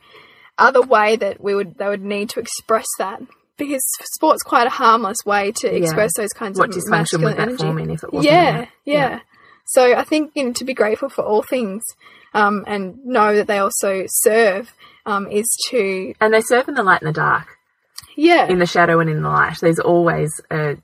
other 0.59 0.81
way 0.83 1.15
that 1.15 1.41
we 1.41 1.55
would 1.55 1.75
they 1.79 1.87
would 1.87 2.03
need 2.03 2.29
to 2.29 2.39
express 2.39 2.85
that 2.99 3.19
because 3.65 3.83
sport's 4.15 4.43
quite 4.43 4.67
a 4.67 4.71
harmless 4.71 5.17
way 5.25 5.51
to 5.61 5.67
express 5.75 6.11
those 6.17 6.33
kinds 6.33 6.57
What 6.59 6.75
of 6.75 6.89
masculine 6.89 7.37
energy. 7.37 7.63
form 7.63 7.77
in 7.79 7.89
if 7.91 8.03
it 8.03 8.11
wasn't? 8.13 8.33
yeah, 8.33 8.51
there? 8.51 8.69
yeah, 8.85 9.19
So 9.65 9.95
I 9.95 10.03
think 10.03 10.31
you 10.35 10.45
know 10.45 10.53
to 10.53 10.65
be 10.65 10.73
grateful 10.73 11.09
for 11.09 11.23
all 11.23 11.43
things, 11.43 11.83
um, 12.33 12.63
and 12.67 13.03
know 13.05 13.35
that 13.35 13.47
they 13.47 13.59
also 13.59 14.05
serve, 14.07 14.73
um, 15.05 15.27
is 15.29 15.47
to 15.69 16.13
And 16.21 16.33
they 16.33 16.41
serve 16.41 16.67
in 16.69 16.75
the 16.75 16.83
light 16.83 17.01
and 17.01 17.09
the 17.09 17.13
dark, 17.13 17.47
yeah, 18.15 18.47
in 18.47 18.59
the 18.59 18.65
shadow 18.65 18.99
and 18.99 19.09
in 19.09 19.21
the 19.21 19.29
light. 19.29 19.57
There's 19.61 19.79
always 19.79 20.31
a 20.49 20.77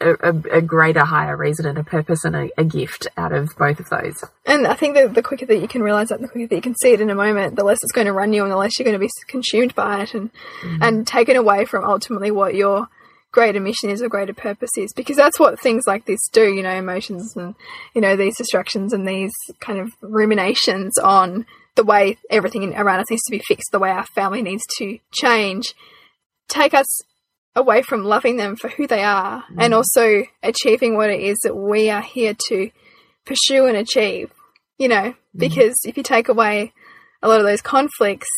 a, 0.00 0.28
a, 0.30 0.62
greater, 0.62 1.04
higher 1.04 1.36
reason 1.36 1.66
and 1.66 1.78
a 1.78 1.84
purpose 1.84 2.24
and 2.24 2.34
a, 2.34 2.50
a 2.58 2.64
gift 2.64 3.06
out 3.16 3.32
of 3.32 3.50
both 3.56 3.80
of 3.80 3.88
those. 3.88 4.24
And 4.46 4.66
I 4.66 4.74
think 4.74 4.94
that 4.94 5.14
the 5.14 5.22
quicker 5.22 5.46
that 5.46 5.60
you 5.60 5.68
can 5.68 5.82
realize 5.82 6.08
that, 6.08 6.20
the 6.20 6.28
quicker 6.28 6.48
that 6.48 6.56
you 6.56 6.62
can 6.62 6.74
see 6.74 6.92
it 6.92 7.00
in 7.00 7.10
a 7.10 7.14
moment, 7.14 7.56
the 7.56 7.64
less 7.64 7.78
it's 7.82 7.92
going 7.92 8.06
to 8.06 8.12
run 8.12 8.32
you, 8.32 8.42
and 8.42 8.50
the 8.50 8.56
less 8.56 8.78
you're 8.78 8.84
going 8.84 8.98
to 8.98 9.04
be 9.04 9.10
consumed 9.28 9.74
by 9.74 10.02
it, 10.02 10.14
and 10.14 10.30
mm-hmm. 10.62 10.82
and 10.82 11.06
taken 11.06 11.36
away 11.36 11.64
from 11.64 11.84
ultimately 11.84 12.30
what 12.30 12.54
your 12.54 12.88
greater 13.30 13.60
mission 13.60 13.88
is 13.88 14.02
or 14.02 14.08
greater 14.08 14.34
purpose 14.34 14.70
is. 14.76 14.92
Because 14.92 15.16
that's 15.16 15.38
what 15.38 15.60
things 15.60 15.84
like 15.86 16.06
this 16.06 16.20
do. 16.32 16.52
You 16.52 16.62
know, 16.62 16.74
emotions 16.74 17.36
and 17.36 17.54
you 17.94 18.00
know 18.00 18.16
these 18.16 18.36
distractions 18.36 18.92
and 18.92 19.06
these 19.06 19.32
kind 19.60 19.78
of 19.78 19.90
ruminations 20.00 20.98
on 20.98 21.46
the 21.74 21.84
way 21.84 22.18
everything 22.30 22.74
around 22.74 23.00
us 23.00 23.10
needs 23.10 23.22
to 23.24 23.30
be 23.30 23.42
fixed, 23.46 23.72
the 23.72 23.78
way 23.78 23.90
our 23.90 24.06
family 24.06 24.42
needs 24.42 24.62
to 24.78 24.98
change, 25.10 25.74
take 26.48 26.74
us 26.74 26.86
away 27.54 27.82
from 27.82 28.04
loving 28.04 28.36
them 28.36 28.56
for 28.56 28.68
who 28.68 28.86
they 28.86 29.02
are, 29.02 29.44
mm. 29.50 29.56
and 29.58 29.74
also 29.74 30.24
achieving 30.42 30.96
what 30.96 31.10
it 31.10 31.20
is 31.20 31.38
that 31.42 31.54
we 31.54 31.90
are 31.90 32.02
here 32.02 32.34
to 32.48 32.70
pursue 33.24 33.66
and 33.66 33.76
achieve. 33.76 34.32
You 34.78 34.88
know, 34.88 35.10
mm. 35.12 35.16
because 35.36 35.76
if 35.84 35.96
you 35.96 36.02
take 36.02 36.28
away 36.28 36.72
a 37.22 37.28
lot 37.28 37.40
of 37.40 37.46
those 37.46 37.62
conflicts 37.62 38.28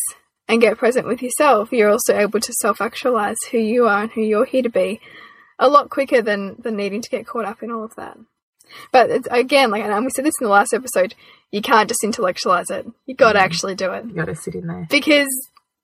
and 0.47 0.61
get 0.61 0.77
present 0.77 1.07
with 1.07 1.21
yourself, 1.21 1.71
you're 1.71 1.89
also 1.89 2.15
able 2.15 2.39
to 2.39 2.53
self 2.53 2.81
actualize 2.81 3.37
who 3.51 3.57
you 3.57 3.87
are 3.87 4.03
and 4.03 4.11
who 4.11 4.21
you're 4.21 4.45
here 4.45 4.63
to 4.63 4.69
be 4.69 4.99
a 5.57 5.69
lot 5.69 5.89
quicker 5.89 6.21
than, 6.21 6.55
than 6.59 6.75
needing 6.75 7.01
to 7.01 7.09
get 7.09 7.25
caught 7.25 7.45
up 7.45 7.63
in 7.63 7.71
all 7.71 7.83
of 7.83 7.95
that. 7.95 8.17
But 8.91 9.09
it's, 9.09 9.27
again, 9.31 9.71
like, 9.71 9.83
and 9.83 10.05
we 10.05 10.11
said 10.11 10.25
this 10.25 10.33
in 10.39 10.45
the 10.45 10.51
last 10.51 10.73
episode, 10.73 11.15
you 11.51 11.61
can't 11.61 11.87
just 11.87 12.03
intellectualize 12.03 12.69
it. 12.69 12.85
You 13.05 13.15
got 13.15 13.33
to 13.33 13.39
mm. 13.39 13.43
actually 13.43 13.75
do 13.75 13.91
it. 13.93 14.05
You 14.05 14.13
got 14.13 14.25
to 14.25 14.35
sit 14.35 14.55
in 14.55 14.67
there. 14.67 14.87
Because 14.89 15.29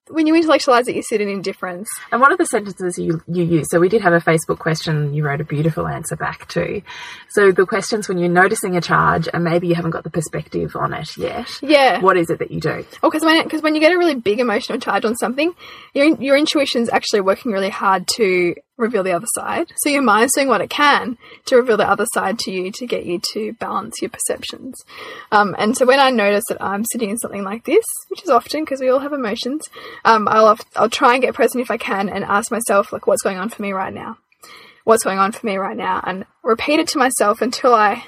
when 0.09 0.27
you 0.27 0.35
intellectualize 0.35 0.87
it, 0.87 0.95
you 0.95 1.03
sit 1.03 1.21
in 1.21 1.29
indifference. 1.29 1.87
And 2.11 2.21
one 2.21 2.31
of 2.31 2.37
the 2.37 2.45
sentences 2.45 2.97
you, 2.97 3.21
you 3.27 3.43
use? 3.43 3.67
So 3.69 3.79
we 3.79 3.89
did 3.89 4.01
have 4.01 4.13
a 4.13 4.19
Facebook 4.19 4.59
question. 4.59 5.13
You 5.13 5.23
wrote 5.23 5.41
a 5.41 5.45
beautiful 5.45 5.87
answer 5.87 6.15
back 6.15 6.47
to. 6.49 6.81
So 7.29 7.51
the 7.51 7.65
questions 7.65 8.09
when 8.09 8.17
you're 8.17 8.29
noticing 8.29 8.75
a 8.75 8.81
charge 8.81 9.29
and 9.33 9.43
maybe 9.43 9.67
you 9.67 9.75
haven't 9.75 9.91
got 9.91 10.03
the 10.03 10.09
perspective 10.09 10.75
on 10.75 10.93
it 10.93 11.15
yet. 11.17 11.49
Yeah. 11.61 12.01
What 12.01 12.17
is 12.17 12.29
it 12.29 12.39
that 12.39 12.51
you 12.51 12.59
do? 12.59 12.85
Oh, 13.03 13.09
because 13.09 13.23
when 13.23 13.43
because 13.43 13.61
when 13.61 13.75
you 13.75 13.81
get 13.81 13.93
a 13.93 13.97
really 13.97 14.15
big 14.15 14.39
emotional 14.39 14.79
charge 14.79 15.05
on 15.05 15.15
something, 15.15 15.53
your 15.93 16.15
your 16.19 16.37
intuition's 16.37 16.89
actually 16.89 17.21
working 17.21 17.51
really 17.51 17.69
hard 17.69 18.07
to 18.15 18.55
reveal 18.81 19.03
the 19.03 19.13
other 19.13 19.27
side. 19.35 19.71
So 19.77 19.89
your 19.89 20.01
mind's 20.01 20.33
doing 20.35 20.47
what 20.47 20.61
it 20.61 20.69
can 20.69 21.17
to 21.45 21.55
reveal 21.55 21.77
the 21.77 21.89
other 21.89 22.05
side 22.13 22.39
to 22.39 22.51
you 22.51 22.71
to 22.71 22.85
get 22.85 23.05
you 23.05 23.21
to 23.33 23.53
balance 23.53 24.01
your 24.01 24.09
perceptions. 24.09 24.75
Um, 25.31 25.55
and 25.57 25.77
so 25.77 25.85
when 25.85 25.99
I 25.99 26.09
notice 26.09 26.43
that 26.49 26.61
I'm 26.61 26.83
sitting 26.91 27.09
in 27.09 27.17
something 27.17 27.43
like 27.43 27.65
this, 27.65 27.85
which 28.09 28.23
is 28.23 28.29
often 28.29 28.63
because 28.63 28.81
we 28.81 28.89
all 28.89 28.99
have 28.99 29.13
emotions, 29.13 29.61
um, 30.03 30.27
I'll 30.27 30.57
I'll 30.75 30.89
try 30.89 31.13
and 31.13 31.21
get 31.21 31.35
present 31.35 31.61
if 31.61 31.71
I 31.71 31.77
can 31.77 32.09
and 32.09 32.23
ask 32.23 32.51
myself 32.51 32.91
like, 32.91 33.07
what's 33.07 33.23
going 33.23 33.37
on 33.37 33.49
for 33.49 33.61
me 33.61 33.71
right 33.71 33.93
now? 33.93 34.17
What's 34.83 35.03
going 35.03 35.19
on 35.19 35.31
for 35.31 35.45
me 35.45 35.57
right 35.57 35.77
now? 35.77 36.01
And 36.03 36.25
repeat 36.43 36.79
it 36.79 36.87
to 36.89 36.97
myself 36.97 37.41
until 37.41 37.75
I, 37.75 38.03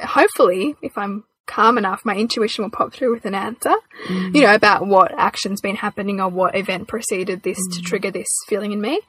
hopefully, 0.00 0.76
if 0.80 0.96
I'm 0.96 1.24
calm 1.46 1.78
enough, 1.78 2.04
my 2.04 2.14
intuition 2.16 2.64
will 2.64 2.70
pop 2.70 2.92
through 2.92 3.14
with 3.14 3.24
an 3.24 3.34
answer, 3.34 3.74
mm. 4.06 4.34
you 4.34 4.42
know, 4.42 4.54
about 4.54 4.86
what 4.86 5.12
action's 5.16 5.60
been 5.60 5.76
happening 5.76 6.20
or 6.20 6.28
what 6.28 6.56
event 6.56 6.88
preceded 6.88 7.42
this 7.42 7.58
mm. 7.58 7.76
to 7.76 7.82
trigger 7.82 8.10
this 8.10 8.28
feeling 8.48 8.72
in 8.72 8.80
me. 8.80 9.00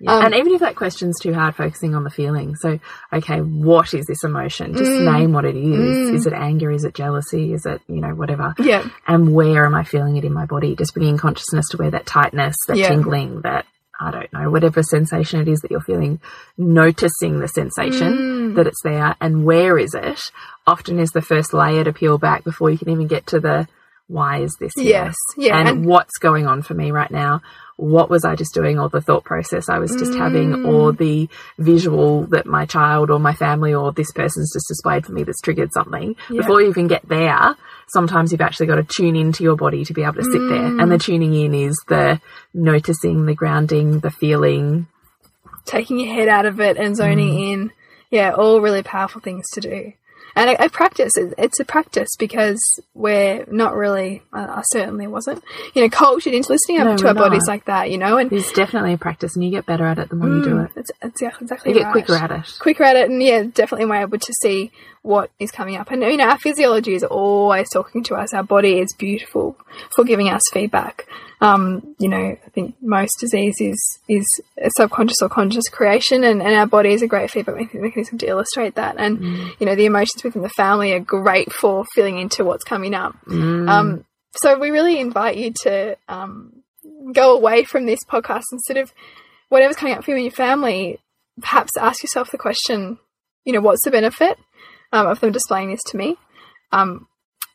Yeah. 0.00 0.14
Um, 0.14 0.26
and 0.26 0.34
even 0.34 0.52
if 0.54 0.60
that 0.60 0.76
question's 0.76 1.18
too 1.20 1.32
hard, 1.32 1.54
focusing 1.54 1.94
on 1.94 2.04
the 2.04 2.10
feeling. 2.10 2.54
So, 2.56 2.78
okay, 3.12 3.40
what 3.40 3.94
is 3.94 4.06
this 4.06 4.24
emotion? 4.24 4.74
Just 4.74 4.90
mm, 4.90 5.12
name 5.12 5.32
what 5.32 5.44
it 5.44 5.56
is. 5.56 6.10
Mm. 6.10 6.14
Is 6.14 6.26
it 6.26 6.32
anger? 6.32 6.70
Is 6.70 6.84
it 6.84 6.94
jealousy? 6.94 7.52
Is 7.52 7.64
it, 7.66 7.80
you 7.88 8.00
know, 8.00 8.14
whatever? 8.14 8.54
Yeah. 8.58 8.88
And 9.06 9.32
where 9.34 9.64
am 9.64 9.74
I 9.74 9.84
feeling 9.84 10.16
it 10.16 10.24
in 10.24 10.32
my 10.32 10.46
body? 10.46 10.76
Just 10.76 10.94
bringing 10.94 11.16
consciousness 11.16 11.68
to 11.70 11.78
where 11.78 11.90
that 11.90 12.06
tightness, 12.06 12.56
that 12.68 12.76
yeah. 12.76 12.88
tingling, 12.88 13.40
that, 13.42 13.66
I 13.98 14.10
don't 14.10 14.32
know, 14.32 14.50
whatever 14.50 14.82
sensation 14.82 15.40
it 15.40 15.48
is 15.48 15.60
that 15.60 15.70
you're 15.70 15.80
feeling, 15.80 16.20
noticing 16.58 17.40
the 17.40 17.48
sensation 17.48 18.12
mm. 18.16 18.54
that 18.56 18.66
it's 18.66 18.82
there 18.82 19.16
and 19.20 19.44
where 19.44 19.78
is 19.78 19.94
it 19.94 20.20
often 20.66 20.98
is 20.98 21.10
the 21.10 21.22
first 21.22 21.54
layer 21.54 21.84
to 21.84 21.92
peel 21.92 22.18
back 22.18 22.44
before 22.44 22.70
you 22.70 22.76
can 22.76 22.90
even 22.90 23.06
get 23.06 23.26
to 23.28 23.40
the 23.40 23.66
why 24.08 24.38
is 24.38 24.56
this 24.60 24.72
here? 24.76 24.84
Yes. 24.84 25.16
Yeah. 25.36 25.58
And, 25.58 25.68
and, 25.68 25.86
what's 25.86 26.18
going 26.18 26.46
on 26.46 26.62
for 26.62 26.74
me 26.74 26.90
right 26.90 27.10
now? 27.10 27.42
What 27.76 28.08
was 28.08 28.24
I 28.24 28.36
just 28.36 28.54
doing 28.54 28.78
or 28.78 28.88
the 28.88 29.00
thought 29.00 29.24
process 29.24 29.68
I 29.68 29.78
was 29.78 29.90
just 29.90 30.12
mm. 30.12 30.18
having 30.18 30.64
or 30.64 30.92
the 30.92 31.28
visual 31.58 32.26
that 32.28 32.46
my 32.46 32.64
child 32.64 33.10
or 33.10 33.18
my 33.18 33.34
family 33.34 33.74
or 33.74 33.92
this 33.92 34.12
person's 34.12 34.52
just 34.52 34.68
displayed 34.68 35.04
for 35.04 35.12
me 35.12 35.24
that's 35.24 35.40
triggered 35.40 35.72
something. 35.72 36.16
Yeah. 36.30 36.40
Before 36.40 36.62
you 36.62 36.72
can 36.72 36.86
get 36.86 37.06
there, 37.06 37.56
sometimes 37.88 38.32
you've 38.32 38.40
actually 38.40 38.66
got 38.66 38.76
to 38.76 38.84
tune 38.84 39.16
into 39.16 39.42
your 39.42 39.56
body 39.56 39.84
to 39.84 39.92
be 39.92 40.04
able 40.04 40.14
to 40.14 40.24
sit 40.24 40.40
mm. 40.40 40.48
there. 40.48 40.80
And 40.80 40.90
the 40.90 40.98
tuning 40.98 41.34
in 41.34 41.52
is 41.52 41.76
the 41.88 42.20
noticing, 42.54 43.26
the 43.26 43.34
grounding, 43.34 44.00
the 44.00 44.10
feeling. 44.10 44.86
Taking 45.66 45.98
your 45.98 46.14
head 46.14 46.28
out 46.28 46.46
of 46.46 46.60
it 46.60 46.76
and 46.76 46.96
zoning 46.96 47.34
mm. 47.34 47.52
in. 47.52 47.72
Yeah, 48.10 48.30
all 48.30 48.60
really 48.60 48.84
powerful 48.84 49.20
things 49.20 49.44
to 49.54 49.60
do 49.60 49.92
and 50.36 50.50
I, 50.50 50.56
I 50.60 50.68
practice. 50.68 51.12
It's 51.16 51.58
a 51.58 51.64
practice 51.64 52.10
because 52.18 52.60
we're 52.94 53.44
not 53.50 53.74
really. 53.74 54.22
I, 54.32 54.44
I 54.44 54.62
certainly 54.72 55.06
wasn't, 55.06 55.42
you 55.74 55.82
know, 55.82 55.88
cultured 55.88 56.34
into 56.34 56.52
listening 56.52 56.78
no, 56.78 56.96
to 56.96 57.08
our 57.08 57.14
not. 57.14 57.30
bodies 57.30 57.48
like 57.48 57.64
that. 57.64 57.90
You 57.90 57.98
know, 57.98 58.18
and 58.18 58.30
it's 58.32 58.52
definitely 58.52 58.92
a 58.92 58.98
practice, 58.98 59.34
and 59.34 59.44
you 59.44 59.50
get 59.50 59.66
better 59.66 59.86
at 59.86 59.98
it 59.98 60.10
the 60.10 60.16
more 60.16 60.28
mm, 60.28 60.38
you 60.38 60.44
do 60.44 60.54
mm, 60.56 60.66
it. 60.66 60.72
It's, 60.76 60.90
it's 61.02 61.22
exactly. 61.22 61.72
You 61.72 61.78
get 61.78 61.84
right. 61.86 61.92
quicker 61.92 62.14
at 62.14 62.30
it. 62.30 62.58
Quicker 62.60 62.84
at 62.84 62.96
it, 62.96 63.10
and 63.10 63.22
yeah, 63.22 63.42
definitely 63.44 63.86
we're 63.86 64.02
able 64.02 64.18
to 64.18 64.32
see 64.42 64.70
what 65.06 65.30
is 65.38 65.52
coming 65.52 65.76
up. 65.76 65.90
And 65.90 66.02
you 66.02 66.16
know, 66.16 66.28
our 66.28 66.38
physiology 66.38 66.94
is 66.94 67.04
always 67.04 67.70
talking 67.70 68.02
to 68.04 68.16
us. 68.16 68.34
Our 68.34 68.42
body 68.42 68.80
is 68.80 68.92
beautiful 68.98 69.56
for 69.94 70.04
giving 70.04 70.28
us 70.28 70.42
feedback. 70.52 71.06
Um, 71.40 71.94
you 71.98 72.08
know, 72.08 72.16
I 72.44 72.48
think 72.54 72.74
most 72.80 73.20
disease 73.20 73.56
is 73.60 73.98
is 74.08 74.26
a 74.58 74.70
subconscious 74.76 75.22
or 75.22 75.28
conscious 75.28 75.68
creation, 75.68 76.24
and, 76.24 76.42
and 76.42 76.54
our 76.54 76.66
body 76.66 76.92
is 76.92 77.02
a 77.02 77.06
great 77.06 77.30
feedback 77.30 77.72
mechanism 77.74 78.18
to 78.18 78.26
illustrate 78.26 78.74
that. 78.74 78.96
And 78.98 79.18
mm. 79.18 79.60
you 79.60 79.66
know, 79.66 79.76
the 79.76 79.84
emotions 79.84 80.24
within 80.26 80.42
the 80.42 80.48
family 80.50 80.92
are 80.92 81.00
great 81.00 81.52
for 81.52 81.84
filling 81.94 82.18
into 82.18 82.44
what's 82.44 82.64
coming 82.64 82.94
up. 82.94 83.16
Mm. 83.26 83.68
Um, 83.68 84.04
so 84.36 84.58
we 84.58 84.70
really 84.70 85.00
invite 85.00 85.36
you 85.36 85.52
to 85.62 85.96
um, 86.08 86.62
go 87.12 87.36
away 87.36 87.64
from 87.64 87.86
this 87.86 88.04
podcast 88.04 88.44
instead 88.52 88.76
of 88.76 88.92
whatever's 89.48 89.76
coming 89.76 89.94
up 89.94 90.04
for 90.04 90.10
you 90.10 90.16
and 90.16 90.24
your 90.24 90.32
family. 90.32 90.98
Perhaps 91.40 91.76
ask 91.78 92.02
yourself 92.02 92.30
the 92.30 92.38
question, 92.38 92.98
you 93.44 93.52
know, 93.52 93.60
what's 93.60 93.84
the 93.84 93.90
benefit? 93.90 94.38
um, 94.92 95.06
of 95.06 95.20
them 95.20 95.32
displaying 95.32 95.70
this 95.70 95.82
to 95.88 95.96
me. 95.96 96.16
Um, 96.72 97.06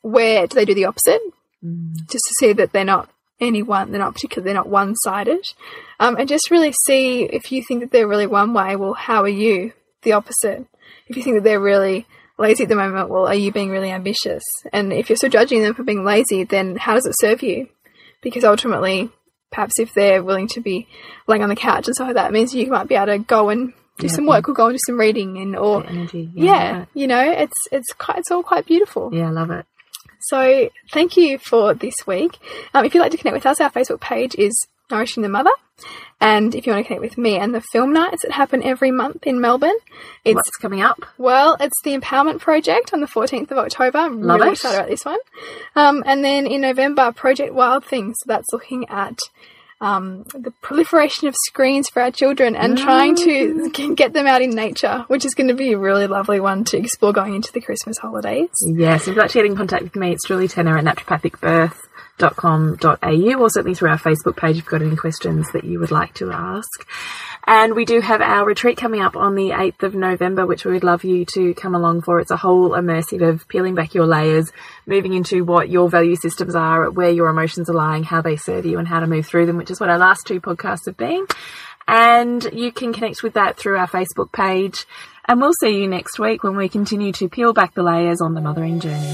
where 0.02 0.48
do 0.48 0.56
they 0.56 0.66
do 0.66 0.74
the 0.74 0.86
opposite? 0.86 1.22
Mm. 1.64 1.96
Just 2.10 2.26
to 2.28 2.36
see 2.40 2.54
that 2.54 2.72
they're 2.72 2.86
not 2.86 3.10
any 3.40 3.64
one, 3.64 3.92
they're 3.92 4.00
not 4.00 4.14
particular, 4.14 4.44
they're 4.44 4.54
not 4.54 4.70
one 4.70 4.96
sided. 4.96 5.44
Um, 6.00 6.16
and 6.18 6.30
just 6.30 6.52
really 6.52 6.74
see 6.86 7.24
if 7.24 7.52
you 7.52 7.64
think 7.64 7.82
that 7.82 7.92
they're 7.92 8.08
really 8.08 8.28
one 8.28 8.54
way, 8.54 8.76
well, 8.76 8.94
how 8.94 9.24
are 9.24 9.30
you 9.30 9.74
the 10.04 10.14
opposite? 10.14 10.66
If 11.08 11.18
you 11.18 11.24
think 11.24 11.38
that 11.38 11.44
they're 11.44 11.60
really 11.60 12.06
lazy 12.38 12.64
at 12.64 12.70
the 12.70 12.76
moment, 12.76 13.10
well, 13.10 13.28
are 13.28 13.36
you 13.36 13.52
being 13.52 13.70
really 13.70 13.92
ambitious? 13.92 14.44
And 14.72 14.92
if 14.92 15.10
you're 15.10 15.18
still 15.18 15.30
judging 15.30 15.62
them 15.62 15.74
for 15.74 15.84
being 15.84 16.04
lazy, 16.04 16.44
then 16.44 16.76
how 16.76 16.96
does 16.96 17.06
it 17.06 17.16
serve 17.20 17.44
you? 17.44 17.68
Because 18.22 18.44
ultimately, 18.44 19.10
perhaps 19.52 19.80
if 19.80 19.94
they're 19.94 20.24
willing 20.24 20.48
to 20.50 20.62
be 20.62 20.88
laying 21.28 21.44
on 21.44 21.50
the 21.50 21.56
couch 21.56 21.88
and 21.88 21.96
stuff 21.96 22.08
like 22.08 22.16
that, 22.16 22.30
it 22.30 22.34
means 22.34 22.54
you 22.54 22.68
might 22.68 22.88
be 22.88 22.96
able 22.96 23.08
to 23.08 23.20
go 23.20 23.50
and 23.50 23.74
do 23.98 24.08
yeah, 24.08 24.14
some 24.14 24.26
work 24.26 24.48
or 24.48 24.54
go 24.54 24.68
and 24.68 24.76
do 24.76 24.80
some 24.86 25.00
reading 25.00 25.38
and 25.38 25.56
or 25.56 25.86
energy. 25.86 26.30
Yeah, 26.34 26.46
yeah 26.46 26.86
you 26.94 27.08
know, 27.08 27.32
it's 27.32 27.68
it's 27.72 27.94
quite 27.94 28.20
it's 28.20 28.32
all 28.32 28.44
quite 28.44 28.66
beautiful. 28.66 29.14
Yeah, 29.14 29.28
I 29.28 29.32
love 29.32 29.52
it. 29.52 29.66
So 30.22 30.70
thank 30.92 31.18
you 31.18 31.40
for 31.40 31.74
this 31.74 31.96
week. 32.06 32.38
Um, 32.74 32.86
if 32.86 32.94
you'd 32.94 33.02
like 33.02 33.12
to 33.12 33.18
connect 33.18 33.36
with 33.36 33.46
us, 33.46 33.60
our 33.60 33.72
Facebook 33.72 34.00
page 34.00 34.36
is 34.36 34.68
Nourishing 34.92 35.24
the 35.24 35.30
Mother. 35.30 35.52
And 36.20 36.54
if 36.54 36.68
you 36.68 36.74
want 36.74 36.86
to 36.86 36.88
connect 36.88 37.02
with 37.02 37.18
me 37.18 37.38
and 37.38 37.56
the 37.56 37.62
film 37.62 37.94
nights 37.94 38.22
that 38.22 38.32
happen 38.32 38.62
every 38.62 38.92
month 38.92 39.26
in 39.26 39.42
Melbourne, 39.42 39.78
it's 40.24 40.36
What's 40.36 40.58
coming 40.58 40.82
up. 40.82 41.04
Well, 41.18 41.58
it's 41.60 41.82
the 41.84 41.98
Empowerment 41.98 42.40
Project 42.40 42.94
on 42.94 43.02
the 43.02 43.08
14th 43.08 43.50
of 43.50 43.58
October. 43.58 43.98
I'm 43.98 44.22
Love 44.22 44.40
really 44.40 44.50
it. 44.50 44.54
excited 44.54 44.78
about 44.78 44.90
this 44.90 45.04
one. 45.06 45.18
Um, 45.76 46.04
and 46.06 46.24
then 46.24 46.46
in 46.46 46.62
November, 46.62 47.12
Project 47.12 47.54
Wild 47.54 47.84
Things. 47.84 48.18
So 48.20 48.26
that's 48.28 48.54
looking 48.54 48.88
at 48.90 49.18
um, 49.82 50.24
the 50.36 50.52
proliferation 50.62 51.28
of 51.28 51.36
screens 51.48 51.90
for 51.90 52.02
our 52.02 52.12
children 52.12 52.56
and 52.56 52.78
trying 52.78 53.16
to 53.16 53.72
mm. 53.74 53.96
get 54.02 54.14
them 54.14 54.28
out 54.28 54.44
in 54.44 54.52
nature, 54.52 55.04
which 55.08 55.26
is 55.26 55.34
going 55.34 55.48
to 55.48 55.56
be 55.56 55.74
a 55.74 55.78
really 55.78 56.08
lovely 56.08 56.40
one 56.40 56.64
to 56.66 56.78
explore 56.78 57.12
going 57.12 57.34
into 57.36 57.52
the 57.52 57.62
Christmas 57.62 57.98
holidays. 57.98 58.50
Yes, 58.62 59.02
if 59.02 59.08
you'd 59.08 59.18
like 59.18 59.32
to 59.32 59.40
get 59.40 59.46
in 59.46 59.58
contact 59.58 59.84
with 59.84 59.96
me, 59.96 60.12
it's 60.12 60.28
Julie 60.28 60.48
Tenner 60.48 60.78
at 60.78 60.86
naturopathicbirth.com.au 60.86 63.42
or 63.42 63.50
certainly 63.50 63.76
through 63.76 63.90
our 63.90 63.98
Facebook 63.98 64.38
page 64.38 64.52
if 64.52 64.58
you've 64.58 64.68
got 64.68 64.84
any 64.84 64.96
questions 64.96 65.52
that 65.54 65.64
you 65.64 65.80
would 65.80 65.92
like 65.92 66.14
to 66.16 66.32
ask. 66.32 66.88
And 67.46 67.76
we 67.76 67.86
do 67.86 68.00
have 68.02 68.22
our 68.22 68.46
retreat 68.46 68.78
coming 68.78 69.02
up 69.02 69.16
on 69.16 69.36
the 69.36 69.50
8th 69.50 69.84
of 69.84 69.96
November, 69.96 70.46
which 70.46 70.64
we 70.64 70.74
would 70.74 70.84
love 70.84 71.04
you 71.04 71.26
to 71.34 71.54
come 71.56 71.74
along 71.74 72.02
for. 72.02 72.20
It's 72.20 72.32
a 72.32 72.38
whole 72.38 72.72
immersive 72.72 73.28
of 73.28 73.48
peeling 73.48 73.74
back 73.74 73.94
your 73.94 74.06
layers, 74.06 74.52
moving 74.86 75.14
into 75.14 75.44
what 75.44 75.70
your 75.70 75.90
value 75.90 76.16
systems 76.16 76.56
are, 76.56 76.90
where 76.90 77.10
your 77.10 77.30
emotions 77.30 77.70
are 77.70 77.74
lying, 77.74 78.04
how 78.04 78.22
they 78.22 78.36
serve 78.36 78.66
you, 78.66 78.78
and 78.78 78.88
how 78.88 79.00
to 79.00 79.08
move 79.08 79.26
through 79.26 79.48
them, 79.48 79.58
which 79.58 79.72
is 79.72 79.80
what 79.80 79.90
our 79.90 79.98
last 79.98 80.28
two 80.28 80.40
podcasts 80.40 80.86
have 80.86 80.98
been. 80.98 81.26
And 81.88 82.48
you 82.54 82.72
can 82.72 82.94
connect 82.94 83.24
with 83.24 83.34
that 83.34 83.58
through 83.58 83.78
our 83.78 83.88
Facebook 83.88 84.32
page. 84.32 84.86
And 85.26 85.42
we'll 85.42 85.54
see 85.60 85.82
you 85.82 85.88
next 85.88 86.20
week 86.20 86.44
when 86.44 86.56
we 86.56 86.70
continue 86.70 87.12
to 87.14 87.28
peel 87.28 87.54
back 87.54 87.74
the 87.74 87.84
layers 87.84 88.22
on 88.22 88.34
the 88.34 88.42
mothering 88.42 88.80
journey. 88.80 89.14